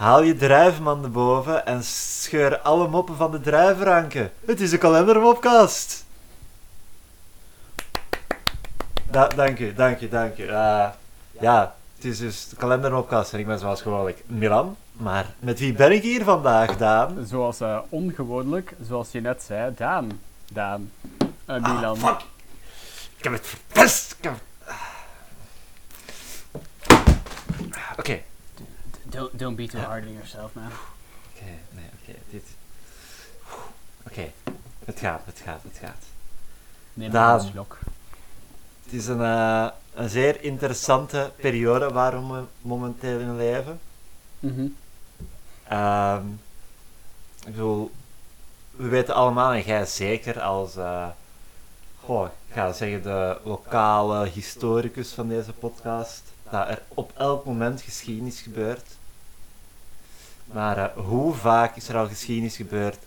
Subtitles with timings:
[0.00, 4.32] Haal je druivenman naar boven en scheur alle moppen van de druivenranken.
[4.44, 6.04] Het is een kalendermopkast.
[9.10, 10.46] Da dank u, dank u, dank u.
[10.46, 10.88] Eh,
[11.40, 14.76] ja, het is dus de kalendermopkast en ik ben zoals gewoonlijk Milan.
[14.92, 17.26] Maar met wie ben ik hier vandaag, Daan?
[17.26, 20.20] Zoals uh, ongewoonlijk, zoals je net zei, Daan.
[20.52, 20.90] Daan.
[21.46, 22.02] Uh, Milan.
[22.02, 22.20] Ah, fuck.
[23.16, 24.16] Ik heb het verpest.
[24.20, 24.42] Heb het...
[27.98, 28.20] Oké.
[29.10, 30.70] Don't, don't be too hard on yourself, man.
[31.34, 32.18] Oké, nee, oké.
[32.30, 32.44] dit...
[34.06, 34.30] Oké.
[34.84, 36.04] Het gaat, het gaat, het gaat.
[36.94, 37.40] Neem Daan.
[37.40, 37.78] een slok.
[38.84, 43.80] Het is een, eh, een zeer interessante periode waar we momenteel in leven.
[44.40, 44.66] Mhm.
[45.68, 46.26] Ehm,
[47.46, 47.90] ik bedoel,
[48.70, 50.74] we weten allemaal, en jij zeker als,
[52.00, 57.82] goh, ik ga zeggen de lokale historicus van deze podcast, dat er op elk moment
[57.82, 58.98] geschiedenis gebeurt.
[60.52, 62.98] Maar eh, hoe vaak is er al geschiedenis gebeurd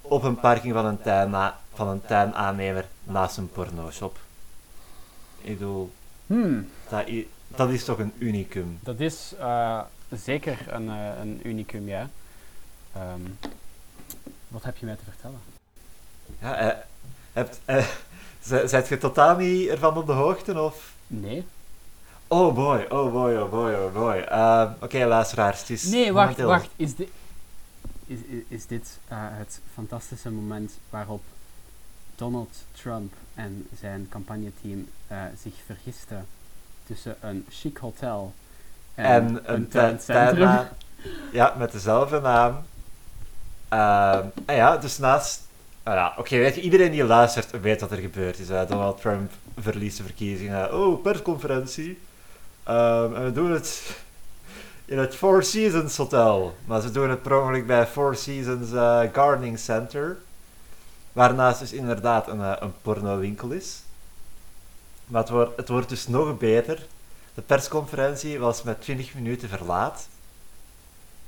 [0.00, 4.18] op een parking van een, tuin van een tuinaannemer naast een pornoshop?
[5.40, 5.92] Ik bedoel,
[6.26, 6.68] Hmm,
[7.56, 8.78] dat, is toch een unicum.
[8.82, 12.08] dat is eh, zeker een, eh, een unicum, ja.
[12.92, 13.20] Ehm,
[14.48, 15.40] wat heb je mij te vertellen?
[16.40, 16.78] Ja, eh,
[17.32, 17.86] hebt, eh,
[18.46, 20.92] z- zijt je totaal niet ervan op de hoogte, of?
[21.06, 21.44] Nee?
[22.32, 24.18] Oh boy, oh boy, oh boy, oh boy.
[24.20, 26.68] Ehm, Oké, luisteraars, het is Nee, wacht, momenteel- wacht.
[26.76, 27.08] Is dit,
[28.06, 31.22] is, is, is dit eh, het fantastische moment waarop
[32.16, 36.26] Donald Trump en zijn campagneteam eh, zich vergisten
[36.86, 38.32] tussen een chic hotel
[38.94, 40.58] en, En een een tuincentrum?
[41.32, 42.56] Ja, met dezelfde naam.
[43.68, 45.40] Ehm, en ja, dus naast...
[45.82, 48.48] ah ja, oké, weet je, iedereen die luistert weet wat er gebeurd is.
[48.48, 48.66] hè.
[48.66, 50.74] Donald Trump verliest de verkiezingen.
[50.74, 51.98] Oh, persconferentie.
[52.64, 53.96] Ehm, en we doen het
[54.84, 56.56] in het Four Seasons Hotel.
[56.64, 60.18] Maar ze doen het per ongeluk bij Four Seasons eh, Gardening Center.
[61.12, 63.82] Waarnaast dus inderdaad een, eh, een pornowinkel is.
[65.06, 66.86] Maar het wordt, het wordt dus nog beter.
[67.34, 70.08] De persconferentie was met 20 minuten verlaat.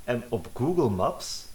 [0.04, 1.46] En op Google Maps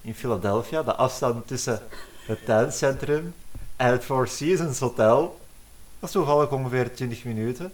[0.00, 1.80] in Philadelphia, de afstand tussen
[2.26, 3.34] het tuincentrum
[3.76, 5.40] en het Four Seasons Hotel,
[5.98, 7.72] was toevallig ongeveer 20 minuten.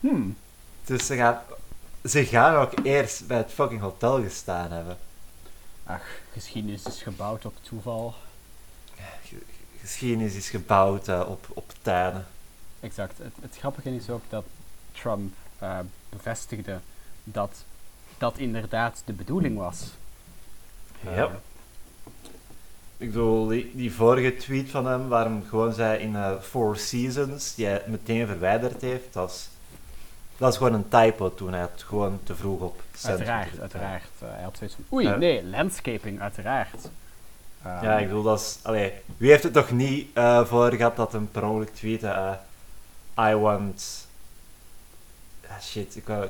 [0.00, 0.36] Hmm.
[0.84, 1.38] Dus ze gaan,
[2.04, 4.98] ze gaan ook eerst bij het fucking hotel gestaan hebben.
[5.84, 6.02] Ach,
[6.32, 8.14] geschiedenis is gebouwd op toeval.
[9.24, 9.42] Ge-
[9.80, 12.26] Geschiedenis is gebouwd eh, op, op tuinen.
[12.80, 13.18] Exact.
[13.18, 14.44] Het, het grappige is ook dat
[14.92, 15.78] Trump eh,
[16.08, 16.78] bevestigde
[17.24, 17.64] dat
[18.18, 19.80] dat inderdaad de bedoeling was.
[21.00, 21.40] Ja.
[22.96, 26.76] Ik bedoel, die, die vorige tweet van hem, waar hem gewoon zei in eh, Four
[26.76, 29.48] Seasons, die hij meteen verwijderd heeft, dat is,
[30.40, 31.50] dat is gewoon een typo toen.
[31.52, 34.02] Hij had gewoon te vroeg op centrum uiteraard, uiteraard.
[34.18, 35.16] Eh, hij had zoiets van, oei, Eh.
[35.16, 36.88] nee, landscaping, uiteraard.
[37.64, 38.58] Ehm, Ja, ik bedoel, dat is...
[38.62, 42.08] Allee, wie heeft het toch niet eh, voor gehad dat een per ongeluk tweette...
[43.16, 44.06] eh, I want...
[45.48, 46.28] Ah, shit, ik wou...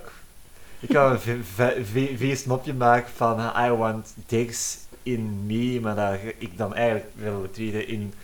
[0.81, 3.39] Ik, een vi- vi- vi- vies mopje maken van...
[3.39, 8.15] eh, I want dicks in me, maar dat ik dan eigenlijk wil tweeten in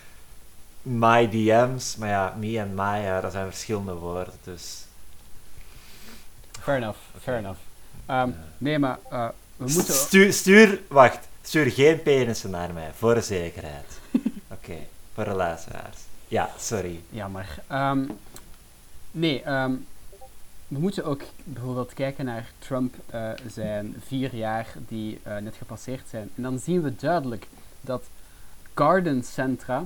[0.83, 1.97] my DM's.
[1.97, 4.86] Maar ja, me en my, ja, dat zijn verschillende woorden, dus...
[6.67, 7.59] Fair enough, fair enough.
[8.07, 9.95] Ehm, nee, maar eh, we moeten...
[9.95, 10.81] Stuur, stuur...
[10.89, 11.29] Wacht.
[11.43, 14.01] Stuur geen penissen naar mij, voor de zekerheid.
[14.57, 14.77] Oké,
[15.15, 15.97] voor de luisteraars.
[16.29, 17.01] Ja, sorry.
[17.11, 17.59] Jammer.
[17.67, 18.05] Ehm,
[19.11, 19.73] nee, ehm,
[20.69, 26.09] we moeten ook bijvoorbeeld kijken naar Trump eh, zijn vier jaar die eh, net gepasseerd
[26.11, 26.31] zijn.
[26.35, 27.47] En dan zien we duidelijk
[27.81, 28.05] dat
[28.75, 29.85] gardencentra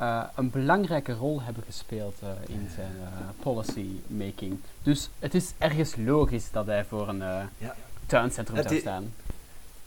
[0.00, 3.08] eh, een belangrijke rol hebben gespeeld eh, in zijn eh,
[3.42, 4.60] policy making.
[4.82, 7.18] Dus het is ergens logisch dat hij voor een
[7.58, 7.74] Ja.
[8.06, 9.12] tuincentrum zou i- staan.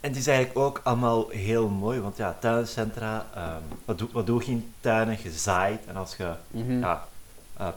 [0.00, 4.26] En het is eigenlijk ook allemaal heel mooi, want ja, tuincentra, ehm, wat, doe, wat
[4.26, 5.18] doe je in tuinen?
[5.22, 6.32] Je zaait en als je
[6.80, 7.06] ja,
[7.56, 7.68] eh,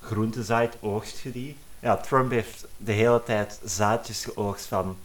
[0.00, 1.56] groenten zaait, oogst je die.
[1.80, 4.96] Ja, Trump heeft de hele tijd zaadjes geoogst van,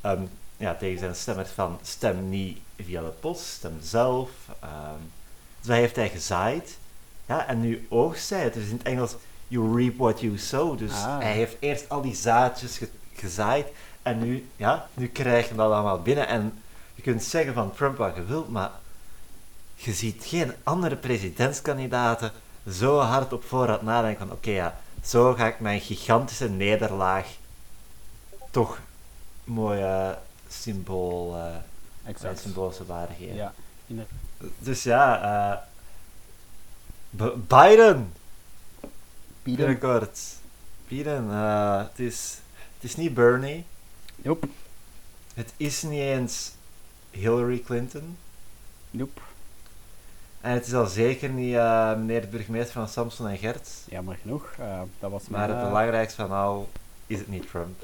[0.00, 0.22] ehm,
[0.56, 4.30] ja, tegen zijn stemmers van stem niet via de post, stem zelf.
[4.60, 5.00] ehm.
[5.68, 6.78] Dus dat heeft hij gezaaid.
[7.26, 8.54] Ja, en nu oogst hij het.
[8.54, 9.14] Dus in het Engels,
[9.48, 10.78] you reap what you sow.
[10.78, 11.18] Dus Ah.
[11.18, 13.66] hij heeft eerst al die zaadjes ge- gezaaid
[14.02, 16.26] en nu, ja, nu krijg je dat allemaal binnen.
[16.28, 16.62] En
[16.94, 18.70] je kunt zeggen van Trump wat je wilt, maar
[19.74, 22.32] je ziet geen andere presidentskandidaten
[22.70, 27.26] zo hard op voorhand nadenken van oké ja, zo ga ik mijn gigantische nederlaag
[28.50, 28.78] toch
[29.44, 30.10] mooi eh,
[30.48, 31.36] symbool,
[32.04, 32.38] Exact.
[32.40, 33.34] symbolische waarde geven.
[33.34, 33.52] Ja,
[33.86, 34.14] inderdaad.
[34.58, 35.58] Dus ja, eh,
[37.16, 38.12] B- Biden,
[39.42, 39.66] Bieden.
[39.66, 40.20] binnenkort.
[40.88, 42.38] Biden, eh, het, is,
[42.74, 43.64] het is niet Bernie.
[44.16, 44.48] Nope.
[45.34, 46.52] Het is niet eens
[47.10, 48.16] Hillary Clinton.
[48.90, 49.20] Nope.
[50.40, 53.68] En het is al zeker niet eh, meneer de burgemeester van Samson en Gert.
[53.88, 54.54] Jammer genoeg.
[55.00, 56.70] dat was Maar mijn, het belangrijkste van al
[57.06, 57.82] is het niet Trump.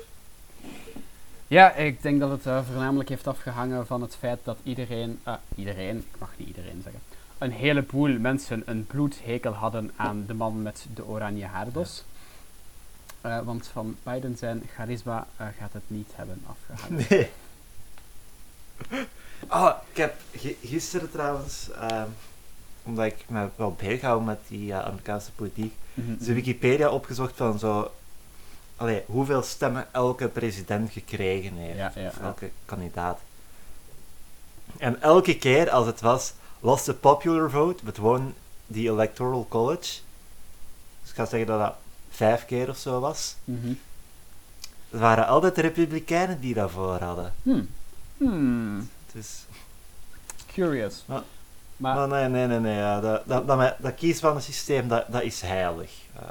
[1.54, 5.34] Ja, ik denk dat het eh, voornamelijk heeft afgehangen van het feit dat iedereen, ah,
[5.54, 7.00] iedereen, ik mag niet iedereen zeggen,
[7.38, 12.04] een heleboel mensen een bloedhekel hadden aan de man met de oranje haardos.
[13.20, 17.06] Eh, want van Biden zijn charisma gaat het niet hebben afgehangen.
[17.10, 17.28] Nee.
[19.48, 22.08] Oh, ik heb gi- gisteren trouwens, ehm,
[22.82, 26.24] omdat ik me wel bezig hou met die Amerikaanse politiek, Mhm.
[26.24, 27.90] de Wikipedia opgezocht van zo,
[28.76, 32.22] allee, hoeveel stemmen elke president gekregen heeft, Ja, ja, of ja.
[32.24, 33.18] elke kandidaat.
[34.78, 38.34] En elke keer als het was, lost the popular vote, but won
[38.72, 40.00] the electoral college.
[41.02, 41.74] Dus ik ga zeggen dat dat
[42.10, 43.34] vijf keer of zo was.
[43.44, 43.72] Mhm.
[44.90, 47.32] Het waren altijd de republikeinen die daarvoor hadden.
[47.42, 47.68] Hmm.
[48.16, 48.88] Hmm.
[49.12, 49.44] Dus,
[50.52, 51.02] Curious.
[51.06, 51.22] Maar-
[51.76, 52.76] maar maar nee, nee, nee, nee.
[52.76, 53.46] Ja, dat, dat,
[53.80, 55.90] dat, kiezen van het systeem, dat, dat is heilig.
[56.14, 56.22] Eh,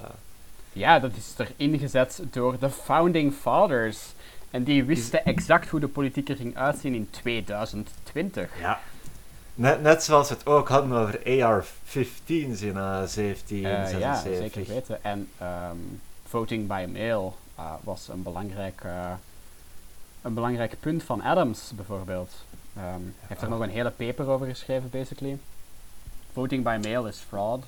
[0.74, 4.00] ja, dat is er ingezet door de Founding Fathers.
[4.50, 8.50] En die wisten exact hoe de politiek er ging uitzien in 2020.
[8.60, 8.80] ja.
[9.56, 14.00] Net, net zoals we het ook hadden over AR-15's in Eh, 1776.
[14.00, 15.04] ja, zeker weten.
[15.04, 15.78] En ehm,
[16.28, 18.82] voting by mail eh, was een belangrijk,
[20.22, 22.32] een belangrijk punt van Adams, bijvoorbeeld.
[22.76, 25.38] Ehm, Hij heeft er nog een hele paper over geschreven, basically.
[26.34, 27.64] Voting by mail is fraud.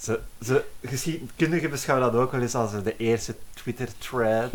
[0.00, 4.50] Ze, ze, geschiedkundigen beschouwen dat ook wel eens als de eerste Twitter-thread.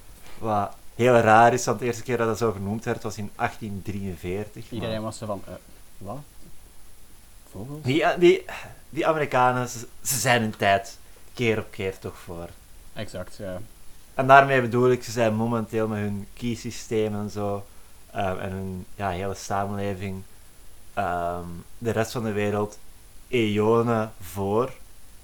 [0.38, 3.30] wat heel raar is, want de eerste keer dat dat zo genoemd werd was in
[3.36, 4.64] 1843.
[4.64, 5.52] maar- Iedereen was zo van, eh,
[5.98, 6.18] wat?
[7.50, 7.82] Vogels?
[7.82, 8.44] Die, eh, die,
[8.90, 10.98] die Amerikanen, ze, ze zijn hun tijd
[11.34, 12.48] keer op keer toch voor.
[12.92, 13.60] Exact, ja.
[14.14, 17.64] En daarmee bedoel ik, ze zijn momenteel met hun kiesysteem en zo,
[18.10, 20.22] ehm, en hun ja, hele samenleving,
[20.94, 21.44] ehm,
[21.78, 22.78] de rest van de wereld,
[23.28, 24.72] eonen voor.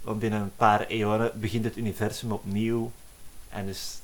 [0.09, 2.93] Want binnen een paar eonen begint het universum opnieuw.
[3.49, 3.99] En dus...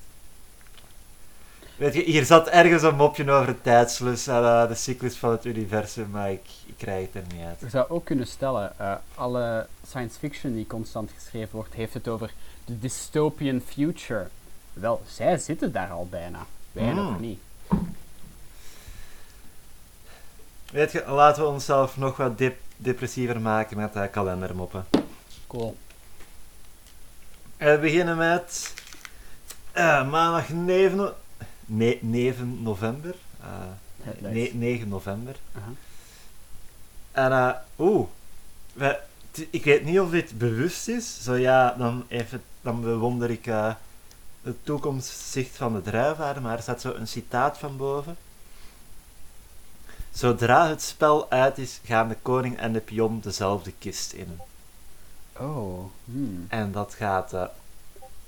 [1.76, 5.30] Weet je, hier zat ergens een mopje over de tijdslus en eh, de cyclus van
[5.30, 7.60] het universum, maar ik, ik krijg het er niet uit.
[7.60, 12.08] Je zou ook kunnen stellen, eh, alle science fiction die constant geschreven wordt, heeft het
[12.08, 12.32] over
[12.64, 14.26] de dystopian future.
[14.72, 16.46] Wel, zij zitten daar al bijna.
[16.72, 17.20] Wij nog Hmm.
[17.20, 17.38] niet.
[20.70, 24.86] Weet je, laten we onszelf nog wat dep- depressiever maken met uh, kalendermoppen.
[25.46, 25.76] Cool.
[27.56, 28.72] Eh, We beginnen met
[29.72, 31.14] eh, maandag 9, no-
[31.64, 33.14] ne- 9 november.
[33.40, 33.48] Eh,
[34.18, 34.34] Nice.
[34.34, 35.36] ne- 9 november.
[37.12, 38.06] En eh, oeh,
[39.50, 41.22] ik weet niet of dit bewust is.
[41.22, 43.74] Zo ja, dan, even, dan bewonder ik eh,
[44.42, 48.16] het toekomstzicht van de druivaar, maar er staat zo een citaat van boven.
[50.12, 54.38] Zodra het spel uit is, gaan de koning en de pion dezelfde kist in.
[55.38, 56.46] Oh, hmm.
[56.48, 57.44] En dat gaat eh,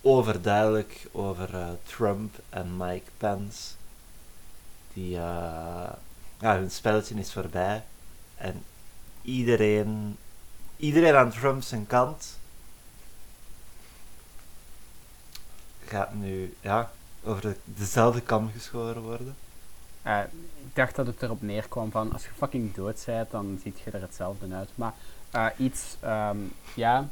[0.01, 3.75] overduidelijk over eh, Trump en Mike Pence.
[4.93, 5.93] Die, eh,
[6.41, 7.85] ja, hun spelletje is voorbij.
[8.37, 8.65] En
[9.23, 10.17] iedereen,
[10.77, 12.39] iedereen aan Trump zijn kant
[15.85, 16.91] gaat nu ja,
[17.25, 19.37] over de, dezelfde kam geschoren worden.
[20.03, 20.21] Eh,
[20.65, 23.91] ik dacht dat het erop neerkwam van, als je fucking dood bent, dan ziet je
[23.91, 24.69] er hetzelfde uit.
[24.75, 24.95] Maar
[25.31, 26.37] eh, iets, ehm,
[26.75, 27.09] ja,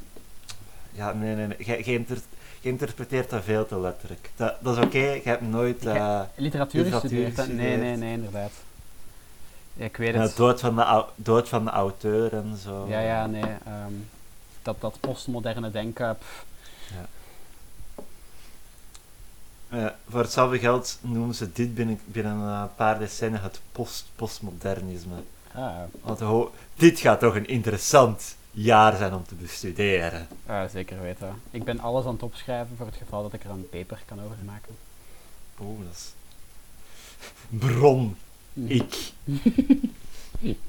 [0.92, 1.56] Ja, nee, nee, nee.
[1.84, 2.20] Inter-
[2.60, 4.30] jij interpreteert dat veel te letterlijk.
[4.36, 5.86] Dat, dat is oké, je hebt nooit...
[5.86, 7.36] Eh, literatuur Literatuur gestudeerd.
[7.36, 7.46] hè?
[7.46, 8.50] Nee, nee, nee, inderdaad.
[9.74, 10.36] Ja, ik weet Ja, het.
[10.36, 12.86] dood, van de, dood van de auteur en zo.
[12.88, 13.42] Ja, ja, nee.
[13.42, 13.92] ehm,
[14.62, 16.44] dat, dat postmoderne denken, pff,
[19.68, 25.14] Eh, voor hetzelfde geld noemen ze dit binnen, binnen een paar decennia het post postmodernisme.
[25.54, 30.28] Ah, Want ho- dit gaat toch een interessant jaar zijn om te bestuderen.
[30.46, 31.42] ah, zeker weten.
[31.50, 34.22] Ik ben alles aan het opschrijven voor het geval dat ik er een paper kan
[34.24, 34.76] over maken.
[35.60, 36.12] Oeh, dat is...
[37.48, 38.16] Bron,
[38.52, 38.66] Hm.
[38.66, 39.12] ik.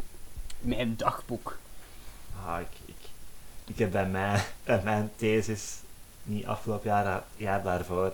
[0.59, 1.57] Mijn dagboek.
[2.45, 3.09] Ah, ik, ik,
[3.65, 5.75] ik heb bij mijn, bij mijn thesis,
[6.23, 8.13] niet afgelopen jaar, jaar daarvoor,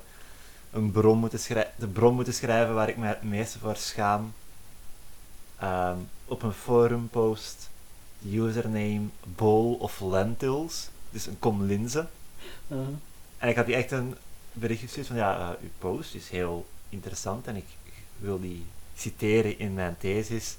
[0.71, 4.33] een bron moeten schrij- de bron moeten schrijven waar ik mij het meeste voor schaam.
[5.59, 5.95] Ehm,
[6.31, 7.69] op een forum post,
[8.25, 12.09] username bowl of lentils, dus een kom linzen.
[12.67, 12.87] Uh-huh.
[13.37, 14.15] En ik had die echt een
[14.53, 17.65] bericht gestuurd van, ja, eh, uw post is heel interessant en ik
[18.17, 20.57] wil die citeren in mijn thesis.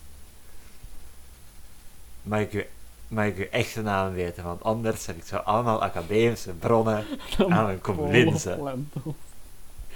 [2.22, 2.66] Mag ik, u,
[3.08, 4.44] mag ik uw echte naam weten?
[4.44, 7.04] Want anders heb ik zo allemaal academische bronnen
[7.48, 8.62] aan een kom Vol linzen.
[8.62, 9.14] lentils.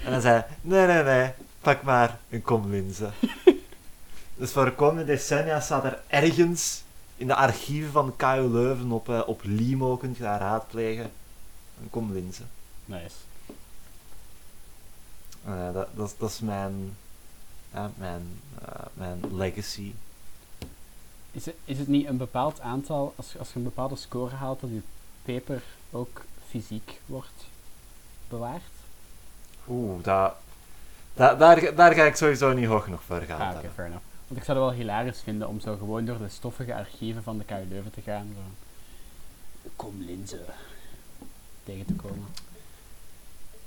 [0.03, 1.31] En dan zei hij, nee, nee, nee,
[1.61, 3.13] pak maar een komlinzen.
[4.37, 6.83] dus voor de komende decennia staat er ergens
[7.15, 11.11] in de archieven van KU Leuven op, eh, op Limo, kunt je daar raadplegen,
[11.81, 12.49] een komlinzen.
[12.85, 13.15] Nice.
[15.45, 16.97] Eh, dat, dat, is- dat is mijn,
[17.95, 19.93] mijn, eh, mijn legacy.
[21.31, 24.59] Is het, is het niet een bepaald aantal, als, als je een bepaalde score haalt,
[24.61, 24.81] dat je
[25.33, 27.45] paper ook fysiek wordt
[28.29, 28.61] bewaard?
[29.67, 30.33] Oeh, dat,
[31.13, 33.41] dat, daar, daar ga ik sowieso niet hoog nog voor gaan.
[33.51, 34.05] Ah, oké, fair enough.
[34.27, 37.37] Want ik zou het wel hilarisch vinden om zo gewoon door de stoffige archieven van
[37.37, 38.27] de KU Leuven te gaan.
[38.35, 38.41] Zo.
[39.75, 40.45] Kom linzen.
[41.63, 42.25] Tegen te komen.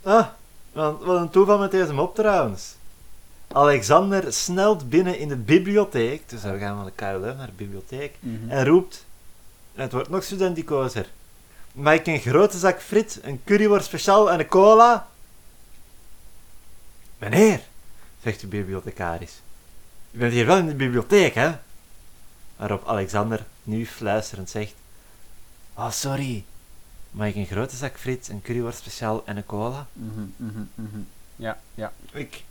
[0.02, 0.26] Ah,
[0.72, 2.74] want wat een toeval met deze mop trouwens.
[3.52, 7.52] Alexander snelt binnen in de bibliotheek, dus we gaan van de KU Leuven naar de
[7.52, 8.50] bibliotheek, Mhm.
[8.50, 9.04] en roept,
[9.74, 11.08] het wordt nog studenticozer,
[11.72, 15.08] mag ik een grote zak frit, een curryworst speciaal en een cola?
[17.18, 17.60] Meneer,
[18.22, 19.40] zegt de bibliothecaris,
[20.10, 21.50] u bent hier wel in de bibliotheek, hè?
[22.56, 24.74] Waarop Alexander nu fluisterend zegt,
[25.74, 26.44] oh sorry,
[27.10, 29.86] mag ik een grote zak frit, een curryworst speciaal en een cola?
[29.92, 30.98] Mhm, mhm, mhm.
[31.36, 31.92] Ja, ja.
[32.12, 32.44] Ik,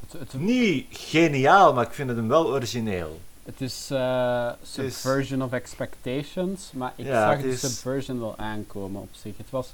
[0.00, 3.20] Het, het, niet geniaal, maar ik vind het hem wel origineel.
[3.44, 8.36] het is eh, subversion of expectations, maar ik Ja, zag het de is- subversion wel
[8.38, 9.36] aankomen op zich.
[9.36, 9.72] Het was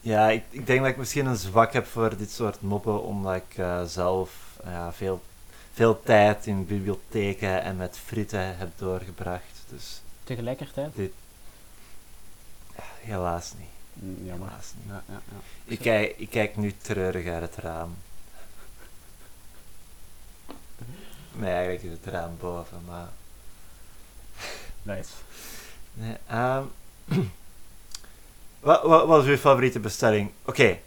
[0.00, 3.34] Ja, ik, ik denk dat ik misschien een zwak heb voor dit soort moppen, omdat
[3.34, 4.30] ik eh, zelf
[4.72, 5.22] ja, veel,
[5.72, 9.64] veel tijd in bibliotheken en met frieten heb doorgebracht.
[9.68, 10.92] Dus tegelijkertijd.
[13.00, 13.68] helaas niet.
[13.92, 14.48] Mm, jammer.
[14.48, 14.86] Helaas niet.
[14.88, 15.20] Ja, ja.
[15.64, 17.96] Ik kijk, ik kijk nu treurig uit het raam.
[21.32, 23.08] Nee, eigenlijk is het raam boven, maar...
[24.82, 25.10] Nice.
[25.92, 26.64] Nee, ehm,
[28.60, 30.30] wat, wat was uw favoriete bestelling?
[30.44, 30.78] Oké,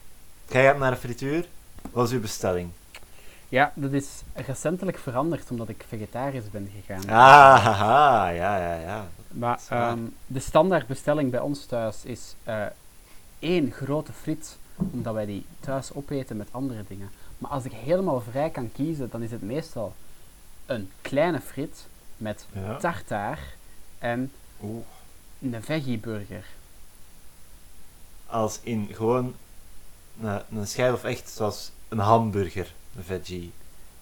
[0.47, 1.47] jij gaat naar de frituur.
[1.81, 2.71] Wat was uw bestelling?
[3.49, 7.09] Ja, dat is recentelijk veranderd omdat ik vegetarisch ben gegaan.
[7.09, 9.07] Ah, haha, ja, ja, ja.
[9.27, 12.65] Maar ehm, de standaard bestelling bij ons thuis is eh,
[13.39, 17.09] één grote friet, omdat wij die thuis opeten met andere dingen.
[17.37, 19.93] Maar als ik helemaal vrij kan kiezen, dan is het meestal
[20.65, 21.85] een kleine friet
[22.17, 22.77] met ja.
[22.77, 23.39] tartaar
[23.99, 24.31] en
[24.63, 24.85] Oeh.
[25.41, 26.45] een veggieburger.
[28.25, 29.35] Als in gewoon
[30.21, 33.51] een, een schijf of echt zoals een hamburger, veggie.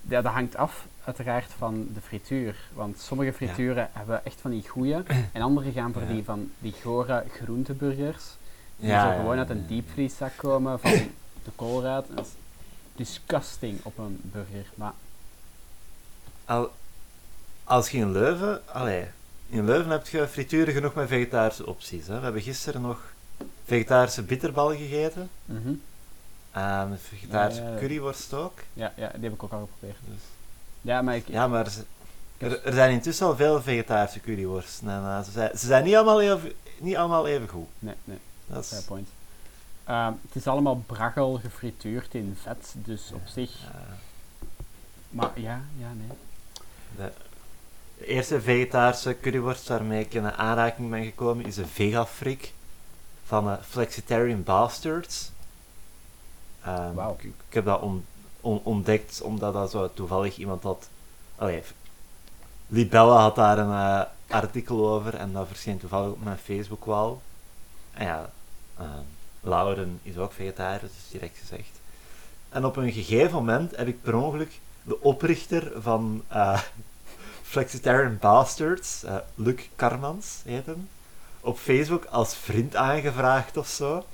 [0.01, 2.55] Ja, dat hangt af, uiteraard, van de frituur.
[2.73, 4.95] Want sommige frituren hebben echt van die goeie,
[5.33, 6.07] en andere gaan voor Ja.
[6.07, 8.23] die van die gore groenteburgers.
[8.77, 10.91] Die Ja, zo gewoon uit een diepvrieszak komen van
[11.45, 12.05] de koolraad.
[12.15, 12.31] Dat is
[12.95, 14.65] disgusting op een burger.
[14.75, 14.93] Maar
[16.45, 16.71] Al,
[17.63, 18.61] als je in Leuven...
[18.73, 19.05] Allee,
[19.49, 22.07] in Leuven heb je frituren genoeg met vegetarische opties.
[22.07, 22.17] Hè.
[22.17, 23.01] We hebben gisteren nog
[23.65, 25.29] vegetarische bitterbal gegeten.
[25.45, 25.73] mhm.
[26.57, 27.79] En vegetarische Ja, ja, ja.
[27.79, 28.59] curryworst ook.
[28.73, 29.97] ja, ja, die heb ik ook al geprobeerd.
[30.05, 30.21] Dus,
[30.81, 31.67] Ja, maar ik, ja, maar
[32.37, 34.89] er, er zijn intussen al veel vegetarische curryworsten.
[34.89, 37.67] En eh, ze, zijn, ze zijn niet allemaal even, niet allemaal even goed.
[37.79, 39.07] nee, nee, Dat fair is, point.
[39.83, 43.51] Ehm, het is allemaal braggel gefrituurd in vet, dus op zich...
[45.09, 46.17] Maar ja, ja, nee.
[46.95, 47.11] de,
[47.97, 52.53] de eerste vegetarische curryworst waarmee ik in een aanraking ben gekomen is een vegafrik
[53.25, 55.31] van eh, Flexitarian Bastards.
[56.63, 58.05] Ehm, ik, ik heb dat on-
[58.41, 60.89] on- ontdekt omdat dat zo toevallig iemand had.
[61.35, 61.63] Allee,
[62.67, 67.13] Libella had daar een eh, artikel over en dat verscheen toevallig op mijn Facebook-wall.
[67.91, 68.29] En ja,
[68.77, 69.03] ehm,
[69.41, 71.69] Lauren is ook vegetariër, dus direct gezegd.
[72.49, 76.61] En op een gegeven moment heb ik per ongeluk de oprichter van eh
[77.43, 80.89] Flexitarian Bastards, eh, Luc Karmans heet hem,
[81.39, 84.05] op Facebook als vriend aangevraagd of zo.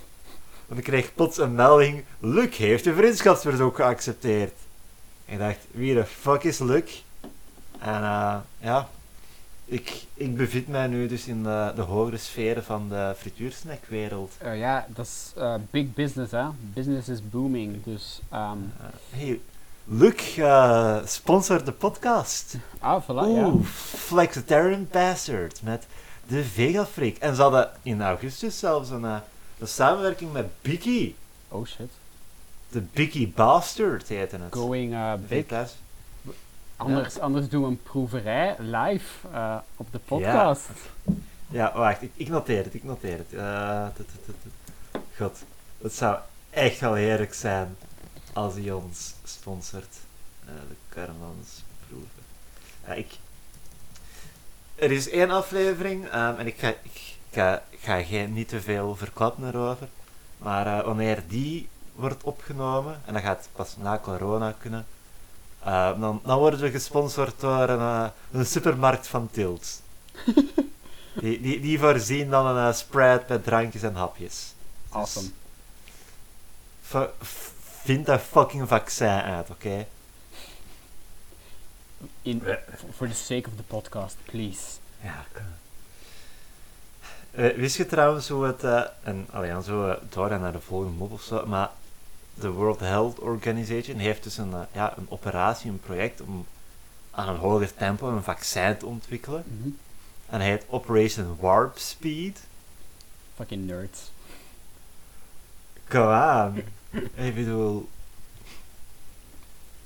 [0.67, 4.53] Want ik kreeg plots een melding, Luc heeft een vriendschapsverzoek geaccepteerd.
[5.25, 7.03] En ik dacht, wie de fuck is Luc?
[7.79, 8.89] En eh, ja,
[9.65, 14.31] ik, ik bevind mij nu dus in de, de hogere sferen van de frituursnackwereld.
[14.37, 16.45] Eh, ja, dat is eh, big business, hè.
[16.59, 18.21] Business is booming, dus...
[18.29, 19.39] ehm Eh, hey,
[19.85, 22.55] Luc, eh sponsor de podcast.
[22.79, 23.45] ah, voilà, ja.
[23.47, 23.65] Oeh,
[23.95, 25.85] Flexitarian Bastard met
[26.27, 27.15] de Vegafreak.
[27.17, 29.05] En ze hadden in augustus zelfs een,
[29.63, 31.15] een samenwerking met Biki.
[31.47, 31.89] Oh shit.
[32.69, 34.53] De Biki Bastard heette het.
[34.53, 35.71] Going uh, De big.
[36.75, 40.69] Anders, anders doen we een proeverij live eh, op de podcast.
[41.47, 43.33] Ja, wacht, ik, ik noteer het, ik noteer het.
[43.33, 43.87] Eh.
[45.17, 45.37] God,
[45.81, 46.17] het zou
[46.49, 47.77] echt wel heerlijk zijn
[48.33, 49.95] als hij ons sponsort.
[50.45, 52.97] Eh, de Karmans proeven.
[52.97, 53.11] Ik...
[54.75, 58.95] Er is één aflevering ehm, en ik ga, ik ga, ga geen, niet te veel
[58.95, 59.87] verklappen erover.
[60.37, 64.85] Maar eh, wanneer die wordt opgenomen, en dat gaat pas na corona kunnen,
[65.59, 69.81] eh, dan, dan worden we gesponsord door een, eh, een supermarkt van Tilt.
[71.21, 74.53] die, die, die voorzien dan een spread met drankjes en hapjes.
[74.89, 75.27] Awesome.
[76.81, 77.49] V- v-
[77.83, 79.87] vind dat fucking vaccin uit, oké?
[82.21, 82.43] In,
[82.95, 84.61] for the sake of the podcast, please.
[85.01, 85.25] Ja,
[87.33, 90.59] Eh, wist je trouwens hoe het, eh, en alleen zo eh, door en naar de
[90.59, 91.69] volgende mop of zo, maar
[92.33, 96.45] de World Health Organization heeft dus een, ja, een operatie, een project om
[97.11, 99.43] aan een hoger tempo een vaccin te ontwikkelen.
[99.47, 99.69] Mhm.
[100.29, 102.39] En hij heet Operation Warp Speed.
[103.35, 104.11] Fucking nerds.
[105.87, 106.63] Come on.
[107.25, 107.89] Ik bedoel,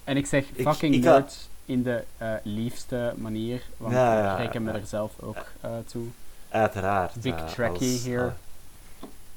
[0.03, 2.03] En ik zeg fucking ik nerds in de
[2.43, 5.45] liefste manier, want Ja, ja, ik reken me er zelf ook
[5.85, 6.07] toe.
[6.57, 7.13] Uiteraard.
[7.21, 7.33] Big
[7.69, 8.35] als, hier.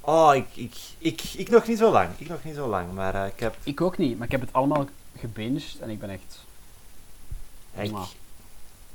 [0.01, 2.09] oh, ik, ik, ik, ik nog niet zo lang.
[2.17, 3.57] Ik nog niet zo lang, maar eh, ik heb...
[3.63, 4.87] Ik ook niet, maar ik heb het allemaal
[5.19, 6.39] gebinged en ik ben echt...
[7.75, 7.93] Ik,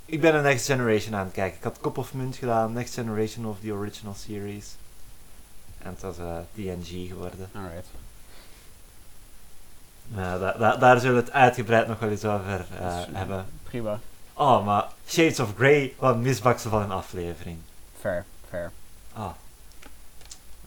[0.06, 1.58] ik ben een Next Generation aan het kijken.
[1.58, 4.76] Ik had Kop of Munt gedaan, Next Generation of the Original Series.
[5.78, 7.50] En het was eh, TNG geworden.
[7.56, 7.88] Alright.
[10.08, 12.66] Maar da- da- daar zullen we het uitgebreid nog wel eens over
[13.12, 13.46] hebben.
[13.64, 14.00] Prima.
[14.34, 17.58] Oh, maar Shades of Grey, wat een misbaksel van een aflevering.
[18.06, 18.72] Fair, fair.
[19.14, 19.32] Ah.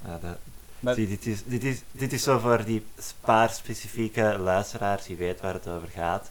[0.04, 0.38] Ja, dat-
[0.80, 2.86] Maar- zie, dit, is, dit, is, dit is zo voor die
[3.20, 6.30] paar specifieke luisteraars die weten waar het over gaat.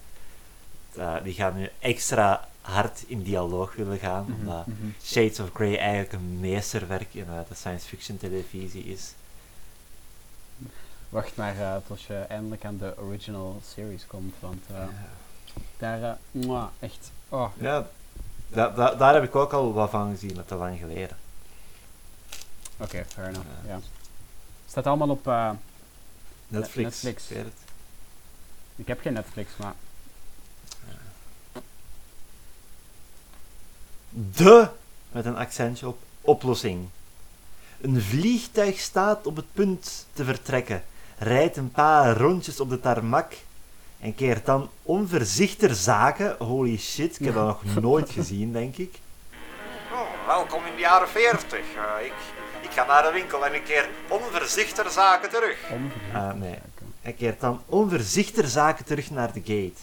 [0.97, 4.87] Eh, die gaan nu extra hard in dialoog willen gaan, Mhm, omdat mhm.
[5.03, 9.13] Shades of Grey eigenlijk een meesterwerk in eh, de science fiction televisie is.
[11.09, 14.65] Wacht maar eh, tot je eindelijk aan de original series komt, want
[15.77, 16.17] daar...
[16.31, 17.11] mwah, echt...
[17.29, 17.87] Oh, Ja,
[18.47, 21.17] da- da- daar heb ik ook al wat van gezien, maar te lang geleden.
[22.77, 23.47] oké, fair enough.
[23.65, 23.69] Ja.
[23.73, 23.79] Ja.
[24.69, 25.27] Staat allemaal op...
[25.27, 25.49] eh,
[26.47, 27.01] Netflix.
[27.01, 27.31] Netflix.
[27.31, 27.53] ik
[28.75, 29.73] ik heb geen Netflix, maar...
[34.09, 34.67] De,
[35.11, 36.87] met een accentje op, oplossing.
[37.81, 40.83] Een vliegtuig staat op het punt te vertrekken,
[41.17, 43.33] rijdt een paar rondjes op de tarmac
[43.99, 46.35] en keert dan onvoorzichtig zaken.
[46.39, 48.99] Holy shit, ik heb dat nog nooit gezien, denk ik.
[49.91, 51.59] Oh, welkom in de jaren 40.
[52.01, 52.13] ik,
[52.61, 55.57] ik ga naar de winkel en ik keer onvoorzichtig zaken terug.
[56.13, 56.59] Ah, nee.
[57.01, 59.81] Hij keert dan onvoorzichtig zaken terug naar de gate.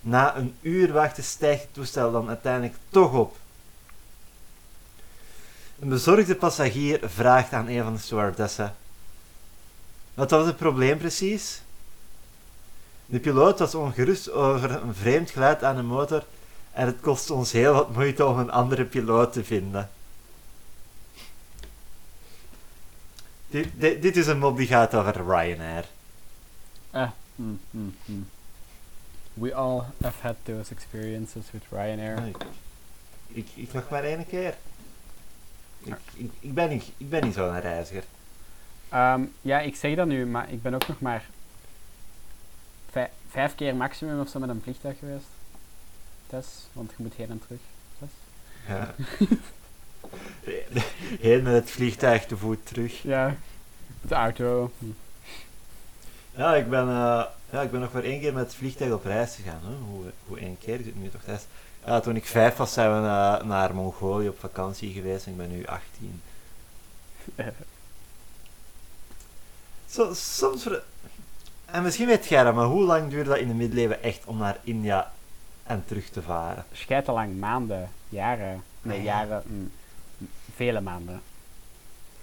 [0.00, 3.36] Na een uur wachten stijgt het toestel dan uiteindelijk toch op.
[5.80, 8.74] Een bezorgde passagier vraagt aan een van de stewardessen:
[10.14, 11.62] Wat was het probleem precies?
[13.10, 16.24] De piloot was ongerust over een vreemd geluid aan de motor
[16.72, 19.90] en het kost ons heel wat moeite om een andere piloot te vinden.
[23.48, 25.84] Dit, dit, dit is een mop die gaat over Ryanair.
[26.90, 28.28] Eh, mm, mm, mm.
[29.34, 32.26] We all have had those experiences with Ryanair.
[32.26, 32.36] Ik,
[33.26, 34.54] ik, ik nog maar één keer.
[35.82, 38.04] Ik, ik, ik, ben niet, ik ben niet zo'n reiziger.
[38.88, 41.24] Ehm, ja, ik zeg dat nu, maar ik ben ook nog maar
[43.30, 45.26] vijf keer maximum of zo met een vliegtuig geweest.
[46.26, 47.60] Tess, want je moet heen en terug.
[47.98, 48.12] Tess?
[48.68, 48.94] Ja.
[51.26, 53.02] Heel met het vliegtuig te voet terug.
[53.02, 53.36] Ja,
[54.00, 54.70] de auto.
[54.78, 54.86] Hm.
[56.36, 59.04] Ja, ik ben, eh, ja, ik ben nog maar één keer met het vliegtuig op
[59.04, 59.60] reis gegaan.
[59.62, 59.74] Hè?
[59.74, 60.74] Hoe, hoe één keer?
[60.78, 61.42] Ik zit nu toch thuis.
[61.86, 63.00] Ja, toen ik vijf was, zijn we
[63.44, 66.22] naar Mongolië op vakantie geweest en ik ben nu 18.
[69.90, 70.62] Zo, soms...
[70.62, 70.82] ver-
[71.72, 74.36] En misschien weet jij dat, maar hoe lang duurde dat in de middeleeuwen echt om
[74.38, 75.12] naar India
[75.62, 76.64] en terug te varen?
[76.72, 78.62] Scheitelang, maanden, jaren.
[78.82, 79.10] Nee, Ah, ja.
[79.18, 79.70] jaren, mm,
[80.54, 81.20] vele maanden.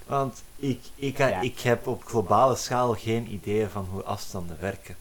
[0.05, 1.41] Want ik, ik, Ja.
[1.41, 4.95] ik heb op globale schaal geen idee van hoe afstanden werken.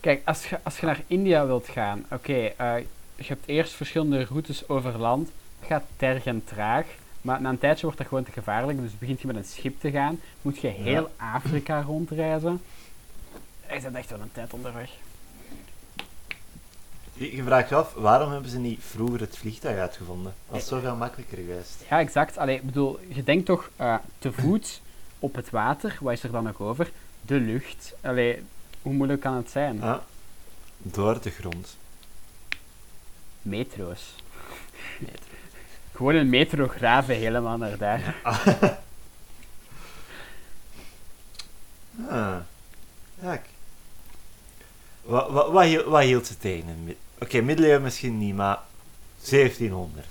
[0.00, 2.76] Kijk, als je, als je naar India wilt gaan, oké, eh,
[3.16, 5.28] je hebt eerst verschillende routes over land.
[5.58, 6.84] Het gaat tergend traag,
[7.20, 8.80] maar na een tijdje wordt dat gewoon te gevaarlijk.
[8.80, 12.62] Dus begint je met een schip te gaan, moet je heel Afrika rondreizen.
[13.74, 14.90] Je bent echt wel een tijd onderweg.
[17.12, 20.34] Je, vraagt je af, waarom hebben ze niet vroeger het vliegtuig uitgevonden?
[20.50, 21.82] Dat is zoveel makkelijker geweest.
[21.90, 22.36] Ja, exact.
[22.38, 24.80] Allee, ik bedoel, je denkt toch eh, te voet
[25.18, 26.90] op het water, wat is er dan nog over?
[27.22, 27.94] De lucht.
[28.00, 28.42] Allee,
[28.82, 29.76] hoe moeilijk kan het zijn?
[29.76, 30.02] Ja.
[30.78, 31.76] Door de grond.
[33.42, 34.14] Metro's.
[35.94, 38.14] Gewoon een metro graven helemaal naar daar.
[42.08, 42.36] Ah.
[43.22, 43.49] Ja, ik-
[45.10, 46.96] Wat, wat, wat, hield, wat hield ze tegen?
[47.20, 48.58] Oké, middeleeuwen misschien niet, maar
[49.30, 50.06] 1700.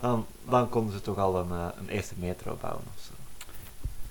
[0.00, 3.12] Dan, dan konden ze toch al een, eh, een eerste metro bouwen of zo.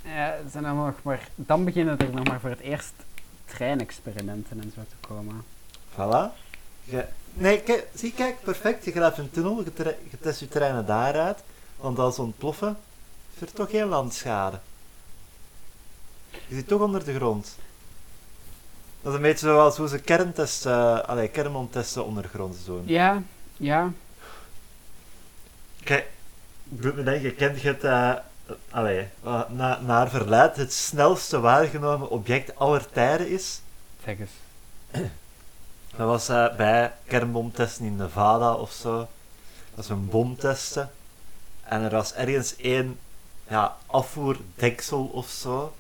[0.09, 2.93] Ja, zijn dan, nog maar, dan beginnen er nog maar voor het eerst
[3.45, 5.43] treinexperimenten en zo te komen.
[5.93, 6.35] Voilà.
[6.83, 8.85] Je- nee, kijk, zie, kijk, perfect.
[8.85, 9.63] Je graaft een tunnel,
[10.09, 11.39] je test je treinen daaruit.
[11.77, 12.77] Want als ze ontploffen,
[13.35, 14.59] is er toch geen landschade.
[16.47, 17.55] Je zit toch onder de grond.
[19.07, 22.83] Dat is een beetje zoals hoe ze kerntesten, allee, kernbom testen ondergronds doen.
[22.85, 23.21] Ja,
[23.57, 23.91] ja.
[25.83, 26.07] Kijk,
[26.79, 28.13] ik me denken, kent je het, eh,
[28.69, 33.61] allee, uh, na, naar verluid het snelste waargenomen object aller tijden is?
[34.03, 34.31] Zeg eens.
[35.97, 38.97] Dat was eh, bij kernbomtesten in Nevada of zo.
[38.97, 39.07] Dat
[39.75, 40.91] was een bom testen.
[41.63, 42.99] En er was ergens één
[43.49, 45.73] ja, afvoerdeksel of zo.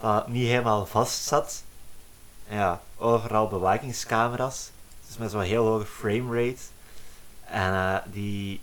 [0.00, 1.66] Dat niet helemaal vast zat.
[2.48, 4.70] Ja, overal bewakingscamera's.
[5.06, 6.60] Dus met zo'n heel hoge framerate.
[7.44, 8.60] En eh, die,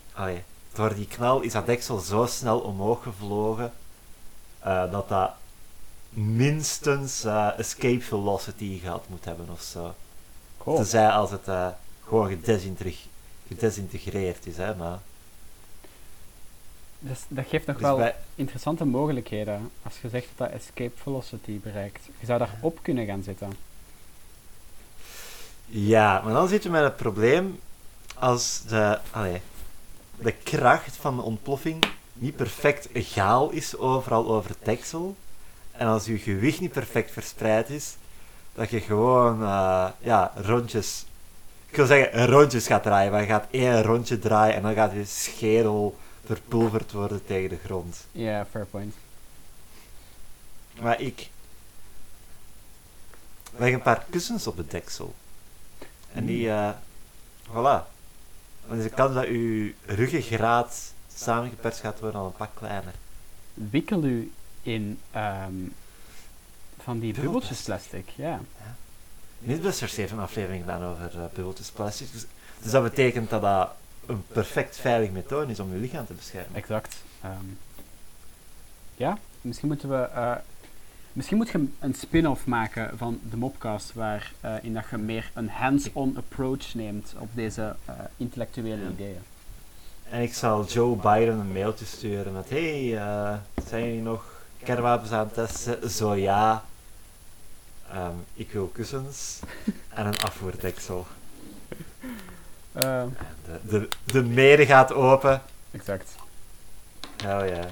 [0.72, 3.72] door die knal is dat deksel zo snel omhoog gevlogen.
[4.58, 5.30] eh, dat dat
[6.10, 9.94] minstens eh, escape velocity gehad moet hebben of zo.
[10.58, 10.76] Cool.
[10.76, 11.48] Tenzij als het
[12.04, 13.06] gewoon gedesinteg-
[13.48, 14.98] gedesintegreerd is, hè, maar...
[16.98, 20.96] Dus dat geeft nog Dus wel bij- interessante mogelijkheden als je zegt dat dat escape
[21.02, 22.04] velocity bereikt.
[22.20, 23.52] Je zou daarop kunnen gaan zitten.
[25.66, 27.60] Ja, maar dan zit je met het probleem
[28.18, 29.40] als de, allee,
[30.18, 35.16] de kracht van de ontploffing niet perfect egaal is overal over het deksel.
[35.72, 37.96] En als je gewicht niet perfect verspreid is,
[38.54, 41.06] dat je gewoon eh, ja, rondjes,
[41.68, 44.92] ik wil zeggen rondjes gaat draaien, maar je gaat één rondje draaien en dan gaat
[44.92, 48.06] je schedel verpulverd worden tegen de grond.
[48.12, 48.94] Ja, fair point.
[50.80, 51.28] Maar ik
[53.56, 55.14] leg een paar kussens op het deksel.
[56.16, 56.70] En die, eh
[57.48, 57.84] voilà.
[58.68, 62.94] Dan is de kans dat uw ruggengraat samengeperst gaat worden al een pak kleiner.
[63.54, 65.52] Wikkel u in ehm,
[66.82, 67.22] van die Bubbelplastic.
[67.22, 68.40] bubbeltjesplastic, ja.
[69.38, 72.12] Mythbusters heeft een aflevering gedaan over uh, bubbeltjesplastic.
[72.12, 72.24] Dus,
[72.62, 73.70] dus dat betekent dat dat
[74.06, 76.54] een perfect veilig methode is om je lichaam te beschermen.
[76.54, 76.96] Exact.
[77.22, 77.44] Ehm,
[78.96, 79.96] ja, misschien moeten we...
[79.96, 80.34] eh,
[81.16, 85.30] misschien moet je een spin-off maken van de Mopcast, waar eh, in dat je meer
[85.34, 88.90] een hands-on approach neemt op deze eh, intellectuele Ja.
[88.90, 89.22] ideeën.
[90.10, 93.34] En ik zal Joe Biden een mailtje sturen met: Hey, eh,
[93.68, 94.24] zijn jullie nog
[94.62, 95.90] kernwapens aan het testen?
[95.90, 96.64] Zo ja.
[97.92, 99.38] Ehm, ik wil kussens
[99.88, 101.06] en een afvoerdeksel.
[102.72, 103.08] De,
[103.68, 105.42] de, de mede gaat open.
[105.70, 106.14] exact.
[107.24, 107.66] Oh ja.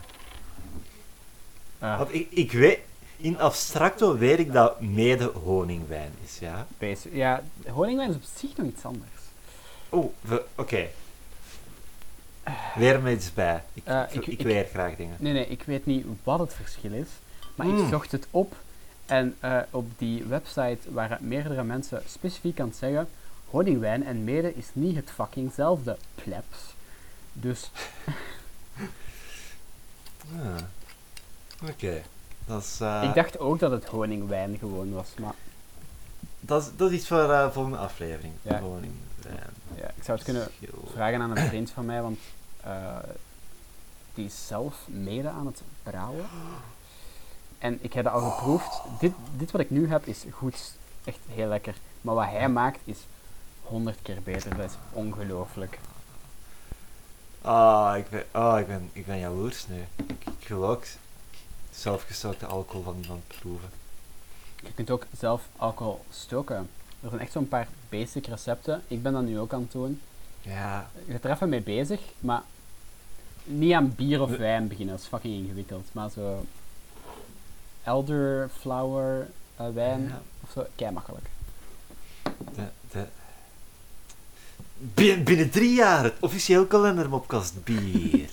[1.79, 2.79] Eh, Want ik, ik weet,
[3.25, 6.67] in abstracto weet ik dat mede honingwijn is, ja.
[7.13, 9.11] ja, honingwijn is op zich nog iets anders.
[9.93, 10.11] Oeh,
[10.55, 10.87] oké.
[12.77, 13.63] Leer me iets bij.
[13.73, 15.17] Ik, Eh, ik, ik- leer graag dingen.
[15.19, 17.09] Nee, nee, ik weet niet wat het verschil is,
[17.55, 17.89] maar ik Mm.
[17.89, 18.55] zocht het op
[19.07, 23.09] en eh, op die website waren meerdere mensen specifiek aan het zeggen
[23.51, 26.59] honingwijn en mede is niet het fuckingzelfde, plebs.
[27.33, 27.71] Dus
[30.43, 31.69] Ah.
[31.71, 32.03] Oké.
[32.47, 32.81] Dat is...
[32.81, 35.35] eh, ik dacht ook dat het honingwijn gewoon was, maar
[36.41, 38.33] Dat is, dat is iets voor de volgende aflevering.
[38.43, 38.61] Ja.
[38.61, 38.99] Honingwijn.
[39.77, 40.89] ja, ik zou het kunnen Schil.
[40.93, 42.19] vragen aan een vriend van mij, want
[42.61, 42.97] eh,
[44.15, 46.25] die is zelf mede aan het brouwen.
[47.59, 48.81] En ik heb dat al geproefd.
[49.01, 50.73] Dit, dit wat ik nu heb is goed,
[51.05, 51.75] echt heel lekker.
[52.01, 52.99] Maar wat hij maakt is
[53.63, 54.57] honderd keer beter.
[54.57, 55.79] Dat is ongelooflijk.
[57.43, 59.85] Ah, ik ben, ah, ik ben, ik ben jaloers nu.
[60.07, 60.47] Ik, ik
[61.77, 63.69] zelfgestookte alcohol van iemand proeven.
[64.63, 66.69] Je kunt ook zelf alcohol stoken.
[67.03, 68.83] Er zijn echt zo'n paar basic recepten.
[68.89, 70.01] Ik ben dat nu ook aan het doen.
[70.41, 72.43] Ja, Je bent er even mee bezig, maar
[73.45, 74.95] niet aan bier of wijn beginnen.
[74.95, 75.89] Dat is fucking ingewikkeld.
[75.93, 76.45] Maar zo
[77.83, 80.23] elderflower eh, wijn Ja.
[80.45, 81.27] of zo, kei makkelijk.
[82.55, 83.07] de, de...
[84.79, 88.31] Binnen, binnen drie jaar het officieel kalendermopkast bier.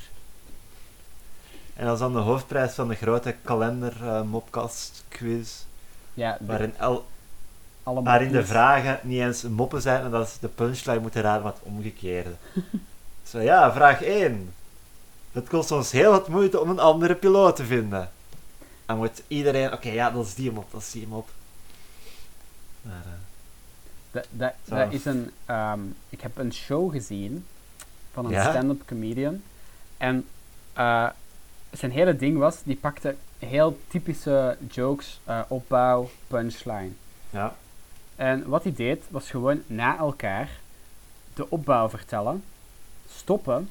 [1.81, 5.51] En dat is dan de hoofdprijs van de grote kalender eh, mopkast quiz.
[6.13, 7.05] Ja, Waarin, el,
[7.83, 11.59] waarin de vragen niet eens moppen zijn en dat ze de punchline moeten raden wat
[11.63, 12.29] omgekeerde.
[13.29, 14.53] Zo ja, vraag 1.
[15.31, 18.09] Het kost ons heel wat moeite om een andere piloot te vinden.
[18.85, 21.29] Dan moet iedereen, oké, ja, dat is die mop, dat is die mop.
[22.81, 23.11] Maar, eh,
[24.11, 25.31] Dat, dat, dat is een...
[25.45, 27.45] ehm, ik heb een show gezien
[28.13, 28.49] van een Ja?
[28.49, 29.41] stand-up comedian.
[29.97, 30.27] En
[30.73, 31.07] eh,
[31.71, 36.91] zijn hele ding was, die pakte heel typische jokes, eh, opbouw, punchline.
[37.29, 37.55] ja.
[38.15, 40.49] En wat hij deed, was gewoon na elkaar
[41.33, 42.43] de opbouw vertellen,
[43.13, 43.69] stoppen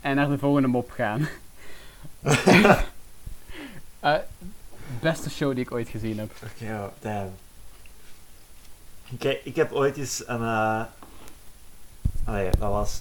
[0.00, 1.28] en naar de volgende mop gaan.
[4.00, 4.14] Eh,
[5.00, 6.30] beste show die ik ooit gezien heb.
[6.44, 7.30] Oké, oh, damn.
[9.18, 10.42] Kijk, ik heb ooit eens een...
[10.42, 10.82] eh
[12.24, 13.00] allee, dat was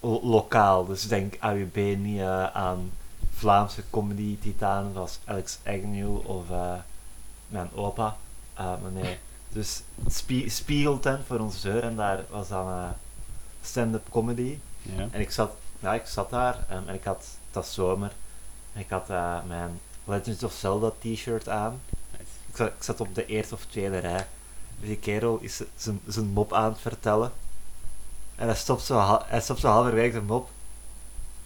[0.00, 2.20] lo- lokaal, dus denk AUB niet
[2.52, 2.90] aan
[3.34, 6.74] Vlaamse comedy-titanen zoals Alex Agnew of eh,
[7.46, 8.16] mijn opa.
[8.56, 9.18] Maar nee,
[9.48, 9.82] dus
[10.50, 10.88] spie
[11.26, 12.88] voor onze zeur en daar was dan eh,
[13.62, 14.58] stand-up comedy.
[14.82, 15.08] Ja.
[15.10, 17.16] En ik zat, ja, ik zat daar en ik had,
[17.46, 18.12] het was zomer,
[18.72, 19.08] en ik had
[19.46, 21.80] mijn Legends of Zelda t-shirt aan.
[22.10, 22.22] Nice.
[22.46, 24.26] Ik zat, ik zat op de eerste of tweede rij.
[24.78, 27.32] Dus die kerel is zijn- mop aan het vertellen.
[28.36, 30.50] En hij stopt zo, hij stopt zo halverwege de mop.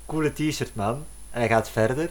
[0.07, 1.05] Coole t-shirt, man.
[1.39, 2.11] En hij gaat verder.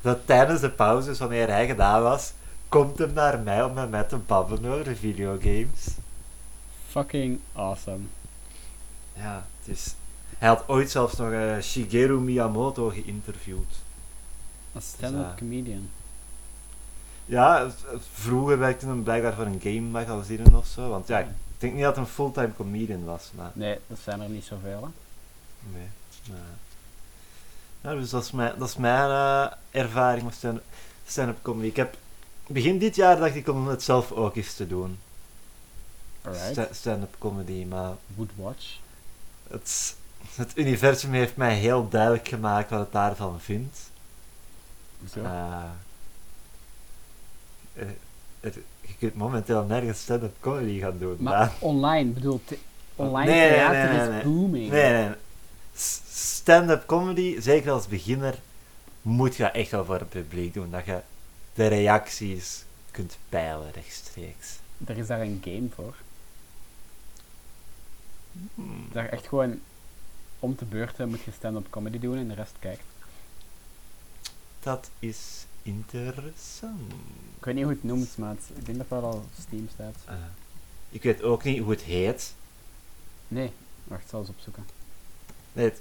[0.00, 2.32] Dat tijdens de pauzes, wanneer hij gedaan was,
[2.68, 5.86] komt hem naar mij om met mij te babbelen over videogames.
[6.88, 8.04] Fucking awesome.
[9.12, 9.94] Ja, het is...
[10.38, 13.74] Hij had ooit zelfs nog eh, Shigeru Miyamoto geïnterviewd.
[14.72, 15.88] Een stand-up eh, comedian.
[17.24, 17.70] Ja,
[18.12, 20.88] vroeger werkte hij blijkbaar voor een game magazine of zo.
[20.88, 21.26] Want ja, ik
[21.58, 23.50] denk niet dat hij een fulltime comedian was, maar...
[23.52, 24.80] Nee, dat zijn er niet zoveel.
[24.80, 24.88] Hè?
[25.78, 25.88] Nee.
[26.28, 26.38] nee.
[27.84, 30.60] Ja, dus dat is mijn, dat is mijn eh, ervaring met stand-
[31.06, 31.66] stand-up comedy.
[31.66, 31.96] Ik heb...
[32.46, 34.98] Begin dit jaar dacht ik om het zelf ook eens te doen.
[36.50, 38.76] Sta- Stand-up comedy, maar Would watch.
[39.48, 39.96] het,
[40.34, 43.78] het universum heeft mij heel duidelijk gemaakt wat het daarvan vindt.
[45.12, 45.20] Zo.
[45.22, 45.62] Eh,
[47.72, 47.94] er-
[48.40, 51.16] er- je kunt momenteel nergens stand-up comedy gaan doen.
[51.20, 52.40] maar online, bedoel,
[52.96, 54.70] online Nee, theater nee, nee, is booming.
[54.70, 55.14] Nee, nee.
[55.74, 58.38] Stand-up comedy, zeker als beginner,
[59.02, 60.70] moet je echt wel voor het publiek doen.
[60.70, 61.00] Dat je
[61.54, 64.58] de reacties kunt peilen rechtstreeks.
[64.86, 65.94] Er is daar een game voor.
[68.54, 68.88] Hmm.
[68.92, 69.60] Daar echt gewoon
[70.38, 72.84] om te beurten moet je stand-up comedy doen en de rest kijkt.
[74.60, 76.92] Dat is interessant.
[77.38, 79.68] Ik weet niet hoe het noemt, maar het, ik denk dat wel al op Steam
[79.72, 79.96] staat.
[80.04, 80.14] Eh,
[80.90, 82.34] ik weet ook niet hoe het heet.
[83.28, 83.52] Nee,
[83.84, 84.64] wacht, ik zal eens opzoeken.
[85.54, 85.80] Nee, het-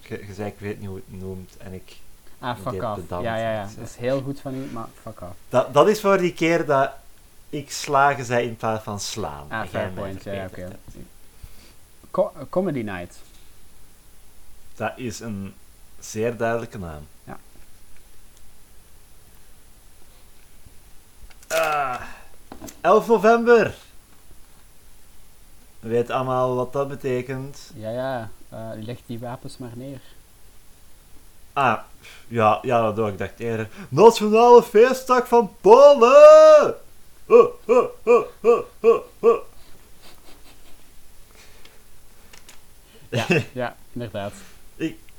[0.00, 1.96] je, je zei ik weet niet hoe het noemt en ik...
[2.38, 3.00] Ah, fuck off.
[3.08, 3.68] Ja, ja, ja.
[3.78, 5.32] Dat is heel goed van u, maar fuck off.
[5.48, 6.90] Dat, dat is voor die keer dat
[7.48, 9.46] ik slagen zei in plaats van slaan.
[9.50, 10.24] Ah, fair point.
[10.24, 10.76] Ja, oké.
[12.10, 13.16] Co- Comedy Night.
[14.76, 15.54] Dat is een
[15.98, 17.06] zeer duidelijke naam.
[17.24, 17.38] Ja.
[21.48, 22.00] Ah,
[22.80, 23.74] 11 november.
[25.80, 27.70] We weten allemaal wat dat betekent.
[27.74, 28.30] Ja, ja.
[28.48, 30.00] Eh, leg die wapens maar neer.
[31.52, 31.78] Ah,
[32.28, 33.18] ja, ja dat doe ik.
[33.18, 33.68] dacht eerder.
[33.88, 36.74] Nationale feestdag van Polen!
[37.26, 39.38] Oh, oh, oh, oh, oh, oh.
[43.08, 44.32] Ja, ja, inderdaad.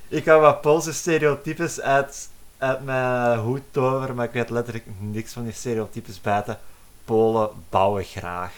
[0.07, 5.33] Ik kan wat Poolse stereotypes uit, uit mijn hoed toveren, maar ik weet letterlijk niks
[5.33, 6.59] van die stereotypes buiten.
[7.05, 8.53] Polen bouwen graag.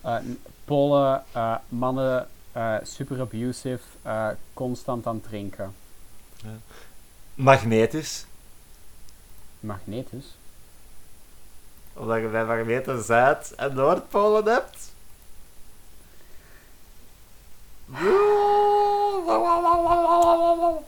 [0.00, 0.16] Eh,
[0.64, 5.74] Polen, eh, mannen, eh, super abusive, eh, constant aan het drinken.
[7.34, 8.26] Magnetisch.
[9.60, 10.24] Magnetus.
[11.94, 14.92] Omdat je bij magneten Zuid- en Noordpolen hebt.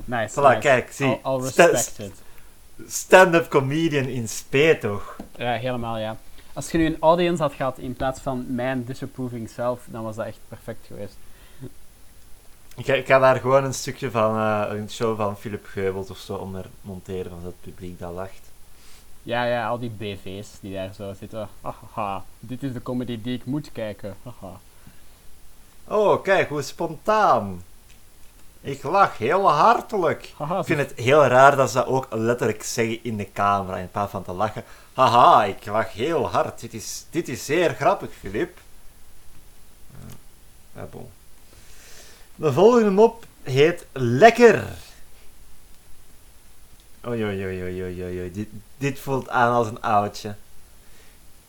[0.05, 0.41] Nice.
[0.41, 0.59] Voilà, nice.
[0.59, 1.07] kijk, zie.
[1.07, 2.13] Al, al Sta- respected.
[2.87, 5.17] Stand-up comedian in spe, toch?
[5.37, 6.17] Ja, helemaal ja.
[6.53, 10.17] Als je nu een audience had gehad in plaats van mijn disapproving self, dan was
[10.17, 11.15] dat echt perfect geweest.
[12.81, 16.11] Ik, ga- ik ga daar gewoon een stukje van eh, een show van Philip Geubels
[16.11, 18.41] of zo onder monteren van het publiek dat lacht.
[19.23, 21.49] Ja, ja, al die BV's die daar zo zitten.
[21.61, 24.17] Haha, dit is de comedy die ik moet kijken.
[24.23, 24.61] Haha.
[25.85, 27.63] Oh, kijk, hoe spontaan.
[28.61, 30.33] Ik lach heel hartelijk.
[30.37, 33.77] Haha, Ik vind het heel raar dat ze dat ook letterlijk zeggen in de camera
[33.77, 34.65] in plaats van te lachen.
[34.95, 36.61] Haha, ik lach heel hard.
[36.61, 38.59] Dit is, dit is zeer grappig, Filip.
[39.91, 40.15] Ja,
[40.81, 41.09] ja, bon.
[42.41, 44.69] De volgende mop heet Lekker.
[47.07, 48.33] Oei, oei, oei, oei, oei.
[48.33, 48.49] Dit,
[48.79, 50.35] dit voelt aan als een oudje.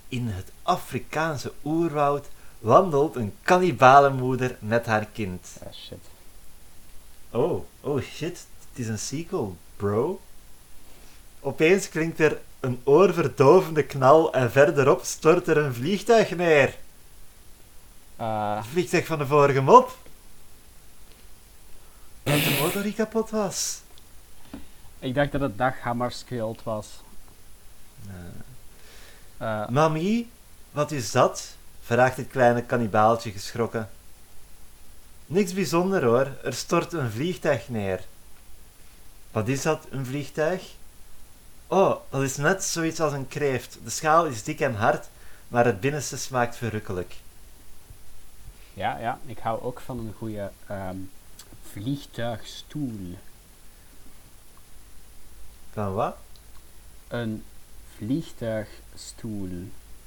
[0.08, 2.28] In het Afrikaanse oerwoud
[2.60, 5.48] wandelt een kannibalenmoeder met haar kind.
[5.66, 6.06] Ah, shit.
[7.30, 10.22] Oh, oh shit, het is een sequel, bro.
[11.40, 16.78] Opeens klinkt er een oorverdovende knal en verderop stort er een vliegtuig neer.
[18.16, 20.00] Het vliegtuig van de vorige mop.
[22.24, 23.82] Dat de motor niet kapot was.
[25.00, 26.88] ik dacht dat het daghammarskuld was.
[29.38, 30.30] Eh, Mami,
[30.72, 31.56] wat is dat?
[31.82, 33.90] vraagt het kleine kannibaaltje geschrokken.
[35.26, 38.04] Niks bijzonder hoor, er stort een vliegtuig neer.
[39.32, 40.74] Wat is dat, een vliegtuig?
[41.68, 43.78] Oh, dat is net zoiets als een kreeft.
[43.84, 45.08] De schaal is dik en hard,
[45.48, 47.16] maar het binnenste smaakt verrukkelijk.
[48.74, 50.98] Ja, ja, ik hou ook van een goede ehm,
[51.72, 53.16] vliegtuigstoel.
[55.74, 56.16] Van wat?
[57.08, 57.44] Een
[57.98, 59.50] vliegtuigstoel.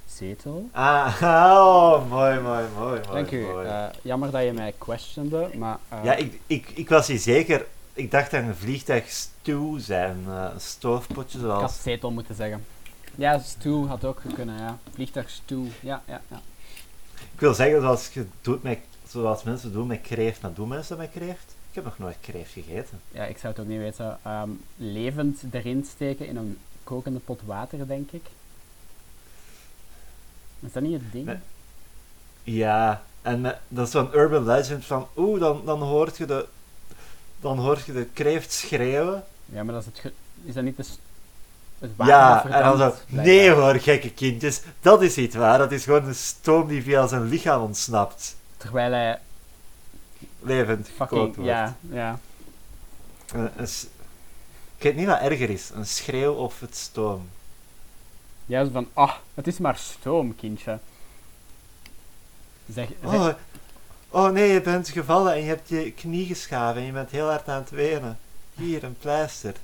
[0.06, 0.68] Zetel.
[0.72, 3.12] Ah, oh, mooi, mooi, mooi, mooi.
[3.12, 3.40] Dank u.
[3.46, 3.66] mooi.
[3.66, 5.78] Eh, jammer dat je mij questionde, maar...
[5.88, 7.66] eh, ja, ik, ik, ik was niet zeker.
[7.92, 10.24] Ik dacht dat een vliegtuig stew zijn.
[10.28, 11.82] eh, een stoofpotje ik had zoals...
[11.82, 12.64] zetel moeten zeggen.
[13.14, 14.78] Ja, stoel had ook kunnen, ja.
[14.92, 16.40] Vliegtuigstoel, ja, ja, ja.
[17.34, 20.40] Ik wil zeggen, zoals, je doet met, zoals mensen doen met kreeft.
[20.42, 21.53] Maar doen mensen met kreeft?
[21.74, 23.00] Ik heb nog nooit kreeft gegeten.
[23.10, 24.18] Ja, ik zou het ook niet weten.
[24.22, 28.22] Ehm, levend erin steken in een kokende pot water, denk ik.
[30.60, 31.26] Is dat niet het ding?
[31.26, 31.36] Nee.
[32.42, 35.08] Ja, en met, dat is zo'n urban legend van...
[35.16, 36.46] Oeh, dan, dan hoort je de...
[37.40, 39.24] Dan hoort je de kreeft schreeuwen.
[39.46, 40.12] Ja, maar dat is het...
[40.44, 40.98] Is dat niet de s-
[41.78, 42.94] het water Ja, en dan zo...
[43.06, 44.62] Nee hoor, gekke kindjes.
[44.80, 45.58] Dat is niet waar.
[45.58, 48.36] Dat is gewoon een stoom die via zijn lichaam ontsnapt.
[48.56, 49.18] Terwijl hij
[50.44, 51.34] Levend fucking...
[51.34, 51.48] wordt.
[51.48, 52.18] Ja, ja.
[53.32, 53.86] Een- een s-
[54.76, 55.70] ik weet niet wat erger is.
[55.74, 57.28] Een schreeuw of het stoom.
[58.46, 58.88] Ja, zo van...
[58.92, 60.78] Ah, het is maar stoom, kindje.
[62.72, 62.88] Zeg...
[63.02, 63.28] zeg Oh,
[64.10, 67.28] oh nee, je bent gevallen en je hebt je knie geschaven en je bent heel
[67.28, 68.18] hard aan het wenen.
[68.54, 69.54] Hier, een pleister.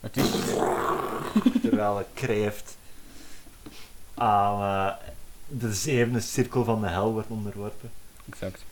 [0.00, 0.30] Het is...
[1.62, 2.76] Terwijl een kreeft
[4.14, 4.94] aan eh,
[5.46, 7.90] de zevende cirkel van de hel wordt onderworpen.
[8.30, 8.64] Exact.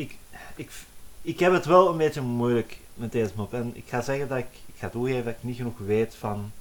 [0.00, 0.16] Ik,
[0.56, 0.70] ik,
[1.22, 3.54] ik heb het wel een beetje moeilijk met deze mop.
[3.54, 6.52] En ik ga zeggen dat ik, ik ga toegeven dat ik niet genoeg weet van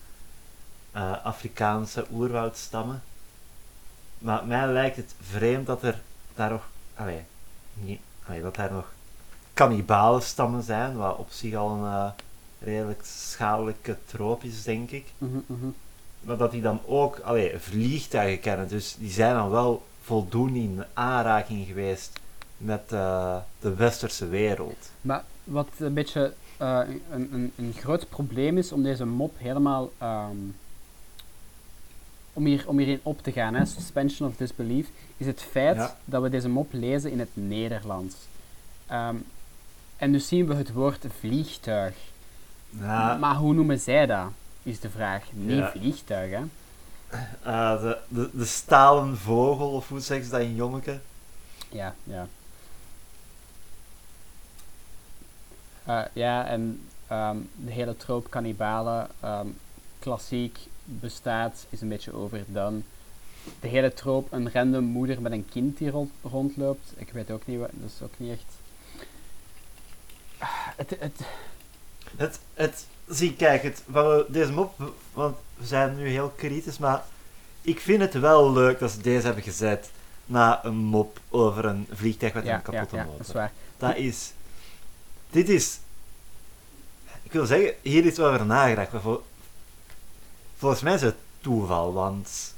[0.92, 3.02] eh, Afrikaanse oerwoudstammen.
[4.18, 6.02] Maar mij lijkt het vreemd dat er
[6.36, 7.22] daar nog, allee,
[7.74, 8.94] niet, allee, dat daar nog
[9.54, 12.12] kannibale stammen zijn, wat op zich al een eh,
[12.60, 15.06] redelijk schadelijke troop is, denk ik.
[15.18, 15.68] Mhm, mhm.
[16.22, 18.68] Maar dat die dan ook allee, vliegtuigen kennen.
[18.68, 22.20] Dus die zijn dan wel voldoende in aanraking geweest
[22.60, 24.90] met eh, de westerse wereld.
[25.02, 26.80] Maar wat een beetje eh,
[27.12, 29.92] een, een, een groot probleem is om deze mop helemaal...
[29.98, 30.36] ehm,
[32.34, 35.98] om, hier, om hierin op te gaan, hè, suspension of disbelief, is het feit Ja.
[36.06, 38.16] dat we deze mop lezen in het Nederlands.
[38.88, 39.16] Ehm,
[39.98, 41.96] en dus zien we het woord vliegtuig.
[42.70, 44.28] Ja, Maar hoe noemen zij dat,
[44.64, 45.24] is de vraag.
[45.32, 45.72] Niet Ja.
[45.72, 46.44] vliegtuig, hè.
[47.44, 51.00] eh, de, de, de stalen vogel, of hoe zeggen ze dat in Jommeke?
[51.70, 52.28] Ja, ja.
[55.90, 59.48] Eh, ja, en ehm, de hele troop kannibalen, ehm,
[60.00, 62.80] klassiek, bestaat, is een beetje overdone.
[63.60, 67.46] De hele troop, een random moeder met een kind die rond, rondloopt, ik weet ook
[67.48, 68.58] niet wat, dat is ook niet echt...
[70.76, 71.20] Het, het,
[72.18, 76.78] Het, het, zie, kijk, het, van we- deze mop, want we zijn nu heel kritisch,
[76.78, 77.04] maar
[77.62, 79.90] ik vind het wel leuk dat ze deze hebben gezet
[80.26, 83.18] na een mop over een vliegtuig met ja, een kapotte ja, ja, motor.
[83.18, 83.52] dat is waar.
[83.78, 84.34] Dat is.
[85.30, 85.80] Dit is.
[87.24, 88.92] Ik wil zeggen, hier is over nagedacht.
[88.92, 89.24] maar vol-
[90.58, 92.54] volgens mij is het toeval, want.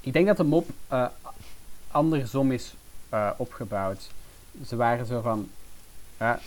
[0.00, 1.06] Ik denk dat de mop eh,
[1.90, 2.74] andersom is
[3.08, 4.10] eh, opgebouwd.
[4.66, 5.50] Ze waren zo van,
[6.16, 6.40] v-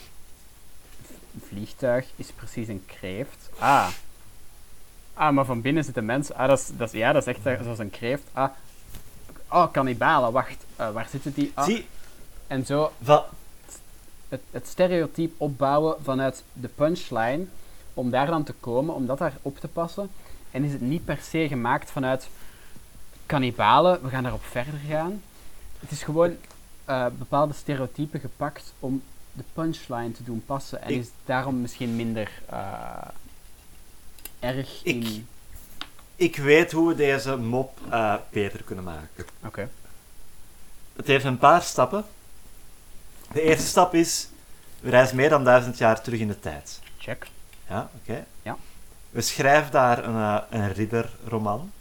[1.47, 3.49] vliegtuig is precies een kreeft.
[3.59, 3.87] Ah.
[5.13, 6.35] Ah, maar van binnen zitten mensen.
[6.35, 8.23] Ah, dat is, dat is, ja, dat is echt eh, zoals een kreeft.
[8.33, 8.49] Ah.
[9.49, 10.65] Oh, kannibalen, wacht.
[10.75, 11.51] eh, waar zitten die?
[11.53, 11.65] Ah.
[11.65, 11.87] Zie,
[12.47, 12.91] En zo
[14.33, 17.45] het, het stereotype opbouwen vanuit de punchline,
[17.93, 20.09] om daar dan te komen, om dat daar op te passen.
[20.51, 22.27] En is het niet per se gemaakt vanuit
[23.25, 25.21] kannibalen, we gaan daarop verder gaan.
[25.79, 26.35] Het is gewoon
[26.85, 30.81] eh, bepaalde stereotypen gepakt om de punchline te doen passen.
[30.81, 33.07] En Ik- is daarom misschien minder eh,
[34.39, 35.27] erg Ik- in...
[36.15, 39.25] ik weet hoe we deze mop eh, beter kunnen maken.
[39.45, 39.69] Oké.
[40.95, 42.05] Het heeft een paar stappen.
[43.33, 44.27] De eerste stap is.
[44.79, 46.79] We reizen meer dan duizend jaar terug in de tijd.
[46.97, 47.27] Check.
[47.69, 48.25] Ja, oké.
[48.41, 48.55] Ja.
[49.09, 51.71] We schrijven daar een, eh, een ridderroman.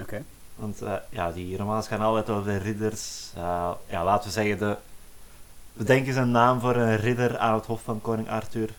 [0.00, 0.22] Oké.
[0.54, 3.30] Want eh, ja, die romans gaan altijd over de ridders.
[3.36, 4.76] eh, ja, laten we zeggen, de,
[5.72, 8.70] we denken eens een naam voor een ridder aan het hof van koning Arthur.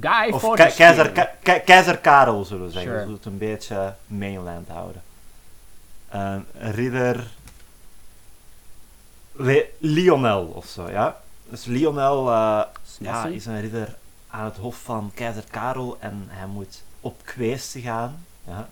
[0.00, 1.12] Guy Of ke- keizer, skin.
[1.12, 2.90] ke- ke- keizer Karel, zullen we zeggen.
[2.90, 2.96] Sure.
[2.98, 5.02] We zullen het een beetje mainland houden.
[6.08, 7.26] Een ridder...
[9.78, 11.20] Lionel of zo, ja.
[11.48, 12.62] Dus Lionel eh,
[12.98, 13.96] ja, is een ridder
[14.28, 18.68] aan het hof van keizer Karel en hij moet op kweesten gaan ja,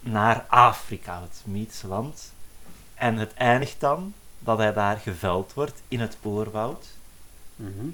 [0.00, 2.32] naar Afrika, het mythische land.
[2.94, 6.86] En het eindigt dan dat hij daar geveld wordt in het oerwoud.
[7.56, 7.86] Mhm.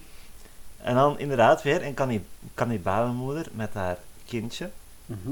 [0.76, 4.70] En dan inderdaad weer een kanni- kannibalenmoeder met haar kindje.
[5.06, 5.30] Mhm.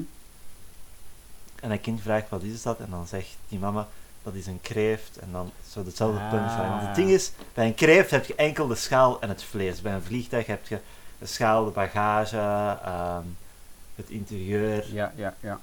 [1.61, 2.79] En dat kind vraagt wat is dat?
[2.79, 3.89] En dan zegt die mama
[4.25, 5.17] dat is een kreeft.
[5.19, 6.31] En dan zo dezelfde Ah.
[6.31, 6.69] punchline.
[6.69, 9.81] Want het ding is, bij een kreeft heb je enkel de schaal en het vlees.
[9.81, 10.79] Bij een vliegtuig heb je
[11.19, 12.37] de schaal, de bagage,
[12.85, 13.23] ehm,
[13.95, 14.85] het interieur.
[14.93, 15.59] Ja, ja, ja.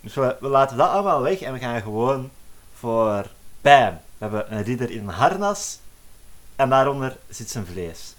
[0.00, 2.30] Dus we, we laten dat allemaal weg en we gaan gewoon
[2.78, 3.26] voor
[3.60, 3.90] bam.
[4.18, 5.78] We hebben een ridder in een harnas
[6.56, 8.14] en daaronder zit zijn vlees.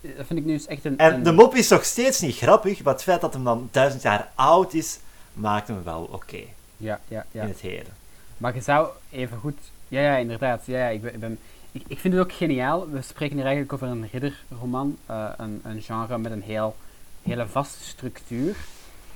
[0.00, 0.98] Dat vind ik nu eens echt een...
[0.98, 3.68] En een- de mop is nog steeds niet grappig, maar het feit dat hem dan
[3.70, 4.98] duizend jaar oud is,
[5.32, 6.40] maakt hem wel oké
[6.76, 7.42] Ja, ja, ja.
[7.42, 7.92] in het heden.
[8.38, 9.58] Maar je zou even goed.
[9.88, 10.66] Ja, ja, inderdaad.
[10.66, 11.38] Ja, ja, ik, ben, ik, ben-
[11.72, 12.90] ik, ik vind het ook geniaal.
[12.90, 14.98] We spreken hier eigenlijk over een ridderroman.
[15.06, 16.76] eh, een, een genre met een heel,
[17.22, 18.56] hele vaste structuur.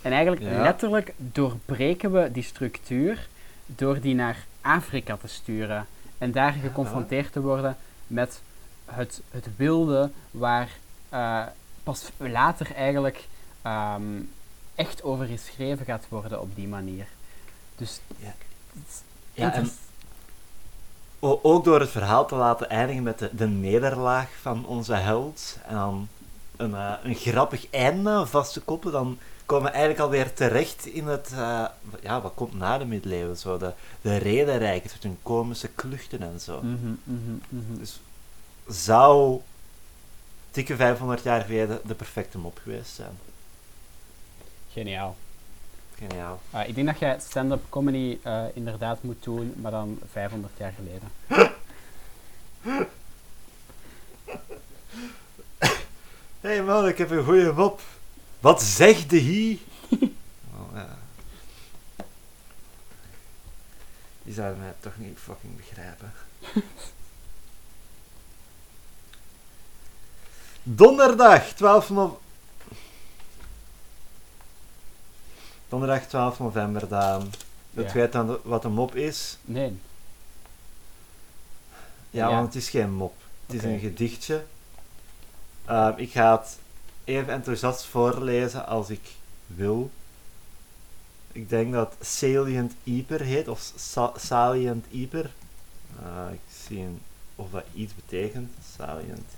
[0.02, 0.62] En eigenlijk Ja.
[0.62, 3.28] letterlijk doorbreken we die structuur
[3.66, 5.86] door die naar Afrika te sturen.
[6.18, 8.40] En daar geconfronteerd te worden met
[8.84, 10.68] het, het wilde waar
[11.08, 11.42] eh,
[11.82, 13.24] pas later eigenlijk
[13.62, 14.02] ehm,
[14.74, 17.06] echt over geschreven gaat worden op die manier.
[17.76, 18.34] Dus Ja.
[19.34, 19.70] Ja, en
[21.20, 25.74] ook door het verhaal te laten eindigen met de, de nederlaag van onze held en
[25.74, 26.08] dan
[26.56, 31.06] een, eh, een grappig einde vast te koppelen, dan komen we eigenlijk alweer terecht in
[31.06, 31.64] het, eh,
[32.02, 36.60] ja, wat komt na de middeleeuwen, zo, de, de het hun komische kluchten en zo.
[36.62, 37.78] Mhm, mhm, mhm.
[37.78, 38.00] Dus
[38.66, 39.40] zou
[40.50, 43.18] dikke 500 jaar geleden de perfecte mop geweest zijn.
[44.72, 45.16] Geniaal.
[46.08, 46.40] Geniaal.
[46.50, 50.72] Ah, ik denk dat jij stand-up comedy eh, inderdaad moet doen, maar dan 500 jaar
[50.72, 51.08] geleden.
[51.28, 52.86] Hé
[56.48, 57.80] hey man, ik heb een goede mop.
[58.40, 59.58] Wat zegt de hier?
[60.54, 60.98] oh, ja.
[64.22, 66.12] Die zouden mij toch niet fucking begrijpen.
[70.62, 72.21] Donderdag 12 november.
[75.72, 77.30] Donderdag 12 november, Daan.
[77.70, 77.92] Dat Ja.
[77.92, 79.38] weet dan wat een mop is.
[79.44, 79.78] Nee.
[82.10, 82.34] Ja, Ja.
[82.34, 83.14] want het is geen mop.
[83.46, 84.44] Het is een gedichtje.
[85.64, 86.58] Ehm, ik ga het
[87.04, 89.10] even enthousiast voorlezen als ik
[89.46, 89.90] wil.
[91.32, 95.30] Ik denk dat Salient Eper heet, of Sa- Salient Eper.
[96.02, 97.00] Eh, ik zie een,
[97.36, 98.52] of dat iets betekent.
[98.76, 99.28] Salient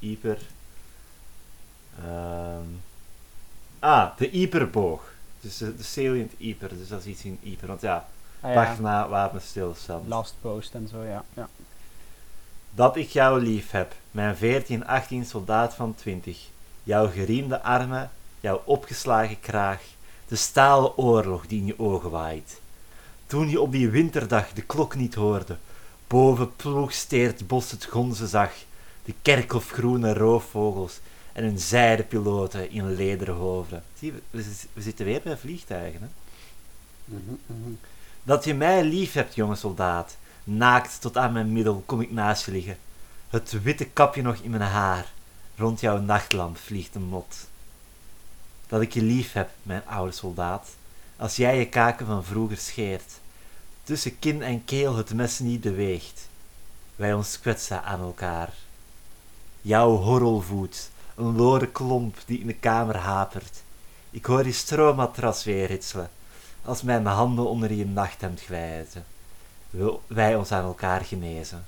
[0.00, 0.38] Eper.
[2.04, 2.66] Ehm,
[3.78, 5.10] ah, de Iperboog.
[5.42, 7.66] Dus de, de Salient dus dat is iets in Eper.
[7.68, 8.06] Want ja,
[8.42, 8.80] Ah, dag ja.
[8.80, 10.08] na wapenstilstand.
[10.08, 11.24] Last post en zo, ja.
[11.34, 11.48] ja.
[12.70, 16.38] Dat ik jou lief heb, mijn 14, 18 soldaat van 20.
[16.82, 19.80] Jouw geriemde armen, jouw opgeslagen kraag,
[20.28, 22.60] de stalen oorlog die in je ogen waait.
[23.26, 25.56] Toen je op die winterdag de klok niet hoorde,
[26.06, 28.52] boven ploegsteert bos het gonzen zag,
[29.04, 31.00] de kerkhofgroene roofvogels
[31.32, 33.82] en hun zijde piloten in lederen hoofden.
[33.98, 36.08] Zie, we, we zitten weer bij vliegtuigen, hè?
[37.04, 37.72] Mhm, mhm.
[38.22, 40.16] Dat je mij lief hebt, jonge soldaat.
[40.44, 42.76] Naakt tot aan mijn middel kom ik naast je liggen.
[43.28, 45.12] Het witte kapje nog in mijn haar.
[45.56, 47.36] Rond jouw nachtlamp vliegt een mot.
[48.66, 50.68] Dat ik je lief heb, mijn oude soldaat.
[51.16, 53.12] Als jij je kaken van vroeger scheert.
[53.82, 56.28] Tussen kin en keel het mes niet beweegt.
[56.96, 58.52] Wij ons kwetsen aan elkaar.
[59.60, 63.62] Jouw horrelvoet, een lore klomp die in de kamer hapert.
[64.10, 66.10] Ik hoor je stroommatras weer ritselen
[66.64, 69.04] als mijn handen onder je nachthemd glijden,
[69.70, 71.64] wil wij ons aan elkaar genezen.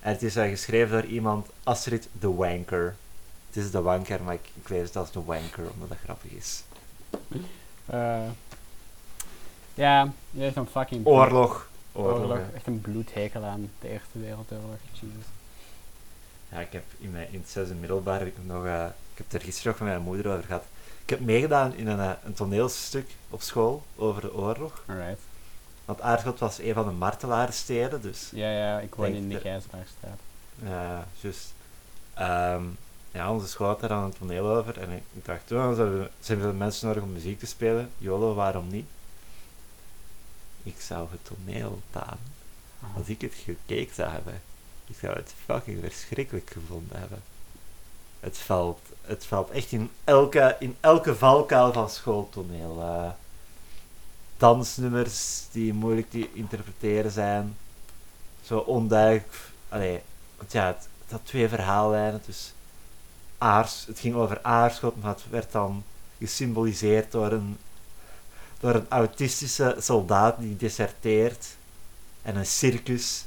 [0.00, 2.96] En het is uh, geschreven door iemand, Astrid de Wanker.
[3.46, 6.30] Het is de wanker, maar ik, ik lees het als de wanker, omdat dat grappig
[6.30, 6.62] is.
[7.86, 8.26] Eh,
[9.74, 11.06] ja, je heeft een fucking...
[11.06, 11.68] Oorlog.
[11.92, 12.38] Oorlog.
[12.54, 14.78] Echt een bloedhekel aan de Eerste Wereldoorlog.
[14.92, 15.24] Jesus.
[16.52, 19.34] Ja, ik heb in, mijn, in het zesde middelbaar ik nog, eh, ik heb het
[19.34, 20.64] er gisteren nog met mijn moeder over gehad.
[21.02, 24.82] Ik heb meegedaan in een, eh, een toneelstuk op school over de oorlog.
[24.86, 25.20] Alright.
[25.84, 30.18] Want Aarschot was een van de martelaarsteden, dus Ja, ja, ik woon in de Gijzelaarstraat.
[30.62, 31.52] Ja, juist.
[32.14, 32.62] Ehm,
[33.12, 34.80] ja, onze school had daar dan een toneel over.
[34.80, 37.90] En ik, ik dacht, oh, zijn zijn veel mensen nodig om muziek te spelen?
[37.98, 38.86] YOLO, waarom niet?
[40.62, 42.18] Ik zou het toneel taan.
[42.96, 44.42] Als ik het gekeken zou hebben,
[44.90, 47.22] ik zou het fucking verschrikkelijk gevonden hebben.
[48.20, 52.80] Het valt, het valt echt in elke, in elke valkuil van schooltoneel.
[52.80, 53.10] eh
[54.40, 57.56] dansnummers die moeilijk te interpreteren zijn.
[58.42, 59.34] Zo onduidelijk.
[59.68, 60.00] Allee,
[60.36, 62.22] want ja, het, het had twee verhaallijnen.
[62.26, 62.52] Dus
[63.38, 65.84] aars, het ging over aarschot, maar het werd dan
[66.18, 67.56] gesymboliseerd door een,
[68.60, 71.46] door een autistische soldaat die deserteert.
[72.22, 73.24] En een circus.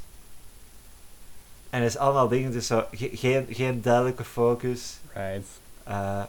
[1.73, 4.97] En het is allemaal dingen, dus zo, ge- geen, geen duidelijke focus.
[5.13, 5.45] Right.
[5.83, 6.23] Eh,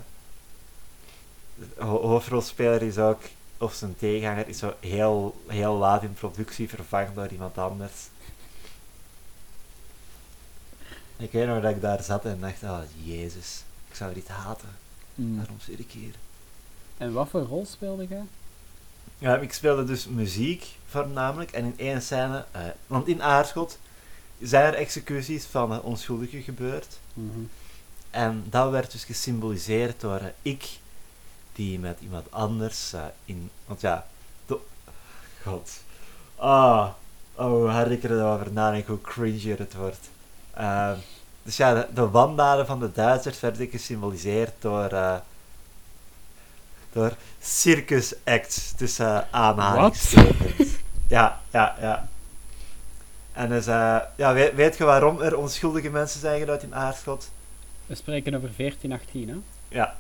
[1.79, 3.21] ho- hoofdrolspeler is ook,
[3.59, 7.93] of zijn tegenhanger, is zo heel, heel laat in productie vervangen door iemand anders.
[11.17, 14.69] Ik weet nog dat ik daar zat en dacht, oh jezus, ik zou dit haten.
[15.15, 15.37] Mm.
[15.37, 16.15] Waarom zit ik hier?
[16.97, 18.25] En wat voor rol speelde jij?
[19.19, 21.51] Ja, ik speelde dus muziek voornamelijk.
[21.51, 23.79] En in één scène, eh, want in Aarschot
[24.43, 26.99] zijn er executies van eh, onschuldigen gebeurd.
[27.13, 27.41] Mhm.
[28.11, 30.69] En dat werd dus gesymboliseerd door eh, ik,
[31.53, 33.51] die met iemand anders eh, in.
[33.67, 34.07] Want ja,
[34.47, 34.59] de,
[35.43, 35.71] God.
[36.37, 36.89] Ah,
[37.35, 40.09] oh, hoe hard ik erover nadenk, hoe cringier het wordt.
[40.55, 40.97] Ehm,
[41.43, 44.89] dus ja, de, de wandaden van de Duitsers werden gesymboliseerd door.
[44.89, 45.17] eh,
[46.95, 50.69] door circus acts tussen uh, aanhalingstekens.
[51.09, 52.09] Ja, ja, ja.
[53.35, 57.31] En dus, eh, ja, weet, weet je waarom er onschuldige mensen zijn gedood in Aarschot?
[57.87, 59.37] We spreken over 1418, hè?
[59.69, 59.97] Ja,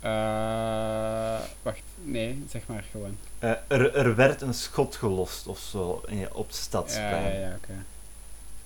[0.00, 3.18] Eh, wacht, nee, zeg maar gewoon.
[3.38, 7.22] eh, er, er werd een schot gelost of zo in, op Ja, stadsplein.
[7.34, 7.84] ja, ja, oké.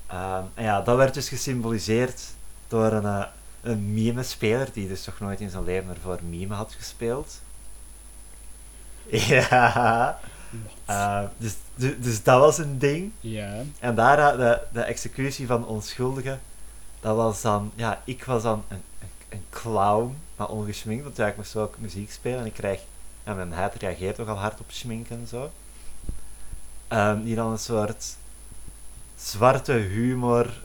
[0.07, 2.23] Ehm, en ja, dat werd dus gesymboliseerd
[2.69, 3.27] door een,
[3.63, 7.41] een mime-speler die dus toch nooit in zijn leven ervoor mime had gespeeld.
[9.11, 10.19] Ja,
[10.85, 13.13] Ehm, dus, du- dus dat was een ding.
[13.21, 13.63] Ja.
[13.79, 16.41] En daar, eh, de, de executie van onschuldigen,
[17.01, 21.27] dat was dan, ja, ik was dan een, een, een clown, maar ongeschminkt, want ja,
[21.27, 22.81] ik moest ook muziek spelen en ik krijg,
[23.25, 25.51] ja, mijn huid reageert nogal hard op schminken en zo.
[26.89, 28.17] Ehm, die dan een soort
[29.17, 30.63] zwarte humor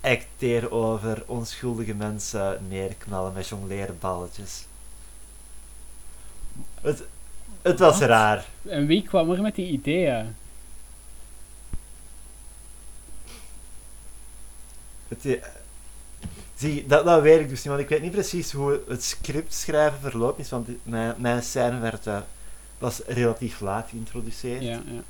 [0.00, 4.66] acteer over onschuldige mensen neerknallen met jongleerballetjes.
[6.80, 7.02] Het,
[7.66, 8.08] het was Wat?
[8.08, 8.44] raar.
[8.62, 10.34] En wie kwam er met die ideeën?
[15.08, 15.42] Het, eh,
[16.56, 19.54] zie, dat, dat weet ik dus niet, want ik weet niet precies hoe het script
[19.54, 22.18] schrijven verloopt is, want mijn, mijn scène werd, eh,
[22.78, 24.62] was relatief laat geïntroduceerd.
[24.62, 25.02] Ja, ja.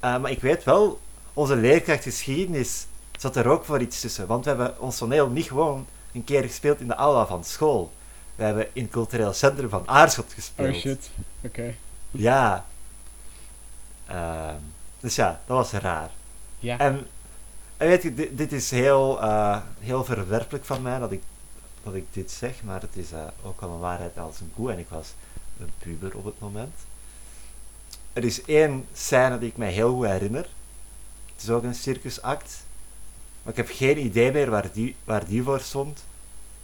[0.00, 1.00] Eh, maar ik weet wel,
[1.32, 2.86] onze leerkracht geschiedenis
[3.18, 6.42] zat er ook voor iets tussen, want we hebben ons toneel niet gewoon een keer
[6.42, 7.92] gespeeld in de aula van school.
[8.36, 10.74] We hebben in het cultureel centrum van Aarschot gespeeld.
[10.74, 11.10] Oh shit.
[11.40, 11.74] Oké.
[12.10, 12.64] Ja.
[14.06, 14.54] Ehm,
[15.00, 16.10] dus ja, dat was raar.
[16.58, 16.78] Ja.
[16.78, 17.06] En,
[17.76, 21.22] en weet je, dit, dit is heel, eh, heel verwerpelijk van mij dat ik,
[21.82, 24.72] dat ik dit zeg, maar het is eh, ook wel een waarheid als een koe
[24.72, 25.08] en ik was
[25.60, 26.74] een puber op het moment.
[28.12, 30.46] Er is één scène die ik mij heel goed herinner.
[31.34, 32.64] Het is ook een circusact.
[33.42, 36.04] Maar ik heb geen idee meer waar die, waar die voor stond.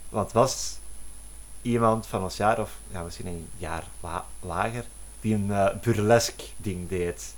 [0.09, 0.77] Want het was
[1.61, 4.85] iemand van ons jaar, of ja, misschien een jaar la- lager,
[5.25, 7.33] die een eh, burlesque ding deed.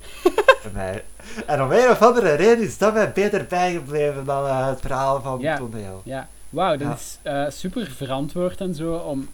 [0.72, 1.04] Mij.
[1.46, 5.22] En om een of andere reden is dat mij beter bijgebleven dan eh, het verhaal
[5.22, 5.50] van Ja.
[5.50, 6.00] het toneel.
[6.04, 6.28] Ja.
[6.50, 6.94] Wauw, dat Ja.
[6.94, 9.28] is eh, super verantwoord en zo om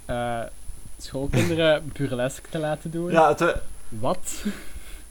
[0.99, 3.11] schoolkinderen burlesque te laten doen.
[3.11, 3.55] Ja, het,
[3.89, 4.33] Wat?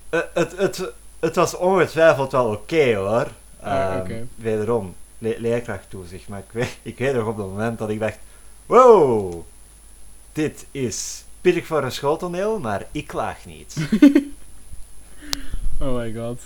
[0.09, 3.27] het, het, het, het was ongetwijfeld wel oké hoor.
[3.59, 4.23] Ah, Ehm.
[4.35, 6.27] Wederom, le leerkracht toezicht.
[6.27, 8.17] Maar ik weet, ik weet nog op het moment dat ik dacht:
[8.65, 9.33] wow,
[10.33, 13.75] dit is pittig voor een schooltoneel, maar ik klaag niet.
[15.79, 16.41] Oh my god.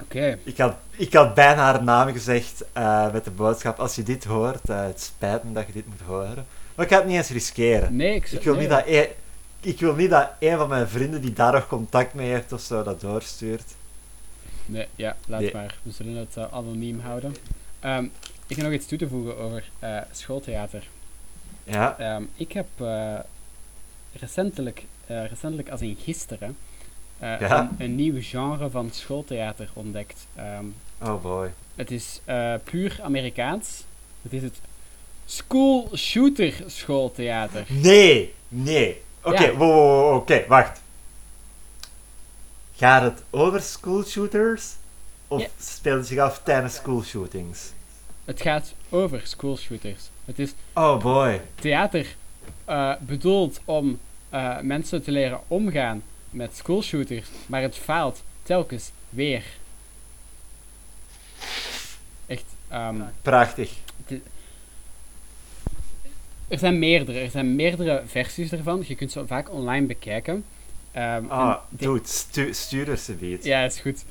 [0.00, 0.38] Oké.
[0.42, 4.24] ik, had, ik had bijna haar naam gezegd eh, met de boodschap: als je dit
[4.24, 6.46] hoort, eh, het spijt me dat je dit moet horen.
[6.74, 7.96] Maar ik ga het niet eens riskeren.
[7.96, 8.62] Nee, ik, Ik wil, nee.
[8.62, 9.08] niet dat
[9.60, 12.60] ik wil niet dat een van mijn vrienden die daar nog contact mee heeft of
[12.60, 13.74] zo dat doorstuurt.
[14.66, 15.52] Nee, ja, laat Nee.
[15.52, 15.78] maar.
[15.82, 17.36] We zullen het eh, anoniem houden.
[17.80, 18.04] Ehm,
[18.46, 19.64] ik heb nog iets toe te voegen over
[20.12, 20.84] schooltheater.
[21.68, 23.14] Ja, Ehm, ik heb eh,
[24.12, 26.56] recentelijk, eh, recentelijk als in gisteren,
[27.18, 27.60] eh, Ja?
[27.60, 30.26] een, een nieuw genre van schooltheater ontdekt.
[30.34, 30.64] Ehm,
[31.02, 31.50] oh boy.
[31.74, 32.20] het is
[32.64, 33.84] puur Amerikaans.
[34.22, 34.60] Het is het
[35.26, 37.64] school shooter schooltheater.
[37.68, 39.02] Nee, nee.
[39.22, 39.50] Oké, Ja.
[39.56, 40.80] wow, wow, wow, oké, wacht.
[42.76, 44.72] Gaat het over schoolshooters?
[45.28, 45.48] Of Ja.
[45.60, 47.60] speelt het zich af tijdens schoolshootings?
[48.24, 50.10] Het gaat over school shooters.
[50.28, 51.40] Het is Oh boy.
[51.54, 52.06] theater
[52.64, 53.98] eh, bedoeld om
[54.30, 59.44] eh, mensen te leren omgaan met schoolshooters, maar het faalt telkens weer.
[62.26, 63.72] Echt, ehm, Prachtig.
[66.48, 68.84] er zijn meerdere, er zijn meerdere versies ervan.
[68.86, 70.44] Je kunt ze vaak online bekijken.
[70.92, 73.38] Ehm, Ah, de- dude, stu stuur er ze.
[73.42, 74.04] Ja, is goed.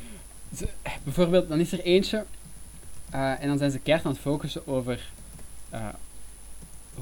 [0.57, 0.67] Ze-
[1.03, 2.25] bijvoorbeeld, dan is er eentje
[3.09, 5.09] eh, en dan zijn ze keihard aan het focussen over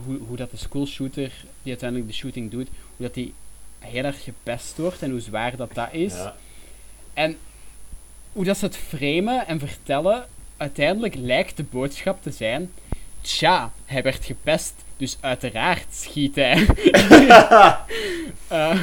[0.04, 1.32] hoe, hoe dat de schoolshooter
[1.62, 3.34] die uiteindelijk de shooting doet, hoe dat die
[3.80, 6.14] heel erg gepest wordt en hoe zwaar dat dat is.
[6.14, 6.36] Ja.
[7.14, 7.38] En
[8.32, 10.26] hoe dat ze het framen en vertellen,
[10.58, 12.72] uiteindelijk lijkt de boodschap te zijn:
[13.22, 16.66] Tja, hij werd gepest, dus uiteraard schiet hij.
[18.48, 18.80] Eh,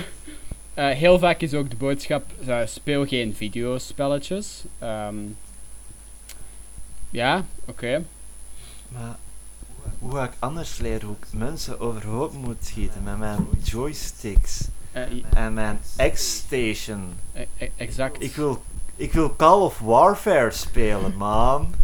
[0.74, 4.64] eh, heel vaak is ook de boodschap: eh, speel geen videospelletjes.
[4.78, 5.16] Ehm,
[7.10, 8.04] ja, oké.
[8.88, 9.16] Maar
[10.02, 14.60] hoe ga ik anders leren hoe ik mensen overhoop moet schieten met mijn joysticks
[14.92, 15.02] Eh,
[15.34, 15.80] en mijn
[16.12, 17.12] X-Station?
[17.32, 18.22] e- e- exact.
[18.22, 18.62] Ik wil,
[18.96, 21.74] ik wil Call of Warfare spelen, man.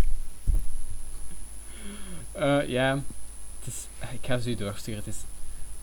[2.32, 3.02] Eh, ja,
[4.12, 5.02] ik ga ze u doorsturen.
[5.04, 5.20] Het is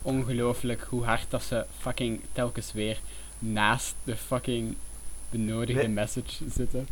[0.02, 3.00] ongelooflijk hoe hard dat ze fucking telkens weer
[3.38, 4.76] naast de fucking
[5.30, 5.88] benodigde Nee.
[5.88, 6.88] message zitten.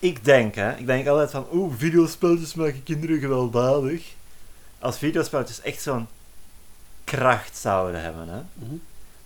[0.00, 4.12] Ik denk, hè, ik denk altijd van, oeh, videospelletjes maken kinderen gewelddadig.
[4.78, 6.08] Als videospelletjes echt zo'n
[7.04, 8.74] kracht zouden hebben, hè, Mhm.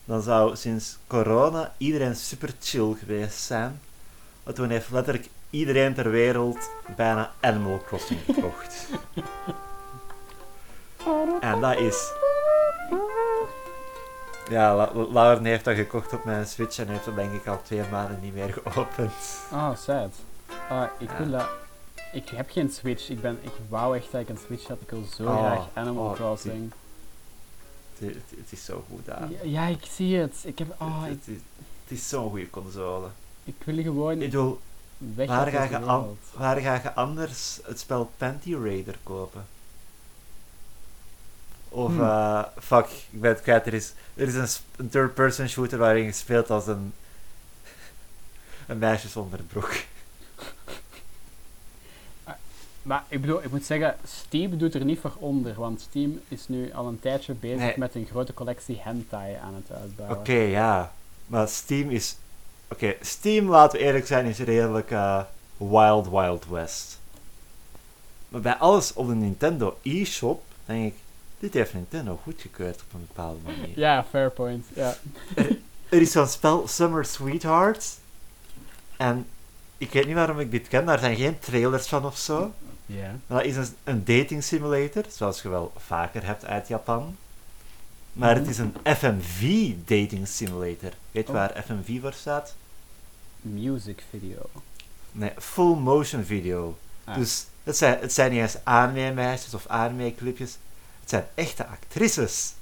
[0.05, 3.81] dan zou sinds corona iedereen super chill geweest zijn.
[4.43, 8.87] Want toen heeft letterlijk iedereen ter wereld bijna Animal Crossing gekocht.
[11.41, 12.13] en dat is...
[14.51, 17.47] Ja, La- La- Lauren heeft dat gekocht op mijn Switch en heeft dat denk ik
[17.47, 19.13] al twee maanden niet meer geopend.
[19.51, 20.11] Ah, sad.
[20.69, 21.17] Ah, ik Ja.
[21.19, 21.47] wil dat...
[22.13, 23.09] Ik heb geen Switch.
[23.09, 24.79] Ik, ben, ik wou echt dat ik een Switch had.
[24.81, 26.73] Ik wil zo Oh, graag Animal oh, Crossing.
[27.99, 28.17] Het,
[28.51, 29.31] is zo goed daar.
[29.31, 30.35] Ja, ja, ik zie het.
[30.45, 31.37] Ik, heb, oh, ik, Het is,
[31.83, 33.07] het is zo'n goede console.
[33.45, 34.61] ik wil gewoon Ik bedoel,
[34.99, 36.19] weg waar ga, je an- wereld.
[36.37, 39.47] waar ga je anders het spel Panty Raider kopen?
[41.69, 42.01] Of, Hmm.
[42.01, 43.67] eh, fuck, ik ben het kwijt.
[43.67, 46.93] Er is, er is een, third-person shooter waarin je speelt als een,
[48.67, 49.73] een meisje zonder broek.
[52.85, 56.49] Maar ik bedoel, ik moet zeggen, Steam doet er niet voor onder, want Steam is
[56.49, 57.75] nu al een tijdje bezig Nee.
[57.77, 60.19] met een grote collectie hentai aan het uitbouwen.
[60.19, 60.93] Oké, ja.
[61.27, 62.17] Maar Steam is...
[62.71, 65.23] Oké, Steam, laten we eerlijk zijn, is redelijk eh,
[65.57, 67.01] Wild Wild West.
[68.29, 70.99] Maar bij alles op de Nintendo eShop, denk ik...
[71.39, 73.79] Dit heeft Nintendo goedgekeurd op een bepaalde manier.
[73.79, 74.67] Ja, fair point.
[74.75, 74.97] Ja.
[75.89, 77.97] Er is zo'n spel, Summer Sweethearts.
[78.97, 79.27] En
[79.79, 82.53] ik weet niet waarom ik dit ken, daar zijn geen trailers van of zo.
[82.87, 83.11] Ja.
[83.27, 87.17] Dat is een, een dating simulator, zoals je wel vaker hebt uit Japan.
[88.13, 90.91] Maar het is een FMV dating simulator.
[91.11, 91.39] Weet je Oh.
[91.39, 92.55] waar FMV voor staat?
[93.41, 94.51] Music video.
[95.13, 96.77] Nee, full motion video.
[97.05, 97.15] Ah.
[97.15, 100.57] Dus het zijn, het zijn niet eens anime-meisjes of anime-clipjes.
[101.01, 102.53] Het zijn echte actrices.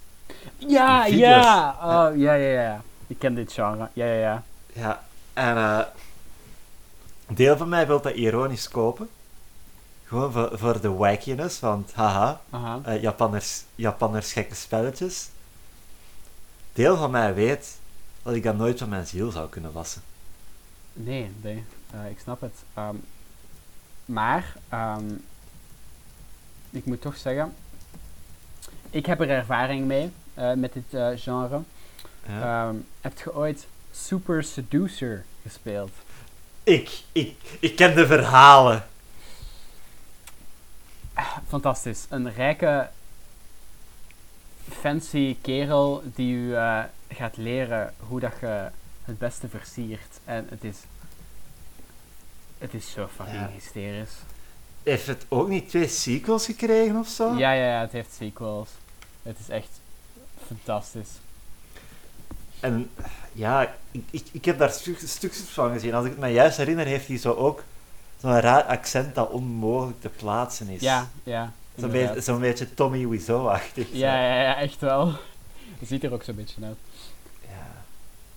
[0.57, 1.70] Ja, ja!
[1.83, 2.83] Oh, ja, ja, ja.
[3.07, 3.89] Ik ken dit genre.
[3.93, 4.43] Ja, ja, ja.
[4.73, 5.57] Ja, en
[7.27, 9.09] een deel van mij wil dat ironisch kopen.
[10.13, 12.81] Gewoon voor, voor de wackiness, want haha, Aha.
[12.85, 15.29] eh, Japanners, Japanners gekke spelletjes.
[16.73, 17.77] Deel van mij weet
[18.23, 20.03] dat ik dat nooit van mijn ziel zou kunnen wassen.
[20.93, 21.65] Nee, nee.
[21.91, 22.53] Eh, ik snap het.
[22.75, 22.95] Ehm,
[24.05, 25.05] maar, ehm,
[26.71, 27.55] ik moet toch zeggen,
[28.91, 31.61] ik heb er ervaring mee eh, met dit genre.
[32.27, 32.67] Ja.
[32.69, 35.91] Ehm, heb je ooit Super Seducer gespeeld?
[36.63, 38.87] ik, ik, ik ken de verhalen.
[41.49, 42.07] Fantastisch.
[42.09, 42.89] Een rijke,
[44.71, 48.69] fancy kerel die u eh, gaat leren hoe dat je
[49.05, 50.19] het beste versiert.
[50.25, 50.77] En het is,
[52.59, 53.51] het is zo fucking Ja.
[53.53, 54.13] hysterisch.
[54.83, 57.35] Heeft het ook niet twee sequels gekregen of zo?
[57.37, 58.69] Ja, ja, ja, het heeft sequels.
[59.23, 59.81] Het is echt
[60.47, 61.09] fantastisch.
[62.61, 62.91] En
[63.33, 65.95] ja, ik, ik, ik heb daar stuk, stukjes van gezien.
[65.95, 67.63] Als ik het me juist herinner, heeft hij zo ook
[68.23, 70.81] zo'n raar accent dat onmogelijk te plaatsen is.
[70.81, 71.53] Ja, ja.
[71.77, 73.87] Zo'n beetje, zo'n beetje Tommy Wiseau-achtig.
[73.89, 73.97] zo.
[73.97, 75.07] Ja, ja, ja, echt wel.
[75.79, 76.77] Het ziet er ook zo'n beetje uit.
[77.41, 77.66] Ja.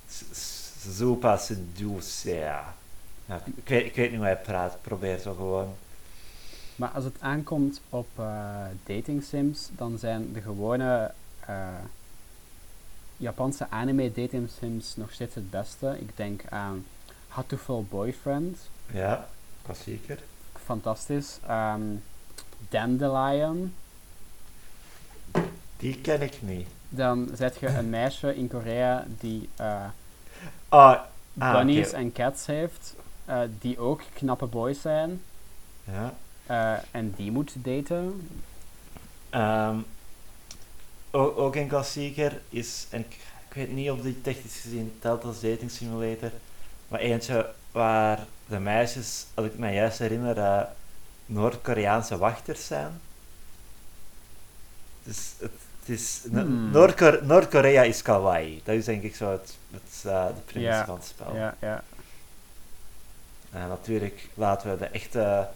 [0.09, 0.63] S- s-
[0.97, 2.73] Super seduce, ja.
[3.25, 4.73] ja ik, weet, ik weet niet hoe hij praat.
[4.73, 5.73] Ik probeer zo gewoon.
[6.75, 8.25] Maar als het aankomt op eh
[8.83, 11.11] dating sims, dan zijn de gewone
[11.45, 11.67] eh,
[13.17, 15.95] Japanse anime dating sims nog steeds het beste.
[15.99, 16.85] Ik denk aan
[17.27, 18.57] Hatoful Boyfriend,
[18.93, 19.27] Ja,
[19.65, 20.19] klassieker.
[20.65, 21.39] fantastisch.
[21.47, 21.81] Ehm,
[22.69, 23.73] Dandelion,
[25.77, 26.67] Die ken ik niet.
[26.89, 29.85] dan zet je een meisje in Korea die eh,
[30.69, 30.99] Ah,
[31.37, 32.95] ah, bunnies en cats heeft,
[33.25, 35.21] eh, die ook knappe boys zijn.
[35.83, 36.13] Ja.
[36.45, 38.29] eh, en die moet daten.
[39.29, 39.77] Ehm,
[41.11, 43.13] ook, ook een klassieker is, en ik,
[43.49, 46.31] ik weet niet of die technisch gezien telt als dating simulator,
[46.87, 50.61] maar eentje waar de meisjes, als ik me juist herinner, eh,
[51.25, 52.99] Noord-Koreaanse wachters zijn.
[55.03, 56.71] Dus het, het is, Hmm.
[56.71, 58.61] Noord-Kor- Noord-Korea is kawaii.
[58.63, 61.35] Dat is denk ik zo het, het, eh, de premise Ja, van het spel.
[61.35, 61.83] Ja, ja.
[63.51, 65.47] En natuurlijk laten we de echte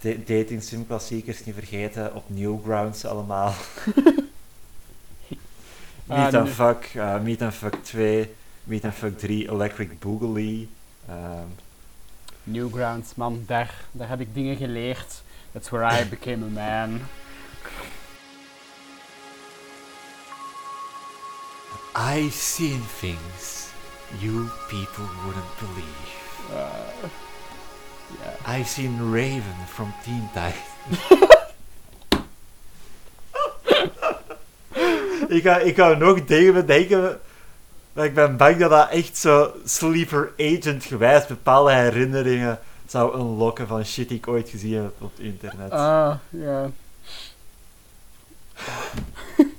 [0.00, 2.14] da- dating sim klassiekers niet vergeten.
[2.14, 3.52] Op Newgrounds allemaal.
[6.06, 6.52] Ah, Meet and nee.
[6.54, 10.66] Fuck, eh, Meet and Fuck 2, Meet and Fuck 3, Electric Boogaloo.
[11.08, 11.46] ehm,
[12.44, 15.22] Newgrounds, man, daar, daar heb ik dingen geleerd.
[15.52, 17.00] That's where I became a man.
[21.94, 23.70] I've seen things
[24.20, 26.12] you people wouldn't believe.
[26.50, 27.08] Uh,
[28.22, 28.30] ja.
[28.46, 30.98] I've seen Raven from Teen Titans.
[35.36, 37.20] ik, ga, ik ga nog dingen bedenken,
[37.92, 43.66] maar ik ben bang dat dat echt zo sleeper agent gewijs bepaalde herinneringen zou unlocken
[43.66, 45.70] van shit die ik ooit gezien heb op het internet.
[45.70, 46.70] Ah, ja.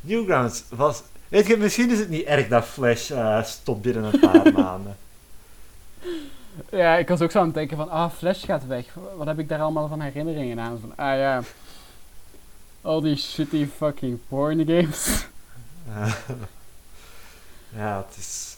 [0.00, 1.02] Newgrounds was...
[1.28, 4.96] Weet je, misschien is het niet erg dat Flash eh, stopt binnen een paar maanden.
[6.70, 8.86] Ja, ik was ook zo aan het denken van, ah, Flash gaat weg.
[9.16, 10.78] Wat heb ik daar allemaal van herinneringen aan?
[10.80, 11.42] Van, ah ja,
[12.80, 15.26] al die shitty fucking porn games.
[17.68, 18.56] Ja, het is...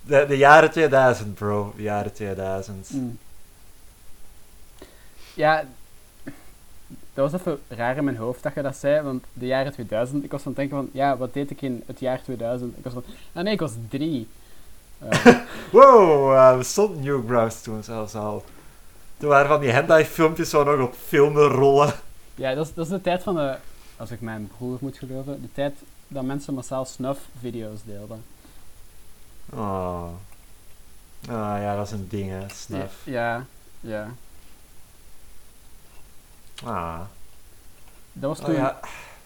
[0.00, 1.72] De, de jaren 2000, bro.
[1.76, 2.90] De jaren 2000.
[2.90, 3.18] Mm.
[5.34, 5.64] Ja,
[7.14, 10.24] dat was even raar in mijn hoofd dat je dat zei, want de jaren 2000,
[10.24, 12.78] ik was aan het denken van, ja, wat deed ik in het jaar 2000?
[12.78, 14.28] Ik was van, ah nee, ik was drie.
[14.98, 15.26] Eh,
[15.72, 18.44] Wow, uh, we stonden Newgrounds toen zelfs al.
[19.16, 21.92] Toen waren van die hentai-filmpjes zo nog op filmen rollen.
[22.34, 23.56] ja, dat is, dat is de tijd van de,
[23.96, 25.74] als ik mijn broer moet geloven, de tijd
[26.08, 28.24] dat mensen massaal snuff-video's deelden.
[29.50, 30.04] Oh.
[31.28, 32.48] Ah ja, dat is een ding, hè.
[32.54, 32.94] Snuff.
[33.04, 33.44] Ja,
[33.80, 34.08] ja.
[36.64, 37.00] Ah.
[38.12, 38.80] Dat was Oh, toen ja.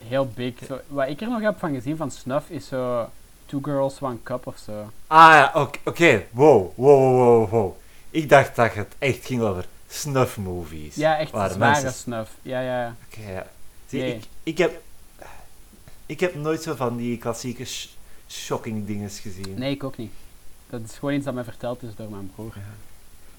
[0.05, 0.55] heel big.
[0.66, 3.09] Zo, wat ik er nog heb van gezien van snuff is zo
[3.47, 4.91] Two Girls, One Cup of zo.
[5.07, 5.51] Ah ja,
[5.85, 6.26] oké.
[6.30, 7.76] Wow, wow, wow, wow.
[8.11, 10.95] Ik dacht dat het echt ging over snuff-movies.
[10.95, 12.30] Ja, echt zware mensen- snuff.
[12.43, 12.95] Ja, ja.
[13.09, 13.47] Oké, ja.
[13.89, 14.14] Zie, Nee.
[14.14, 14.83] ik, ik heb...
[16.13, 17.87] Ik heb nooit zo van die klassieke sh-
[18.29, 19.55] shocking dingen gezien.
[19.59, 20.13] Nee, ik ook niet.
[20.71, 22.55] Dat is gewoon iets dat mij verteld is door mijn broer.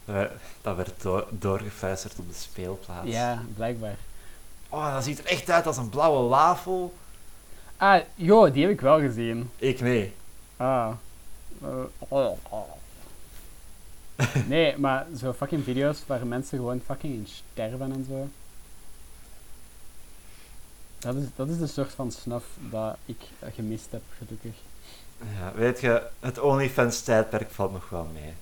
[0.05, 3.07] Dat werd- Dat werd door, doorgefluisterd op de speelplaats.
[3.07, 3.95] Ja, blijkbaar.
[4.69, 6.93] Oh, dat ziet er echt uit als een blauwe wafel.
[7.77, 9.49] Ah, joh, die heb ik wel gezien.
[9.57, 10.13] Ik nee.
[10.57, 10.91] Ah.
[11.61, 12.71] Eh, oh, oh.
[14.47, 18.27] Nee, maar zo fucking video's waar mensen gewoon fucking in sterven en zo.
[21.03, 23.17] Dat is, dat is de soort van snuff dat ik
[23.53, 24.53] gemist heb, gelukkig.
[25.39, 28.33] Ja, weet je, het OnlyFans tijdperk valt nog wel mee.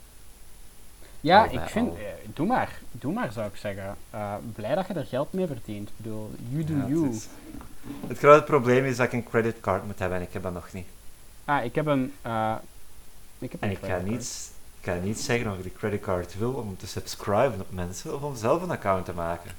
[1.21, 1.89] Ja, ik vind...
[1.89, 1.97] al.
[1.97, 2.03] eh,
[2.33, 2.79] doe maar.
[2.91, 3.95] Doe maar, zou ik zeggen.
[4.09, 5.89] Eh, blij dat je er geld mee verdient.
[5.89, 7.09] Ik bedoel, you do Ja, het, you.
[7.09, 7.27] is-
[8.07, 10.73] het grote probleem is dat ik een creditcard moet hebben en ik heb dat nog
[10.73, 10.87] niet.
[11.45, 12.13] Ah, ik heb een...
[12.21, 12.55] eh,
[13.39, 16.37] ik heb En een ik ga niet, ik ga niet zeggen of ik de creditcard
[16.37, 19.51] wil om te subscriben op mensen of om zelf een account te maken.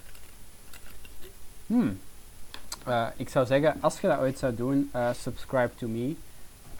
[1.67, 2.01] Hmm.
[2.87, 6.15] Eh, ik zou zeggen, als je dat ooit zou doen, eh, subscribe to me.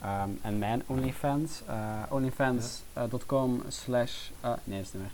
[0.01, 1.61] Ehm, en mijn OnlyFans.
[1.67, 1.75] eh,
[2.09, 4.11] OnlyFans.com slash...
[4.63, 5.11] nee, is niet meer.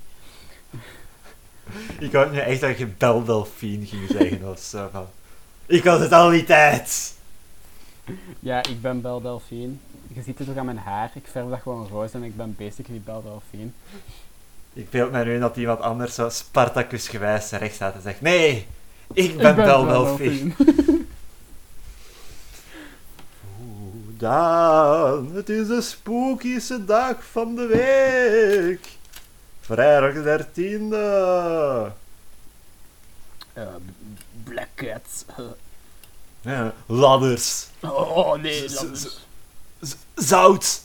[2.08, 5.06] Ik had nu echt dat je Beldelfien ging zeggen of zo van...
[5.66, 7.18] Ik had het al niet uit!
[8.40, 9.74] Ja, ik ben Bel Delphine.
[10.14, 11.12] Je ziet het ook aan mijn haar.
[11.14, 13.70] Ik verf dat gewoon roze en ik ben basically Bel Delphine.
[14.74, 18.68] Ik beeld mij nu dat iemand anders zo Spartacus gewijs recht staat en zegt Nee,
[19.14, 20.55] ik ben, Beldelfien.
[23.62, 28.88] Oeh, Daan, het is de spookieste dag van de week.
[29.62, 31.93] Vrijdag de 13e.
[33.53, 35.26] Eh, b- Black Cats.
[36.41, 37.66] Ja, ladders.
[37.82, 39.05] oh nee, Z- dat z-
[39.80, 39.95] is...
[40.16, 40.82] Zout.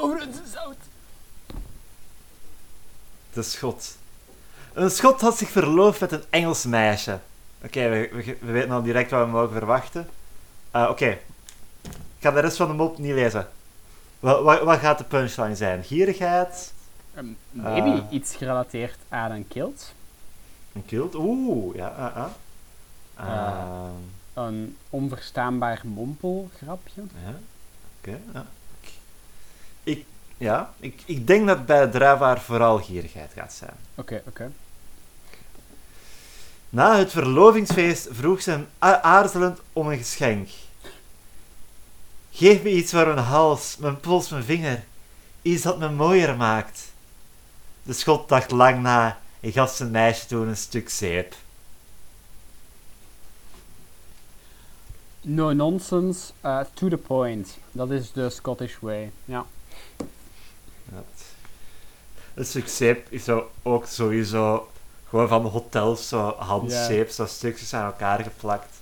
[0.00, 0.76] Oh, het is zout.
[3.32, 3.96] De schot.
[4.72, 7.18] Een schot had zich verloofd met een Engels meisje.
[7.64, 10.08] Oké, we, we, we weten al direct wat we mogen verwachten.
[10.70, 11.18] Eh, Oké.
[12.18, 13.48] Ik ga de rest van de mop niet lezen.
[14.20, 15.84] Wat, wat, wat gaat de punchline zijn?
[15.84, 16.72] Gierigheid?
[17.14, 19.92] Ehm, maybe iets gerelateerd aan een kilt.
[20.72, 21.14] Een kilt?
[21.14, 22.30] Oeh, ja.
[23.16, 23.90] Ehm,
[24.34, 27.02] Een onverstaanbaar mompelgrapje.
[27.24, 27.34] ja,
[28.00, 28.18] oké.
[28.32, 28.46] ja.
[29.82, 30.04] Ik,
[30.36, 33.74] ja, ik, ik denk dat bij de druivaar vooral gierigheid gaat zijn.
[33.94, 34.50] Oké, oké.
[36.70, 40.48] Na het verlovingsfeest vroeg ze hem aarzelend om een geschenk.
[42.30, 44.84] Geef me iets voor mijn hals, mijn pols, mijn vinger.
[45.42, 46.92] Iets dat me mooier maakt.
[47.82, 51.34] De schot dacht lang na en gaf zijn meisje toen een stuk zeep.
[55.20, 57.58] No nonsense, uh, to the point.
[57.72, 59.10] Dat is de Scottish way.
[59.24, 59.46] Ja.
[60.94, 61.24] Het,
[62.34, 63.28] een stuk zeep is
[63.62, 64.68] ook sowieso
[65.08, 68.76] gewoon van hotels, zo handzeep, zo stukjes aan elkaar geplakt.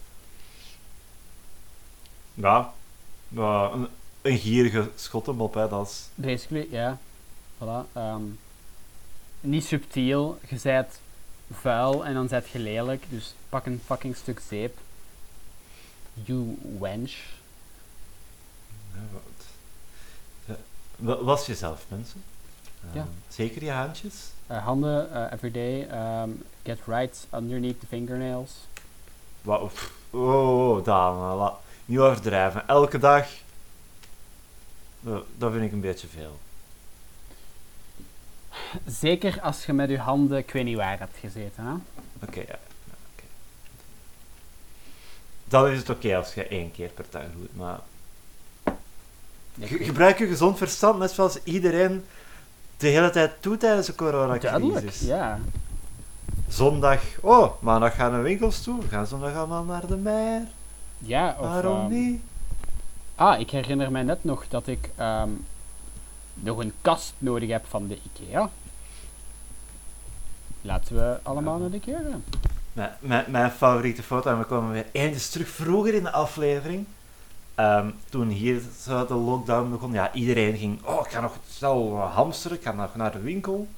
[2.34, 2.72] Ja,
[3.28, 3.88] ja een,
[4.22, 6.08] een gierige schottenmop, hè, dat is...
[6.14, 6.98] Basically, ja.
[7.62, 7.92] Voilà.
[7.92, 8.22] ehm,
[9.40, 10.38] niet subtiel.
[10.48, 11.00] Je zijt
[11.52, 13.04] vuil en dan zijt je lelijk.
[13.08, 14.78] Dus pak een fucking stuk zeep.
[16.14, 17.12] You wench.
[18.94, 19.44] Ja, wat-
[20.44, 20.56] Ja,
[20.96, 22.22] wa- Was jezelf, mensen.
[22.92, 23.00] Ja.
[23.00, 24.14] Ehm, Zeker je handjes.
[24.46, 25.86] Eh, handen, eh, everyday.
[25.88, 26.30] ehm,
[26.64, 28.50] get right underneath the fingernails.
[29.42, 29.60] Wat,
[30.10, 32.68] oh, oh, Daan, eh, la- niet overdrijven.
[32.68, 33.26] Elke dag,
[35.00, 36.38] dat, dat vind ik een beetje veel.
[38.86, 41.64] Zeker als je met je handen, ik weet niet waar, hebt gezeten.
[41.64, 41.72] Hè?
[42.26, 42.58] Oké, ja.
[42.84, 43.24] ja, oké.
[45.44, 47.78] Dan is het oké als je één keer per dag doet, maar...
[49.60, 52.04] Ge- gebruik je gezond verstand, net zoals iedereen
[52.76, 54.50] de hele tijd doet tijdens de coronacrisis.
[54.50, 55.38] Duidelijk, ja.
[56.48, 58.80] Zondag, oh, maandag gaan we winkels toe.
[58.80, 60.42] We gaan zondag allemaal naar de meer.
[60.98, 61.46] Ja, of...
[61.46, 62.20] Waarom ehm, niet?
[63.14, 65.28] Ah, ik herinner mij net nog dat ik ehm,
[66.34, 68.50] nog een kast nodig heb van de IKEA.
[70.60, 71.60] Laten we allemaal Ja.
[71.60, 72.24] naar de IKEA gaan.
[72.72, 76.86] Mijn, mijn, mijn favoriete foto, en we komen weer eentjes terug vroeger in de aflevering.
[77.56, 82.56] Ehm, toen hier de lockdown begon, ja, iedereen ging, oh, ik ga nog snel hamsteren,
[82.56, 83.68] ik ga nog naar de winkel.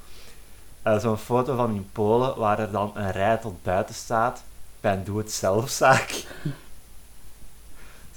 [0.82, 4.42] Eh, Zo'n foto van in Polen, waar er dan een rij tot buiten staat,
[4.80, 6.10] bij een doe-het-zelfzaak.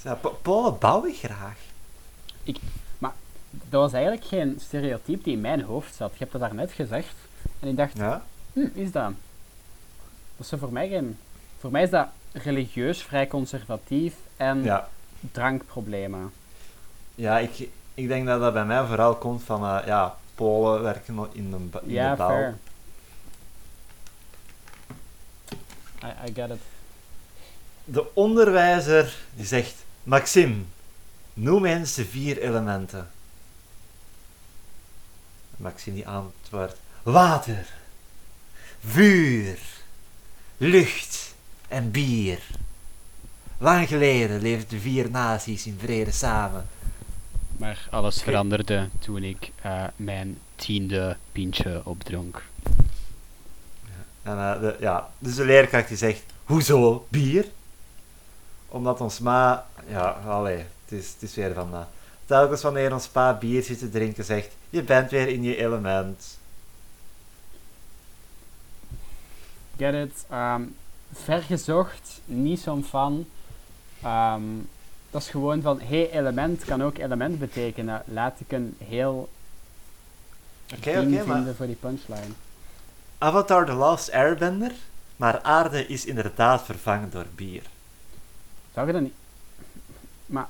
[0.04, 1.58] Ja, Po- Polen bouw ik graag.
[3.52, 6.12] Dat was eigenlijk geen stereotype die in mijn hoofd zat.
[6.12, 7.14] Je hebt dat daarnet gezegd.
[7.60, 8.24] En ik dacht, Ja?
[8.54, 9.12] hm, is dat?
[10.38, 11.18] Dat is voor mij geen...
[11.60, 14.90] Voor mij is dat religieus vrij conservatief en Ja,
[15.32, 16.32] drankproblemen.
[17.16, 21.28] ja ik, ik denk dat dat bij mij vooral komt van, eh, ja, Polen werken
[21.32, 22.28] in de, ba- in Ja, de bouw.
[22.30, 22.58] fair.
[26.04, 26.60] I, I get it.
[27.84, 30.56] De onderwijzer die zegt: Maxime,
[31.34, 33.12] noem eens de vier elementen.
[35.58, 37.66] Maxime die antwoordt: water,
[38.86, 39.58] vuur,
[40.58, 41.34] lucht
[41.68, 42.42] en bier.
[43.62, 46.68] Lang geleden leefden de vier naties in vrede samen.
[47.58, 52.44] Maar alles veranderde toen ik eh, mijn tiende pintje opdronk.
[54.24, 57.46] En, eh, de, ja, dus de leerkracht die zegt: Hoezo bier?
[58.68, 59.66] Omdat ons ma.
[59.88, 61.74] Ja, allee, het is, het is weer van.
[61.74, 61.80] eh,
[62.26, 66.38] telkens wanneer ons pa bier zit te drinken, zegt: Je bent weer in je element.
[69.78, 70.26] Get it?
[70.30, 70.62] Ehm,
[71.14, 73.26] vergezocht, niet zo'n fan.
[74.04, 74.42] Ehm,
[75.12, 78.04] dat is gewoon van, hey, element kan ook element betekenen.
[78.06, 79.30] Laat ik een heel
[80.78, 81.36] Oké, ding oké, maar.
[81.36, 82.34] vinden voor die punchline.
[83.18, 84.72] Avatar The Last Airbender,
[85.16, 87.64] maar aarde is inderdaad vervangen door bier.
[88.74, 89.14] Zou je dat niet...
[90.26, 90.48] Maar,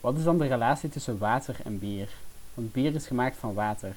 [0.00, 2.08] wat is dan de relatie tussen water en bier?
[2.54, 3.96] Want bier is gemaakt van water.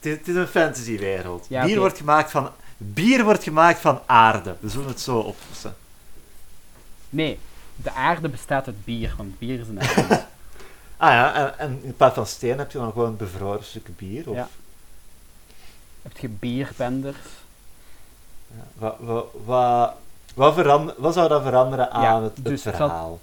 [0.00, 1.46] Het is- een fantasywereld.
[1.48, 4.56] Ja, bier, wordt gemaakt van, bier wordt gemaakt van aarde.
[4.60, 5.76] We zullen het zo oplossen.
[7.10, 7.38] Nee,
[7.82, 10.26] de aarde bestaat uit bier, want bier is een element.
[10.96, 14.28] Ah ja, en, en in plaats van steen heb je dan gewoon bevroren stukken bier.
[14.30, 14.48] Of, Ja.
[16.02, 17.16] Heb je bierbenders?
[18.46, 19.94] Ja, Wat, wat, wat,
[20.34, 23.20] wat, verander- wat zou dat veranderen aan Ja, het, het dus verhaal?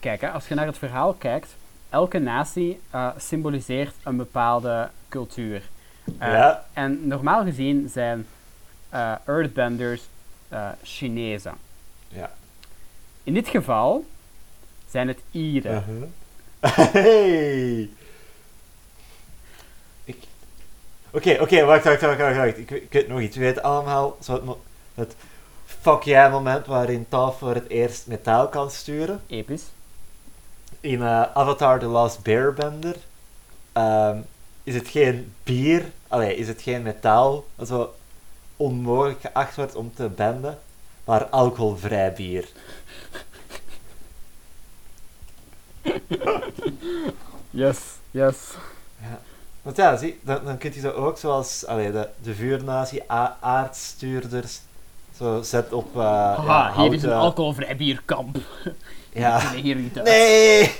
[0.00, 1.54] Kijk, hè, als je naar het verhaal kijkt,
[1.88, 5.62] elke natie eh, symboliseert een bepaalde cultuur.
[6.18, 8.26] Eh, ja, En normaal gezien zijn
[8.88, 10.02] eh, Earthbenders
[10.82, 11.54] Chinezen.
[12.08, 12.30] ja.
[13.24, 14.04] In dit geval
[14.90, 15.72] zijn het Ieren.
[15.72, 16.08] Uh-huh.
[16.92, 17.90] Hey!
[21.12, 22.58] Oké, oké, wacht, wacht, wacht, wacht, wacht.
[22.58, 23.36] Ik, ik weet nog iets.
[23.36, 24.58] We weten allemaal zo
[24.94, 25.14] het,
[25.64, 29.20] fuck jij moment waarin Taf voor het eerst metaal kan sturen.
[29.26, 29.62] Episch.
[30.80, 32.96] In eh, Avatar The Last Airbender
[33.72, 34.18] ehm,
[34.64, 37.94] is het geen bier, allee, is het geen metaal, dat zo
[38.56, 40.58] onmogelijk geacht wordt om te benden,
[41.04, 42.48] maar alcoholvrij bier.
[47.50, 47.78] Yes,
[48.10, 48.36] yes.
[49.00, 49.20] Ja.
[49.62, 53.36] Want ja, zie, dan, dan kun je zo ook zoals allee, de, de vuurnatie, a-
[53.40, 54.60] aardstuurders,
[55.16, 58.36] zo zet op uh, Haha, ja, hier is een alcoholvrij bierkamp.
[59.12, 59.50] Ja.
[59.54, 60.06] hier niet uit.
[60.06, 60.74] Nee!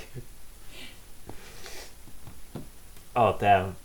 [3.13, 3.75] Oh, damn.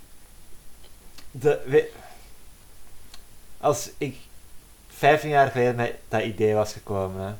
[1.30, 1.90] De, we-
[3.60, 4.16] als ik
[4.88, 7.32] 15 jaar geleden met dat idee was gekomen, hè,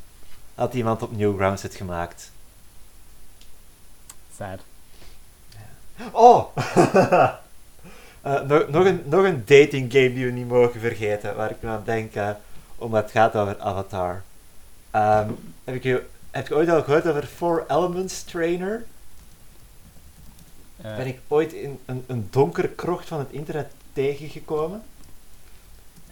[0.57, 2.30] had iemand op Newgrounds het gemaakt.
[4.36, 4.61] Sad.
[6.12, 6.57] Oh!
[8.26, 11.62] Eh, nog, nog, een, nog een dating game die we niet mogen vergeten, waar ik
[11.62, 12.30] nu aan denk, eh,
[12.76, 14.22] omdat het gaat over Avatar.
[14.90, 15.30] Ehm,
[15.64, 18.84] heb, ik je, heb je ooit al gehoord over Four Elements Trainer?
[20.76, 24.82] Eh, ben ik ooit in een, een donkere krocht van het internet tegengekomen.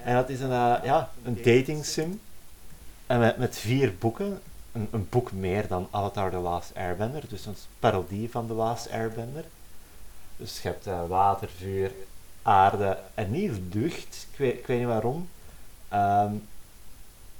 [0.02, 0.50] En dat is een,
[0.82, 2.20] ja, een dating sim.
[3.06, 4.40] En met, met vier boeken.
[4.72, 7.22] Een, een boek meer dan Avatar The Last Airbender.
[7.28, 9.44] Dus een parodie van The Last Airbender.
[10.36, 11.90] Dus je hebt eh, water, vuur,
[12.42, 14.26] aarde en niet lucht.
[14.32, 15.28] Ik weet, ik weet niet waarom.
[15.88, 16.32] Ehm,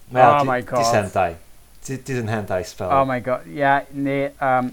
[0.08, 0.90] maar ja, Oh het, my het is God.
[0.94, 1.36] hentai.
[1.84, 2.88] Het is, een hentai spel.
[2.88, 3.40] oh my god.
[3.46, 4.30] Ja, nee.
[4.38, 4.68] ehm,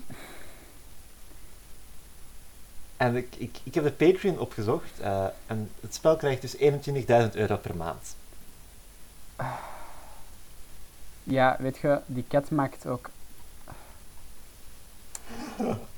[2.98, 5.00] En ik, ik, ik heb de Patreon opgezocht.
[5.00, 8.16] eh, en het spel krijgt dus 21.000 euro per maand.
[11.32, 13.10] Ja, weet je, die cat maakt ook...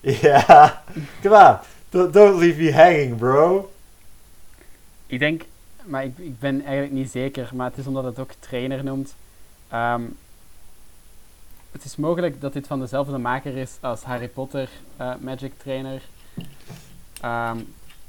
[0.00, 0.82] Ja,
[1.22, 1.58] come on.
[1.90, 3.72] Don't, don't leave me hanging, bro.
[5.06, 5.42] Ik denk,
[5.84, 9.14] maar ik, ik ben eigenlijk niet zeker, maar het is omdat het ook trainer noemt.
[9.68, 10.02] Ehm,
[11.72, 16.02] het is mogelijk dat dit van dezelfde maker is als Harry Potter eh, Magic Trainer.
[17.20, 17.58] Ehm,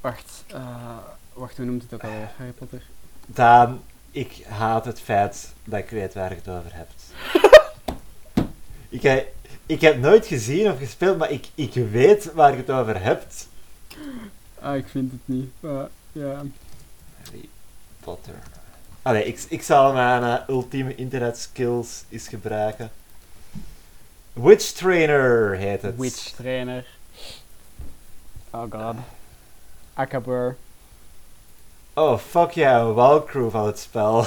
[0.02, 0.98] wacht, eh,
[1.34, 2.32] wacht, hoe noemt het ook alweer?
[2.38, 2.82] Harry Potter?
[3.26, 3.82] Daan,
[4.12, 7.04] ik haat het feit dat ik weet waar je het over hebt.
[8.90, 9.26] ik, he-
[9.66, 13.48] ik heb nooit gezien of gespeeld, maar ik, ik weet waar je het over hebt.
[14.60, 15.52] Ah, ik vind het niet.
[15.60, 16.44] maar ja.
[17.24, 17.50] Harry
[18.00, 18.34] Potter.
[19.02, 22.92] Allee, ik, ik zal mijn eh, ultieme internet skills eens gebruiken.
[24.34, 25.98] Witch Trainer heet het.
[25.98, 26.86] Witch Trainer.
[28.50, 28.96] Oh god.
[29.94, 30.56] Akabur.
[32.02, 34.26] Oh, fuck ja, een walkthrough van het spel.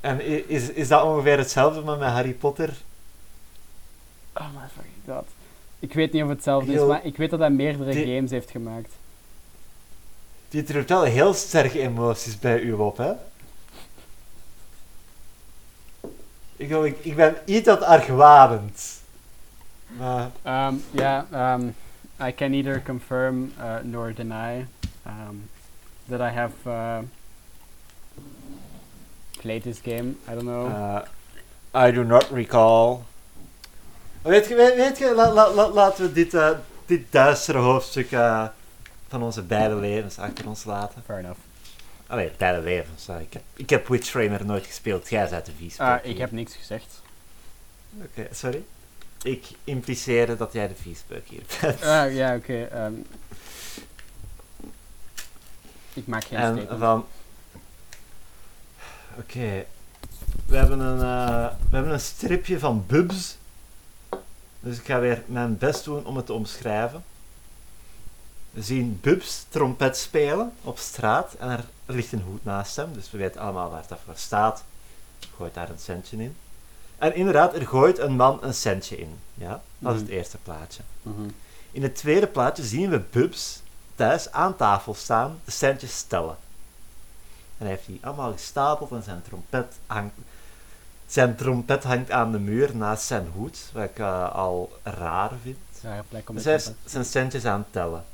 [0.00, 2.74] En is, is dat ongeveer hetzelfde maar met Harry Potter?
[4.34, 5.24] Oh my fucking god.
[5.78, 8.30] Ik weet niet of het hetzelfde is, maar ik weet dat hij meerdere Die- games
[8.30, 8.92] heeft gemaakt.
[10.48, 13.12] Die roept wel heel sterke emoties bij u op, hè?
[16.56, 19.00] Ik, ik, ik ben iets wat argwanend.
[19.86, 20.30] Maar,
[20.68, 21.74] Um, ja, um,
[22.20, 24.66] I can neither confirm uh, nor deny
[25.06, 25.48] um,
[26.08, 27.02] that I have uh,
[29.40, 30.16] played this game.
[30.28, 30.66] I don't know.
[30.66, 31.04] uh,
[31.74, 33.04] I do not recall.
[34.22, 36.50] Weet je, weet, je la- la- la- laten we dit, eh,
[36.86, 38.46] dit duistere hoofdstuk eh,
[39.08, 41.02] van onze beide levens achter ons laten.
[41.06, 41.38] Fair enough.
[42.06, 43.08] Allee, beide levens.
[43.08, 43.20] eh.
[43.20, 45.78] ik, heb, ik heb Witch Trainer nooit gespeeld, jij bent de vies.
[45.78, 47.00] Ah, ik heb niks gezegd.
[48.02, 48.64] Oké, sorry.
[49.22, 51.82] Ik impliceerde dat jij de viespeuk hier bent.
[51.82, 52.62] Ah, ja, oké.
[52.62, 52.92] ehm.
[55.92, 56.80] ik maak geen en statement.
[56.80, 57.06] van...
[59.18, 59.64] Oké.
[60.46, 63.36] We, hebben een, eh, we hebben een stripje van Bubs.
[64.60, 67.04] Dus ik ga weer mijn best doen om het te omschrijven.
[68.50, 73.10] We zien Bubs trompet spelen op straat en er ligt een hoed naast hem, dus
[73.10, 74.64] we weten allemaal waar dat voor staat.
[75.36, 76.36] Gooit daar een centje in.
[76.98, 79.18] En inderdaad, er gooit een man een centje in.
[79.34, 80.18] Ja, dat is het Mhm.
[80.18, 80.82] eerste plaatje.
[81.02, 81.28] Mhm.
[81.70, 83.60] In het tweede plaatje zien we Bubs
[83.94, 86.36] thuis aan tafel staan, de centjes tellen.
[87.58, 90.14] En hij heeft die allemaal gestapeld en zijn trompet hangt,
[91.06, 95.56] zijn trompet hangt aan de muur naast zijn hoed, wat ik eh, al raar vind.
[95.82, 96.90] Rare plek om Dus hij stoppen.
[96.90, 98.04] zijn centjes aan het tellen.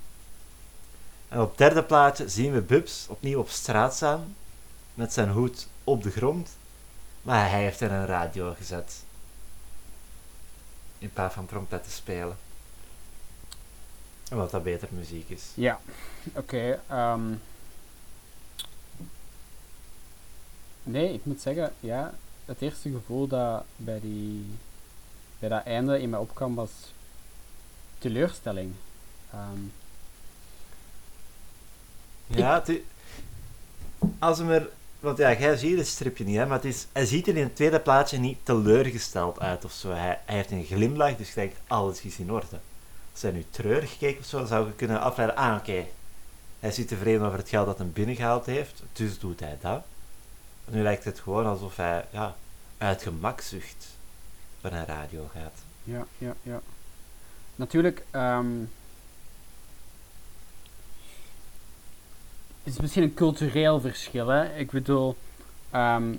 [1.28, 4.34] En op het derde plaatje zien we Bubs opnieuw op straat staan,
[4.94, 6.48] met zijn hoed op de grond,
[7.22, 9.04] maar hij heeft er een radio gezet.
[10.98, 12.36] In plaats van trompet te spelen.
[14.30, 15.42] Omdat dat beter muziek is.
[15.54, 15.80] Ja,
[16.34, 16.80] oké.
[16.88, 17.34] ehm.
[20.82, 22.14] nee, ik moet zeggen, ja,
[22.44, 24.46] het eerste gevoel dat bij, die,
[25.38, 26.70] bij dat einde in mij opkwam was
[27.98, 28.74] teleurstelling.
[29.32, 29.60] Ehm,
[32.26, 32.62] Ja,
[34.18, 34.70] als hem er...
[35.02, 37.42] Want ja, jij ziet het stripje niet, hè, maar het is, hij ziet er in
[37.42, 39.90] het tweede plaatje niet teleurgesteld uit of zo.
[39.90, 42.58] Hij, hij heeft een glimlach, dus je denkt, alles is in orde.
[43.12, 45.84] Als hij nu treurig keek of zo, zou je kunnen afleiden, ah oké,
[46.60, 49.82] hij niet tevreden over het geld dat hij binnengehaald heeft, dus doet hij dat.
[50.64, 52.36] Nu lijkt het gewoon alsof hij ja,
[52.78, 53.86] uit gemak zucht
[54.60, 55.58] voor een radio gaat.
[55.84, 56.60] ja, ja, ja.
[57.56, 58.46] Natuurlijk, ehm
[62.64, 64.28] is misschien een cultureel verschil.
[64.28, 64.54] Hè?
[64.56, 65.16] Ik bedoel,
[65.70, 66.14] ehm,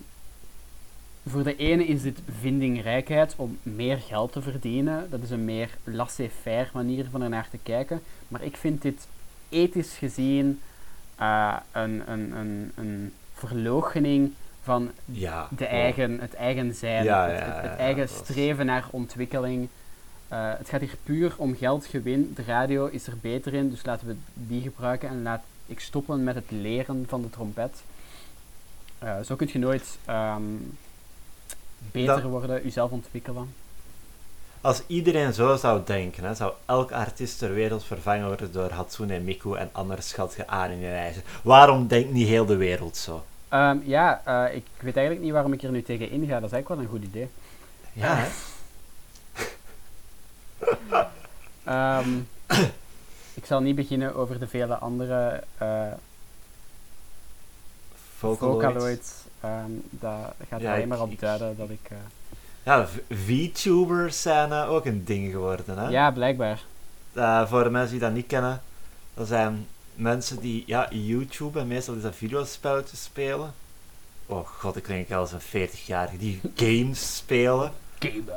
[1.27, 5.07] voor de ene is dit vindingrijkheid om meer geld te verdienen.
[5.09, 8.01] Dat is een meer laissez-faire manier van ernaar te kijken.
[8.27, 9.07] Maar ik vind dit
[9.49, 10.59] ethisch gezien
[11.15, 14.31] eh, een, een, een, een verloochening
[14.61, 15.47] van Ja.
[15.57, 19.67] de eigen, het eigen zijn, Ja, het, ja, het- het ja, eigen streven naar ontwikkeling.
[20.27, 22.31] eh, het gaat hier puur om geldgewin.
[22.35, 26.23] De radio is er beter in, dus laten we die gebruiken en laat ik stoppen
[26.23, 27.81] met het leren van de trompet.
[28.99, 30.41] Eh, zo kun je nooit ehm,
[31.91, 33.53] beter Dat- worden, jezelf ontwikkelen.
[34.61, 39.19] Als iedereen zo zou denken, hè, zou elk artiest ter wereld vervangen worden door Hatsune
[39.19, 41.23] Miku en andere schattige anime-wijzen.
[41.41, 43.23] Waarom denkt niet heel de wereld zo?
[43.49, 46.39] Ehm, ja, eh, ik weet eigenlijk niet waarom ik er nu tegen inga.
[46.39, 47.29] Dat is eigenlijk wel een goed idee.
[47.93, 48.27] Ja, hè?
[51.63, 52.09] Ehm,
[53.43, 55.91] ik zal niet beginnen over de vele andere eh
[58.17, 58.61] Vocaloid.
[58.63, 59.11] Vocaloids.
[59.39, 61.79] Ehm, dat gaat Ja, alleen maar op duiden dat ik...
[61.89, 61.97] eh,
[62.63, 65.77] Ja, VTubers zijn ook een ding geworden.
[65.77, 65.87] Hè?
[65.87, 66.61] ja, blijkbaar.
[67.13, 68.61] Eh, voor de mensen die dat niet kennen,
[69.13, 73.53] dat zijn mensen die ja, YouTube en meestal is dat videospelletjes spelen.
[74.25, 77.71] Oh god, ik klink als een 40-jarige die games spelen.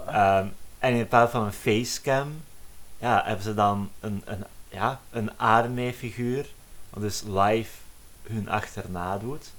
[0.07, 0.47] Ehm,
[0.79, 2.29] en in plaats van een facecam,
[2.99, 4.45] ja, hebben ze dan een, een,
[4.77, 6.47] ja, een anime-figuur,
[6.91, 7.71] wat dus live
[8.23, 9.51] hun achterna doet.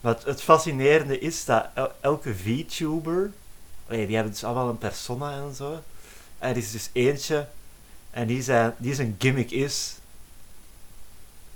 [0.00, 3.30] Wat het fascinerende is dat el- elke VTuber,
[3.88, 5.82] allee, die hebben dus allemaal een persona en zo.
[6.38, 7.48] Er is dus eentje,
[8.10, 9.94] en die zijn, die zijn gimmick is,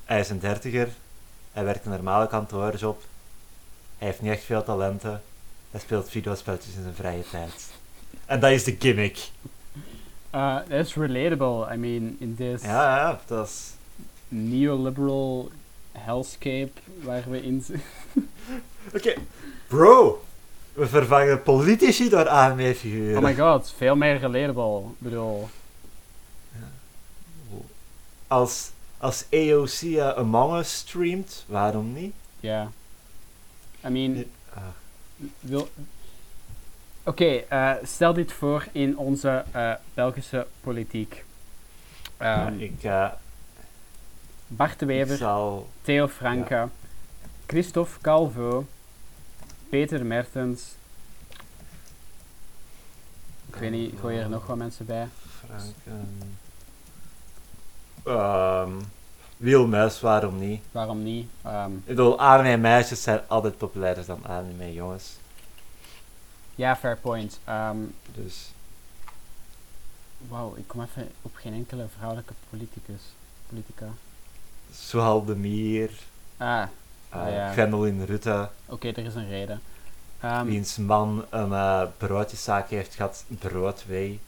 [0.04, 0.88] hij is een dertiger,
[1.52, 3.02] hij werkt een normale kantoorjob,
[3.98, 5.22] hij heeft niet echt veel talenten,
[5.70, 7.68] hij speelt videospelletjes in zijn vrije tijd.
[8.26, 9.28] En dat is de gimmick.
[10.34, 11.66] Uh, that's relatable.
[11.72, 13.72] I mean, in this Ja, ja, dat is...
[14.28, 15.50] neoliberal
[15.92, 16.70] hellscape
[17.02, 17.84] waar we in zitten.
[18.96, 19.14] Oké,
[19.66, 20.22] bro!
[20.72, 23.16] We vervangen politici door anime-figuren.
[23.16, 24.80] Oh my god, veel meer relatable.
[24.80, 25.48] Ik bedoel,
[28.26, 32.12] Als, als AOC eh, Among Us streamt, waarom niet?
[32.40, 32.70] ja.
[33.84, 34.24] I mean,
[35.40, 35.68] wil...
[37.04, 41.24] Oké, eh, stel dit voor in onze eh, Belgische politiek.
[42.18, 43.08] ja, Ehm, ik, eh,
[44.46, 45.68] Bart de Wever, zal...
[45.82, 46.68] Theo Franke,
[47.46, 48.66] Christophe Calvo,
[49.68, 50.74] Peter Mertens.
[53.46, 55.08] Ik weet niet, gooi je er nog wat mensen bij?
[55.46, 56.28] Franken...
[58.04, 58.72] Ehm
[59.36, 60.62] Wielmuis, waarom niet?
[60.72, 61.28] Waarom niet?
[61.42, 65.18] Ehm, Ik bedoel, anime-meisjes zijn altijd populairder dan anime-jongens.
[66.60, 67.38] Ja, fair point.
[67.44, 67.76] Ehm,
[68.14, 68.50] Dus...
[70.28, 73.02] Wauw, ik kom even op geen enkele vrouwelijke politicus.
[73.48, 73.86] Politica.
[74.74, 75.90] Suhal de Mier,
[76.36, 77.52] Ah, uh, Ah, ja.
[77.52, 79.60] Gwendoline Rutte, oké, er is een reden.
[80.20, 84.18] Ehm, wiens man een eh broodjeszaak heeft gehad, Broadway.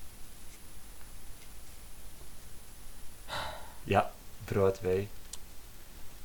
[3.84, 4.10] Ja,
[4.44, 5.08] Broadway.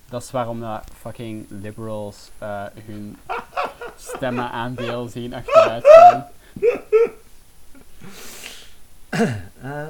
[0.09, 3.17] dat is waarom dat fucking liberals eh, hun
[3.97, 6.28] stemmenaandeel zien achteruit gaan.
[9.61, 9.88] Eh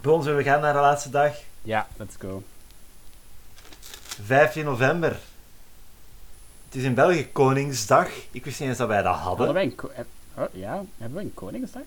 [0.00, 1.34] Bons, we gaan naar de laatste dag.
[1.62, 2.42] Ja, let's go.
[4.24, 5.10] 15 november.
[6.66, 8.08] Het is in België Koningsdag.
[8.30, 9.36] Ik wist niet eens dat wij dat hadden.
[9.46, 11.82] Hadden wij een ko- heb- oh, ja, hebben we een Koningsdag?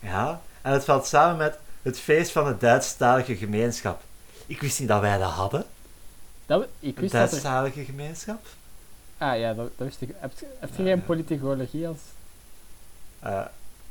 [0.00, 4.02] Ja, en het valt samen met het feest van de Duitsstalige gemeenschap.
[4.46, 5.64] Ik wist niet dat wij dat hadden.
[6.46, 7.28] Dat, we- ik wist dat er...
[7.28, 8.46] Duitsstalige gemeenschap.
[9.22, 10.08] Ah ja, dat, dat wist ik.
[10.16, 11.98] Heb, je- heb je Ja, geen politicologie als...
[13.20, 13.44] Eh,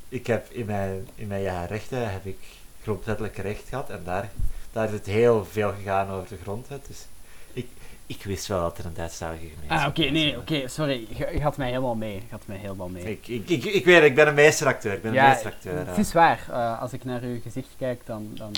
[0.10, 2.38] ik heb in mijn, in mijn jaar rechten heb ik
[2.82, 4.30] grondwettelijk recht gehad en daar,
[4.72, 6.86] daar is het heel veel gegaan over de grondwet.
[6.88, 7.06] Dus
[7.54, 7.68] ik,
[8.06, 11.08] ik wist wel dat er een Duitsstalige gemeenschap Ah, oké, nee, oké, sorry.
[11.10, 12.16] Je, je had mij helemaal mee.
[12.16, 13.04] Je had mij helemaal mee.
[13.12, 14.94] Ik, ik, ik, ik weet het, ik ben een meesteracteur.
[14.94, 15.78] Ik ben een meesteracteur.
[15.78, 15.98] Het eh.
[15.98, 16.46] is waar.
[16.50, 18.52] eh, als ik naar uw gezicht kijk, dan, dan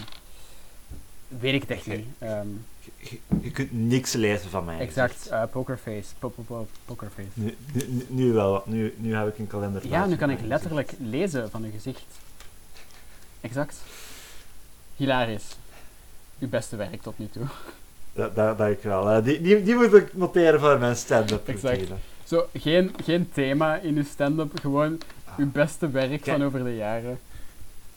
[1.27, 2.05] weet ik het echt niet.
[2.17, 2.47] Ehm,
[2.99, 4.79] je, je kunt niks lezen van mij.
[4.79, 6.07] exact, eh, pokerface.
[6.19, 7.27] Po, po, po- pokerface.
[7.33, 8.63] Nu, nu, nu- nu wel.
[8.65, 9.87] Nu, nu heb ik een kalender.
[9.87, 12.03] Ja, nu kan ik letterlijk lezen van uw gezicht.
[13.41, 13.81] Exact.
[14.95, 15.57] Hilarisch.
[16.39, 17.43] Uw beste werk tot nu toe.
[18.15, 19.23] Dat, dat, dat ik wel.
[19.23, 21.81] die, die, die moet ik noteren voor mijn stand-up Exact.
[22.23, 24.99] Zo, geen, geen thema in uw stand-up, gewoon
[25.37, 26.25] uw beste werk Kijk.
[26.25, 27.19] van over de jaren.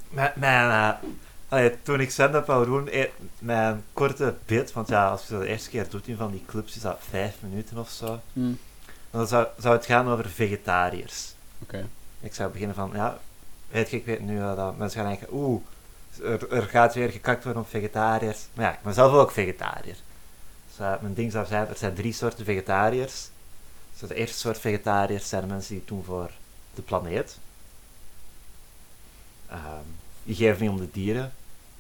[0.09, 1.09] Mijn, mijn, eh,
[1.48, 3.09] allee, toen ik stand-up wou doen, eh,
[3.39, 6.44] mijn korte bit, want ja, als je dat de eerste keer doet in van die
[6.47, 8.20] clubs, is dat vijf minuten of zo.
[8.32, 8.52] Hm,
[9.10, 11.35] Dan zou, zou het gaan over vegetariërs.
[11.59, 11.89] Oké.
[12.20, 13.18] Ik zou beginnen van, ja,
[13.70, 15.62] weet je, ik weet nu dat mensen gaan denken, oeh,
[16.23, 18.47] er, er gaat weer gekakt worden op vegetariërs.
[18.52, 19.97] Maar ja, ik ben zelf ook vegetariër.
[20.68, 23.28] Dus eh, mijn ding zou zijn, er zijn drie soorten vegetariërs.
[23.98, 26.31] Dus de eerste soort vegetariërs zijn de mensen die het doen voor
[26.74, 27.39] de planeet.
[29.48, 29.86] Ehm,
[30.27, 31.32] die geven niet om de dieren.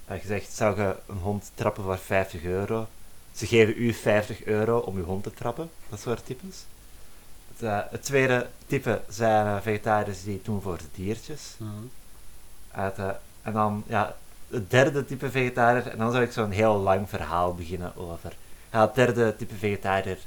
[0.08, 2.86] Je zegt, zou je een hond trappen voor 50 euro?
[3.32, 5.70] Ze geven u 50 euro om uw hond te trappen.
[5.88, 6.64] Dat soort types.
[7.52, 11.54] Het, eh, het tweede type zijn eh, vegetariërs die het doen voor de diertjes.
[11.58, 11.70] Mhm.
[12.70, 13.08] Uit, eh,
[13.42, 14.16] en dan, ja,
[14.48, 15.86] het derde type vegetariër.
[15.86, 18.36] En dan zou ik zo'n heel lang verhaal beginnen over.
[18.72, 20.18] Ja, het derde type vegetariër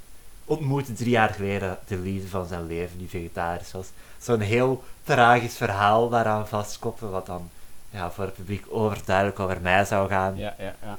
[0.49, 3.87] ontmoette drie jaar geleden de liefde van zijn leven, die vegetarisch was.
[4.17, 7.49] Zo'n heel tragisch verhaal daaraan vastkoppelen, wat dan
[7.89, 10.37] ja, voor het publiek overduidelijk over mij zou gaan.
[10.37, 10.97] Ja, ja, ja.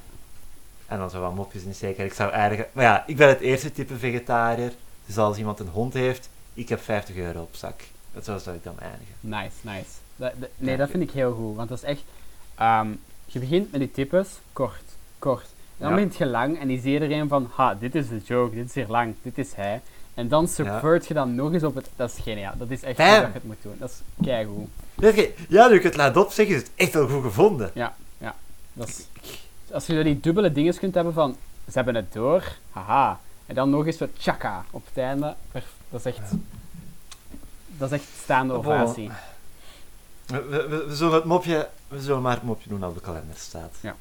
[0.87, 2.05] En dan zo wat mopjes in zeker.
[2.05, 2.69] Ik zou eigenlijk...
[2.73, 4.73] Maar ja, ik ben het eerste type vegetariër.
[5.07, 7.81] Dus als iemand een hond heeft, ik heb 50 euro op zak.
[8.12, 9.15] Dat zo zou ik dan eindigen.
[9.21, 9.91] Nice, nice.
[10.17, 12.03] Dat, dat- nee, dat vind ik heel goed, want dat is echt...
[12.55, 12.89] ehm,
[13.27, 14.83] je begint met die types, kort,
[15.19, 15.43] kort.
[15.43, 15.49] En
[15.79, 15.95] dan Ja.
[15.95, 18.87] begint je lang en je iedereen van, ha, dit is de joke, dit is hier
[18.89, 19.81] lang, dit is hij.
[20.15, 21.89] En dan subvert je dan nog eens op het...
[21.97, 23.77] Dat is geniaal, dat is echt hoe dat je het moet doen.
[23.79, 24.69] Dat is keigoed.
[25.48, 27.70] Ja, nu ik het laat opzeggen, is het echt wel goed gevonden.
[28.72, 29.06] Dat is,
[29.72, 33.20] als je die dubbele dingen kunt hebben van, ze hebben het door, haha.
[33.47, 35.35] En dan nog eens zo tjaka op het einde.
[35.90, 36.31] Dat is echt...
[37.66, 39.10] Dat is echt staande ovatie.
[40.27, 42.98] We, we, we- we zullen het mopje, we zullen maar het mopje doen als op
[42.98, 43.74] de kalender staat.
[43.81, 43.97] Ja.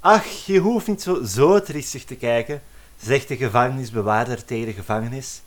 [0.00, 2.62] Ach, je hoeft niet zo, zo triestig te kijken,
[3.00, 5.40] zegt de gevangenisbewaarder tegen de gevangenis.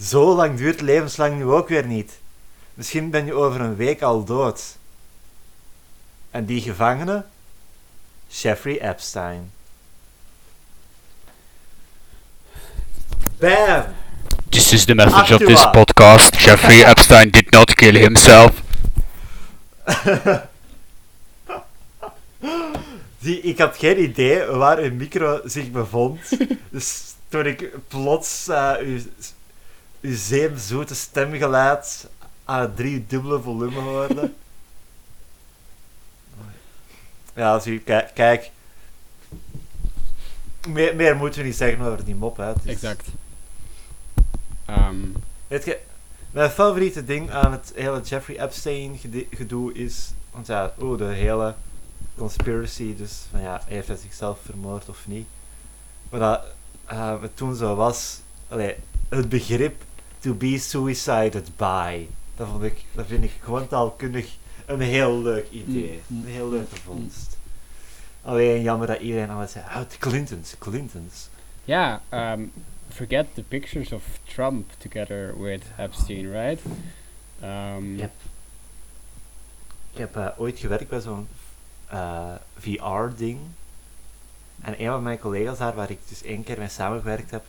[0.00, 2.18] Zo lang duurt levenslang nu ook weer niet.
[2.74, 4.76] Misschien ben je over een week al dood.
[6.30, 7.24] En die gevangene?
[8.28, 9.52] Jeffrey Epstein.
[13.38, 13.84] Bam!
[14.48, 16.40] This is the message of this podcast.
[16.40, 18.62] Jeffrey Epstein did not kill himself.
[23.20, 26.18] Zie, ik had geen idee waar uw micro zich bevond.
[26.70, 28.98] dus toen ik plots eh, uw,
[30.00, 32.08] uw zeemzoete stemgeluid
[32.44, 34.32] aan het drie dubbele volume hoorde.
[37.34, 38.10] Ja, zie, kijk.
[38.14, 38.50] kijk.
[40.68, 42.50] Meer, meer moeten we niet zeggen over die mop, hè.
[42.52, 43.08] Is- Exact.
[44.64, 44.96] Ehm,
[45.46, 45.78] Weet je,
[46.30, 49.00] mijn favoriete ding aan het hele Jeffrey Epstein
[49.30, 51.54] gedoe is, want ja, oh, de hele
[52.16, 55.26] conspiracy, dus van ja, heeft hij zichzelf vermoord of niet?
[56.10, 56.44] Maar dat
[56.86, 58.18] eh, het toen zo was,
[58.48, 58.74] allee,
[59.08, 59.82] het begrip
[60.18, 64.36] to be suicided by, dat, vond ik, dat vind ik gewoon taalkundig
[64.66, 66.00] een heel leuk idee.
[66.06, 67.36] Mm, Een heel leuke vondst.
[68.22, 71.28] Alleen jammer dat iedereen altijd zei, oh, Clintons, Clintons.
[71.64, 72.52] Ja, um,
[72.88, 76.60] forget the pictures of Trump together with Epstein, right?
[77.42, 78.10] Um, Yep.
[79.92, 81.28] Ik heb eh, ooit gewerkt bij zo'n
[81.86, 83.38] eh, VR-ding.
[84.60, 87.44] En een van mijn collega's daar, waar ik dus één keer mee samengewerkt heb,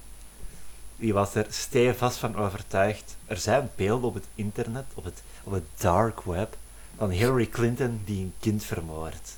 [0.96, 3.16] die was er stevast van overtuigd.
[3.26, 6.58] Er zijn beelden op het internet, op het, op het dark web,
[6.98, 9.38] van Hillary Clinton die een kind vermoordt.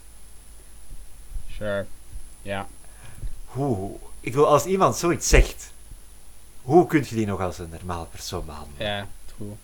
[1.51, 1.85] Sure.
[2.41, 2.67] Ja.
[3.45, 3.97] Hoe?
[4.19, 5.71] Ik wil, als iemand zoiets zegt,
[6.61, 8.87] hoe kun je die nog als een normale persoon behandelen?
[8.87, 9.55] Ja, true.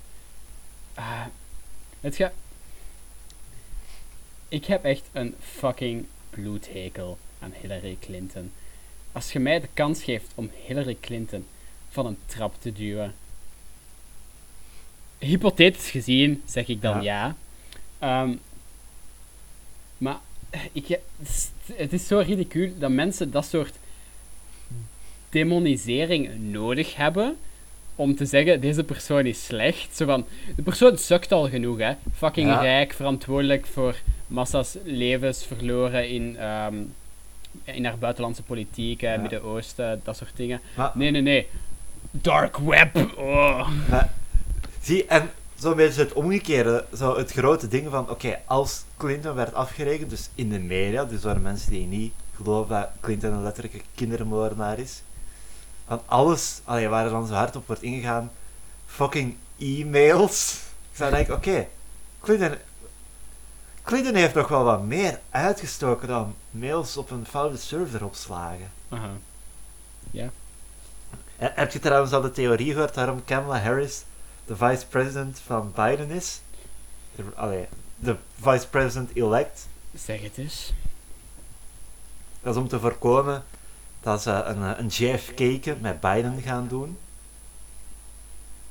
[0.94, 1.26] Ah,
[1.99, 2.32] weet je,
[4.48, 8.52] ik heb echt een fucking bloedhekel aan Hillary Clinton.
[9.11, 11.45] Als je mij de kans geeft om Hillary Clinton
[11.94, 13.14] van een trap te duwen.
[15.20, 17.36] Hypothetisch gezien zeg ik dan ja.
[17.99, 18.34] Ehm,
[19.98, 20.20] maar
[20.72, 23.76] ik, het is- het is zo ridicuul dat mensen dat soort
[25.30, 27.38] demonisering nodig hebben
[27.95, 29.95] om te zeggen, deze persoon is slecht.
[29.98, 30.26] Zo van,
[30.56, 31.94] de persoon sukt al genoeg, hè.
[32.15, 32.61] Fucking Ja.
[32.61, 33.95] rijk, verantwoordelijk voor
[34.28, 36.76] massa's levens verloren in, ehm,
[37.64, 39.18] in haar buitenlandse politiek, Ja.
[39.18, 40.61] Midden-Oosten, dat soort dingen.
[40.76, 41.48] Maar, Nee, nee, nee.
[42.22, 43.18] Dark web.
[43.18, 43.69] Oh.
[44.81, 49.53] Zie, en zo'n beetje het omgekeerde, zo het grote ding van, oké, als Clinton werd
[49.53, 53.81] afgerekend, dus in de media, dus door mensen die niet geloven dat Clinton een letterlijke
[53.95, 55.02] kindermoordenaar is,
[55.88, 58.31] van alles, allee, waar er dan zo hard op wordt ingegaan,
[58.85, 60.61] fucking e-mails.
[60.91, 61.68] Ik zou denken, oké,
[62.22, 62.56] Clinton,
[63.84, 68.72] Clinton heeft nog wel wat meer uitgestoken dan mails op een foute server opslagen.
[68.90, 69.11] Aha.
[70.14, 70.27] Eh,
[71.35, 74.03] Heb je trouwens al de theorie gehoord waarom Kamala Harris
[74.45, 76.41] de vice-president van Biden is?
[77.15, 79.68] De, allee, de vice-president-elect.
[79.95, 80.73] Zeg het eens.
[82.41, 83.43] Dat is om te voorkomen
[84.01, 86.97] dat ze een, eh, een JFK met Biden gaan doen.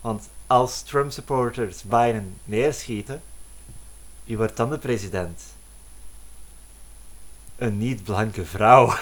[0.01, 3.23] Want als Trump-supporters Biden neerschieten,
[4.25, 5.43] wie wordt dan de president?
[7.57, 8.95] Een niet-blanke vrouw.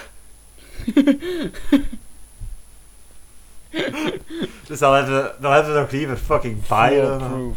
[4.68, 7.55] dus dan hebben, we, dan hebben we nog liever fucking Biden.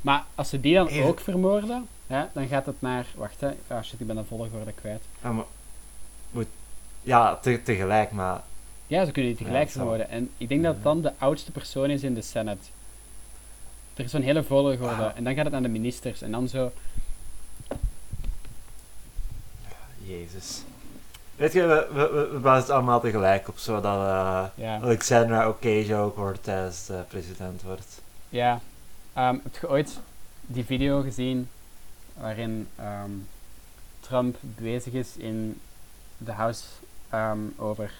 [0.00, 3.06] Maar als ze die dan ook vermoorden, dan gaat het naar...
[3.14, 3.50] Wacht, hè.
[3.66, 5.02] Ah, shit, ik ben de volgorde kwijt.
[5.22, 5.44] Ja, maar,
[6.30, 6.46] moet,
[7.02, 8.42] ja te, tegelijk, maar...
[8.86, 10.08] Ja, ze kunnen die tegelijk ja, vermoorden.
[10.08, 12.62] En ik denk dat het dan de oudste persoon is in de Senate.
[13.94, 14.86] Er is zo'n hele volgorde.
[14.86, 15.16] Ah.
[15.16, 16.22] En dan gaat het naar de ministers.
[16.22, 16.72] En dan zo...
[20.04, 20.62] Jezus.
[21.36, 24.80] Weet je, we, we, we, waren het allemaal tegelijk op, zodat Ja.
[24.82, 28.00] Alexandra Ocasio-Cortez de president wordt.
[28.28, 28.60] Ja.
[29.12, 29.98] Ehm, heb je ooit
[30.40, 31.48] die video gezien
[32.14, 33.10] waarin ehm,
[34.00, 35.60] Trump bezig is in
[36.18, 36.64] de House
[37.10, 37.90] ehm, over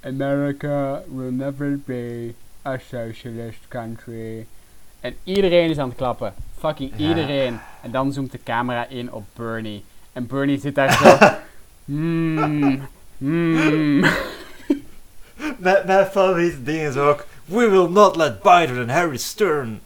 [0.00, 2.34] America will never be
[2.64, 4.46] a socialist country.
[5.00, 6.34] En iedereen is aan het klappen.
[6.58, 7.58] Fucking iedereen.
[7.82, 9.84] En dan zoomt de camera in op Bernie.
[10.12, 11.16] En Bernie zit daar zo.
[11.96, 12.88] Hmm.
[13.18, 14.00] Hmm.
[15.58, 17.26] Mijn, mijn favoriete ding is ook...
[17.44, 19.80] We will not let Biden and Harris turn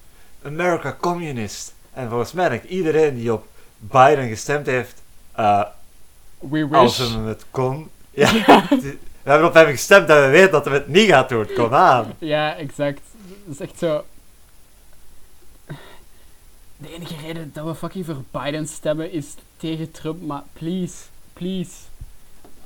[0.44, 1.74] America communist.
[1.92, 3.46] En volgens mij denkt iedereen die op
[3.78, 5.02] Biden gestemd heeft...
[5.32, 5.62] eh,
[6.38, 7.12] We als wish.
[7.12, 7.88] hem het kon...
[8.10, 8.32] Ja,
[8.70, 11.46] we hebben op hem gestemd en we weten dat hij het niet gaat doen.
[11.54, 12.14] Kom aan.
[12.18, 13.00] Ja, exact.
[13.44, 14.04] Dat is echt zo.
[16.76, 20.94] De enige reden dat we fucking voor Biden stemmen is tegen Trump, maar please,
[21.32, 21.70] please.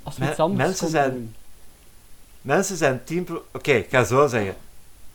[0.02, 1.34] Als we iets anders mensen zijn- doen.
[2.42, 3.24] Mensen zijn 10%...
[3.24, 4.56] pro- Oké, ik ga zo zeggen.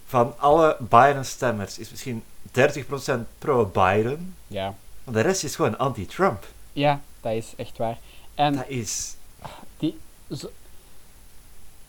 [0.05, 4.35] Van alle Biden-stemmers is misschien 30% pro-Biden.
[4.47, 4.73] Ja.
[5.03, 6.47] Maar de rest is gewoon anti-Trump.
[6.73, 7.97] ja, dat is echt waar.
[8.35, 9.15] En Dat is...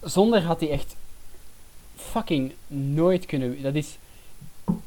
[0.02, 0.96] zonder had hij echt
[1.96, 3.62] fucking nooit kunnen.
[3.62, 3.98] Dat is.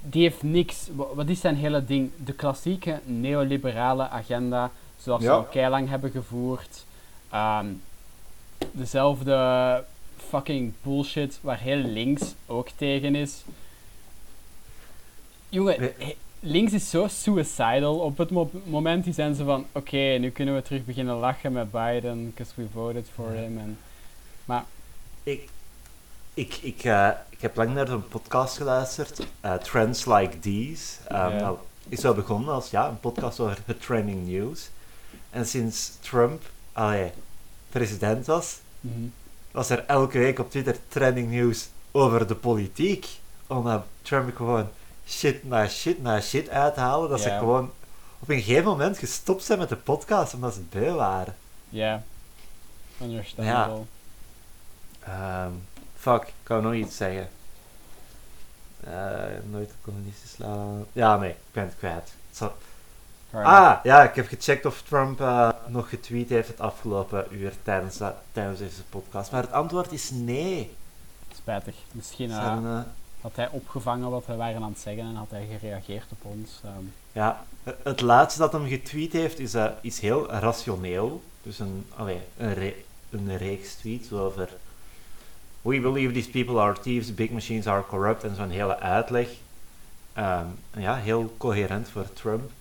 [0.02, 0.88] Die heeft niks.
[0.96, 2.12] wa- Wat is zijn hele ding?
[2.18, 5.28] De klassieke neoliberale agenda, zoals Ja.
[5.28, 6.86] we al keilang hebben gevoerd.
[7.30, 7.66] Ehm,
[8.72, 9.84] dezelfde
[10.30, 13.44] fucking bullshit waar heel links ook tegen is.
[15.50, 16.18] Jongen, Nee.
[16.40, 18.00] links is zo suicidal.
[18.00, 21.52] Op het mo- moment die zijn ze van: oké, nu kunnen we terug beginnen lachen
[21.52, 23.58] met Biden, because we voted for him.
[23.58, 23.78] En
[25.24, 25.50] Ik,
[26.34, 30.98] ik, ik, eh, ik heb lang naar een podcast geluisterd, eh, Trends Like These.
[31.12, 31.58] Um, nou,
[31.90, 34.70] is wel begonnen als ja, een podcast over het trending news.
[35.30, 36.42] En sinds Trump
[36.72, 37.12] allee,
[37.70, 39.08] president was, mhm.
[39.52, 43.08] was er elke week op Twitter trending news over de politiek.
[43.48, 44.70] Omdat Trump gewoon
[45.08, 47.08] shit na shit na shit uithaalde.
[47.08, 47.38] Dat ze Ja.
[47.38, 47.72] gewoon
[48.20, 51.36] op een gegeven moment gestopt zijn met de podcast omdat ze beu waren.
[51.70, 52.04] Ja,
[53.02, 53.82] understandable.
[55.00, 55.52] Ehm,
[55.96, 57.30] fuck, ik wou nog iets zeggen.
[58.84, 60.86] Eh, nooit communistisch slaan.
[60.94, 62.12] Ja, nee, ik ben het kwijt.
[62.32, 62.54] Zo-.
[63.32, 67.98] Ah, ja, ik heb gecheckt of Trump eh, nog getweet heeft het afgelopen uur tijdens,
[67.98, 69.32] dat- tijdens deze podcast.
[69.32, 70.76] Maar het antwoord is nee.
[71.36, 71.76] Spijtig.
[71.92, 72.80] Misschien eh,
[73.22, 76.50] had hij opgevangen wat we waren aan het zeggen en had hij gereageerd op ons.
[76.64, 76.84] ehm.
[77.12, 77.44] ja,
[77.84, 81.24] het- laatste dat hem getweet heeft is, is heel rationeel.
[81.44, 84.50] Dus een, allee, een, re- een reeks tweets over...
[85.62, 89.28] We believe these people are thieves, big machines are corrupt en zo'n hele uitleg.
[90.14, 90.46] Ehm,
[90.78, 92.52] ja, heel coherent voor Trump.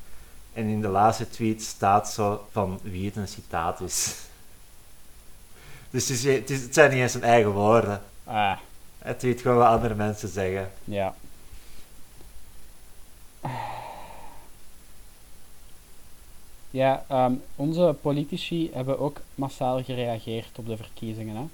[0.59, 4.15] En in de laatste tweet staat zo van wie het een citaat is.
[5.91, 8.03] Dus het, is, het, is- het zijn niet eens zijn eigen woorden.
[8.25, 8.59] ah,
[8.99, 10.71] Hij tweet gewoon wat andere mensen zeggen.
[10.85, 11.15] ja.
[16.71, 21.37] Ja, ehm, onze politici hebben ook massaal gereageerd op de verkiezingen.
[21.37, 21.45] Hè?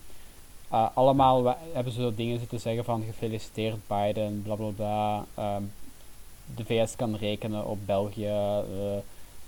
[0.77, 5.25] Eh, allemaal hebben ze zo dingen zitten zeggen van gefeliciteerd Biden, bla bla bla.
[5.35, 5.63] Ehm,
[6.55, 8.97] de VS kan rekenen op België, eh,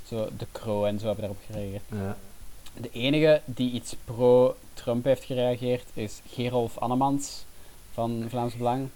[0.09, 1.82] zo, de Kro en zo hebben daarop gereageerd.
[1.90, 2.16] Ja.
[2.81, 7.44] De enige die iets pro-Trump heeft gereageerd is Gerolf Annemans
[7.93, 8.89] van Vlaams Belang.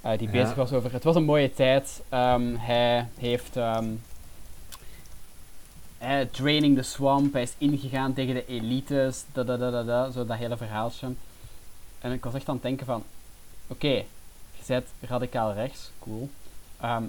[0.00, 0.32] eh, die Ja.
[0.32, 0.92] bezig was over.
[0.92, 2.02] Het was een mooie tijd.
[2.08, 3.56] Ehm, hij heeft.
[3.56, 3.88] ehm,
[5.98, 7.32] eh, draining the swamp.
[7.32, 9.24] Hij is ingegaan tegen de elites.
[9.32, 11.08] Da, da, da, da, da, zo dat hele verhaaltje.
[11.98, 13.02] En ik was echt aan het denken van.
[13.66, 14.04] Oké, je
[14.66, 15.90] bent radicaal rechts.
[15.98, 16.28] Cool.
[16.80, 17.02] Ehm,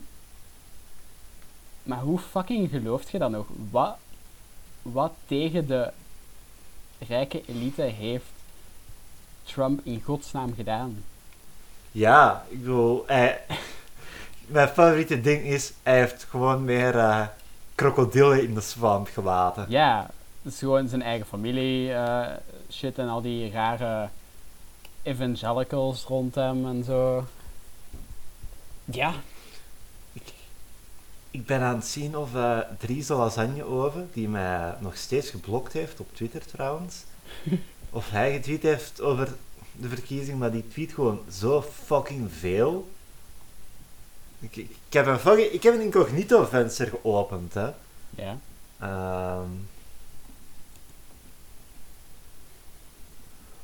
[1.84, 3.46] maar hoe fucking gelooft je dat nog?
[3.70, 3.96] Wat,
[4.82, 5.92] wat tegen de
[7.08, 8.26] rijke elite heeft
[9.44, 11.04] Trump in godsnaam gedaan?
[11.92, 13.42] Ja, ik bedoel, hij,
[14.46, 17.28] mijn favoriete ding is, hij heeft gewoon meer eh,
[17.76, 19.66] krokodillen in de swamp gelaten.
[19.70, 20.10] Ja,
[20.42, 22.28] het is gewoon zijn eigen familie eh,
[22.72, 24.10] shit en al die rare
[25.02, 27.28] evangelicals rond hem en zo.
[28.86, 29.14] Ja,
[31.32, 35.74] Ik ben aan het zien of eh Dries Lasagne Oven, die mij nog steeds geblokt
[35.74, 37.04] heeft, op Twitter trouwens,
[37.90, 39.28] of hij getweet heeft over
[39.72, 42.92] de verkiezing, maar die tweet gewoon zo fucking veel.
[44.40, 47.70] Ik, ik, ik heb een fucking, ik heb een incognito venster geopend, hè.
[48.10, 48.40] ja.
[48.80, 49.50] Ehm.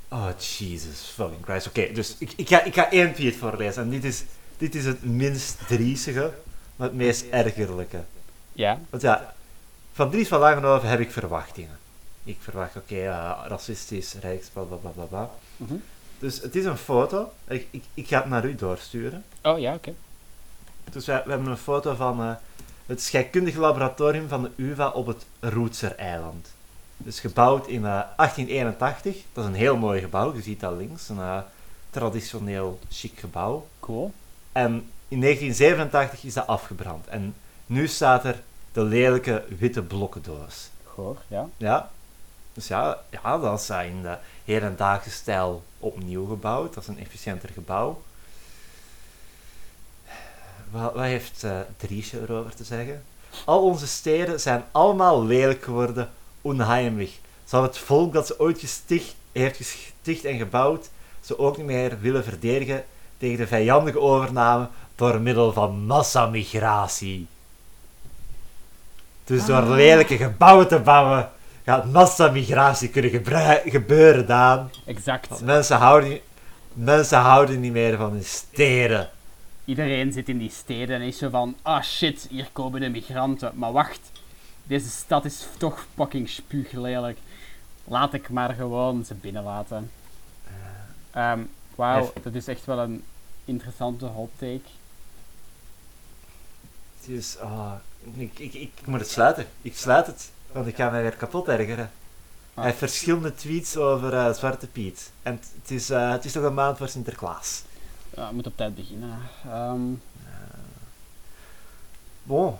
[0.07, 1.67] Oh, Jesus fucking Christ.
[1.67, 3.83] Oké, dus ik, ik, ga, ik ga één tweet voorlezen.
[3.83, 4.23] En dit is,
[4.57, 6.33] dit is het minst driesige,
[6.75, 8.03] maar het meest ergerlijke.
[8.53, 9.33] Ja, Want ja,
[9.93, 11.77] van Dries van Langenhoven heb ik verwachtingen.
[12.23, 15.29] ik verwacht, oké, eh, racistisch, rechts, bla bla bla bla.
[15.57, 15.75] Mhm.
[16.19, 17.31] Dus het is een foto.
[17.47, 19.23] Ik, ik, ik ga het naar u doorsturen.
[19.43, 19.93] Oh ja, oké.
[20.91, 22.31] Dus wij, we hebben een foto van eh,
[22.85, 26.47] het scheikundig laboratorium van de UvA op het Roetser-eiland.
[26.97, 29.15] Dus gebouwd in eh, 1881.
[29.33, 31.09] Dat is een heel mooi gebouw, je ziet dat links.
[31.09, 31.39] Een eh,
[31.89, 33.67] traditioneel chic gebouw.
[33.79, 34.11] Cool.
[34.51, 37.07] En in 1987 is dat afgebrand.
[37.07, 38.41] En nu staat er
[38.71, 40.69] de lelijke witte blokkendoos.
[40.83, 41.49] Goor, ja.
[41.57, 41.91] Ja.
[42.53, 46.73] Dus ja, ja dat is in de hedendaagse stijl opnieuw gebouwd.
[46.73, 48.01] Dat is een efficiënter gebouw.
[50.71, 53.03] Wat, wat heeft eh Driesje erover te zeggen?
[53.45, 56.09] Al onze steden zijn allemaal lelijk geworden,
[56.41, 57.19] onheimlich.
[57.45, 60.89] Zou het volk dat ze ooit gesticht, heeft gesticht en gebouwd,
[61.21, 62.85] ze ook niet meer willen verdedigen
[63.17, 67.27] tegen de vijandige overname door middel van massamigratie.
[69.23, 71.29] Dus door lelijke gebouwen te bouwen,
[71.65, 73.11] gaat massamigratie kunnen
[73.65, 74.71] gebeuren, Daan.
[74.85, 75.27] Exact.
[75.27, 76.21] Want mensen houden, niet-
[76.73, 79.09] mensen houden niet meer van hun steden.
[79.65, 83.51] Iedereen zit in die steden en is zo van, ah shit, hier komen de migranten.
[83.55, 83.99] Maar wacht,
[84.63, 87.17] deze stad is toch fucking spuuglelijk.
[87.83, 89.91] Laat ik maar gewoon ze binnenlaten.
[91.11, 91.39] Ehm
[91.75, 93.03] Wauw, dat is echt wel een
[93.45, 94.61] interessante hot take.
[97.07, 97.71] Is, ah,
[98.17, 99.45] ik, ik, ik moet het sluiten.
[99.61, 101.91] Ik sluit het, want ik ga mij weer kapot ergeren.
[102.53, 102.55] Ah.
[102.55, 105.11] Hij heeft verschillende tweets over eh, Zwarte Piet.
[105.23, 107.61] En het- is, eh, het is nog een maand voor Sinterklaas.
[108.15, 109.17] Ja, moet op tijd beginnen.
[109.45, 109.81] Ehm,
[112.23, 112.53] Bon,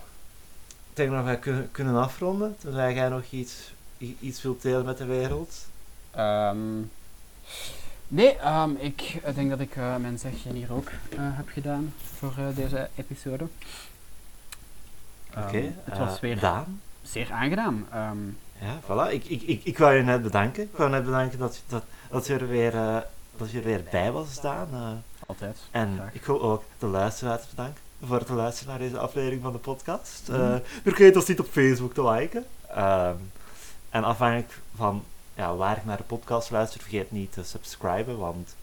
[0.89, 2.55] ik denk dat wij kunnen, kunnen afronden.
[2.59, 3.53] Tenzij jij nog iets,
[3.97, 5.53] iets wilt delen met de wereld.
[6.11, 6.57] ehm,
[8.07, 12.34] nee, ehm, ik denk dat ik eh, mijn zegje hier ook eh, heb gedaan voor
[12.38, 13.47] eh, deze episode.
[15.37, 16.81] Oké, Ehm, het eh, was weer Daan.
[17.01, 17.85] zeer aangenaam.
[17.91, 18.17] Ehm,
[18.61, 19.11] Ja, voilà.
[19.13, 20.63] Ik, ik, ik, ik wou je net bedanken.
[20.63, 22.97] Ik wou net bedanken dat, dat, dat, je, er weer, eh,
[23.37, 24.67] dat je er weer bij was, Daan.
[24.71, 24.89] eh.
[25.27, 25.57] altijd.
[25.71, 26.13] En Graag.
[26.13, 30.27] ik wil ook de luisteraars bedanken voor het luisteren naar deze aflevering van de podcast.
[30.29, 30.41] Mhm.
[30.41, 32.45] Eh vergeet ons niet op Facebook te liken.
[32.69, 33.15] Ehm,
[33.89, 35.03] en afhankelijk van
[35.35, 38.55] ja, waar ik naar de podcast luister, vergeet niet te subscriben, want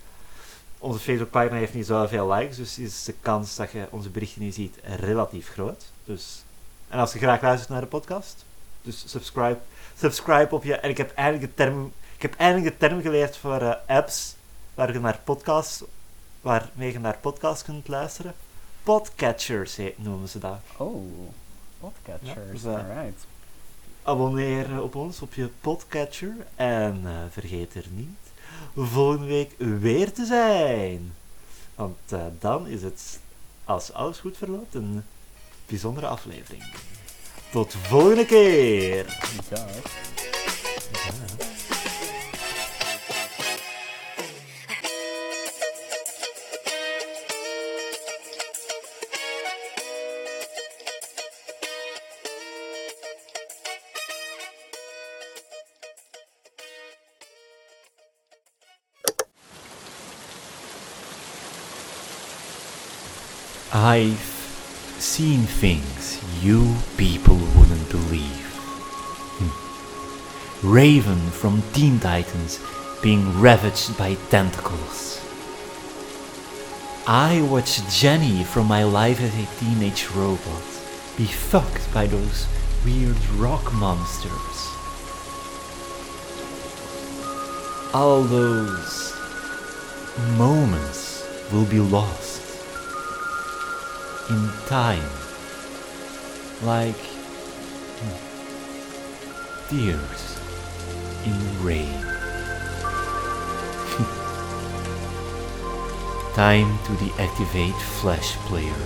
[0.78, 4.54] onze Facebookpagina heeft niet zoveel likes, dus is de kans dat je onze berichten niet
[4.54, 5.84] ziet relatief groot.
[6.04, 6.44] Dus,
[6.92, 8.44] en als je graag luistert naar de podcast,
[8.82, 9.58] dus subscribe,
[9.98, 10.74] subscribe op je...
[10.76, 14.34] En ik heb eindelijk de term, ik heb eindelijk de term geleerd voor eh, apps
[14.74, 15.82] waar je naar podcasts
[16.40, 18.34] waarmee je naar podcasts kunt luisteren.
[18.82, 20.58] Podcatchers heet- noemen ze dat.
[20.76, 21.04] Oh,
[21.80, 23.26] podcatchers, Ja, dus, eh, alright.
[24.02, 28.18] Abonneer op ons op je podcatcher en eh, vergeet er niet
[28.76, 31.14] volgende week weer te zijn.
[31.74, 31.98] Want
[32.38, 33.20] dan is het,
[33.64, 35.04] als alles goed verloopt, een
[35.66, 36.62] bijzondere aflevering.
[37.50, 39.18] Tot volgende keer!
[39.50, 39.66] Ja.
[63.74, 64.31] I've
[65.02, 68.46] seen things you people wouldn't believe.
[69.40, 70.72] Hmm.
[70.72, 72.60] Raven from Teen Titans
[73.02, 75.18] being ravaged by tentacles.
[77.04, 80.62] I watched Jenny from My Life as a Teenage Robot
[81.16, 82.46] be fucked by those
[82.84, 84.58] weird rock monsters.
[87.92, 89.12] All those
[90.38, 92.31] moments will be lost
[94.32, 95.12] in time,
[96.62, 96.96] like
[98.00, 98.16] hmm,
[99.68, 100.40] tears
[101.26, 101.92] in rain.
[106.34, 108.82] time to deactivate Flash Player.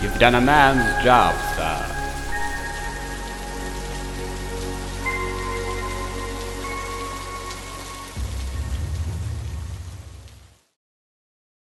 [0.00, 1.89] You've done a man's job, sir.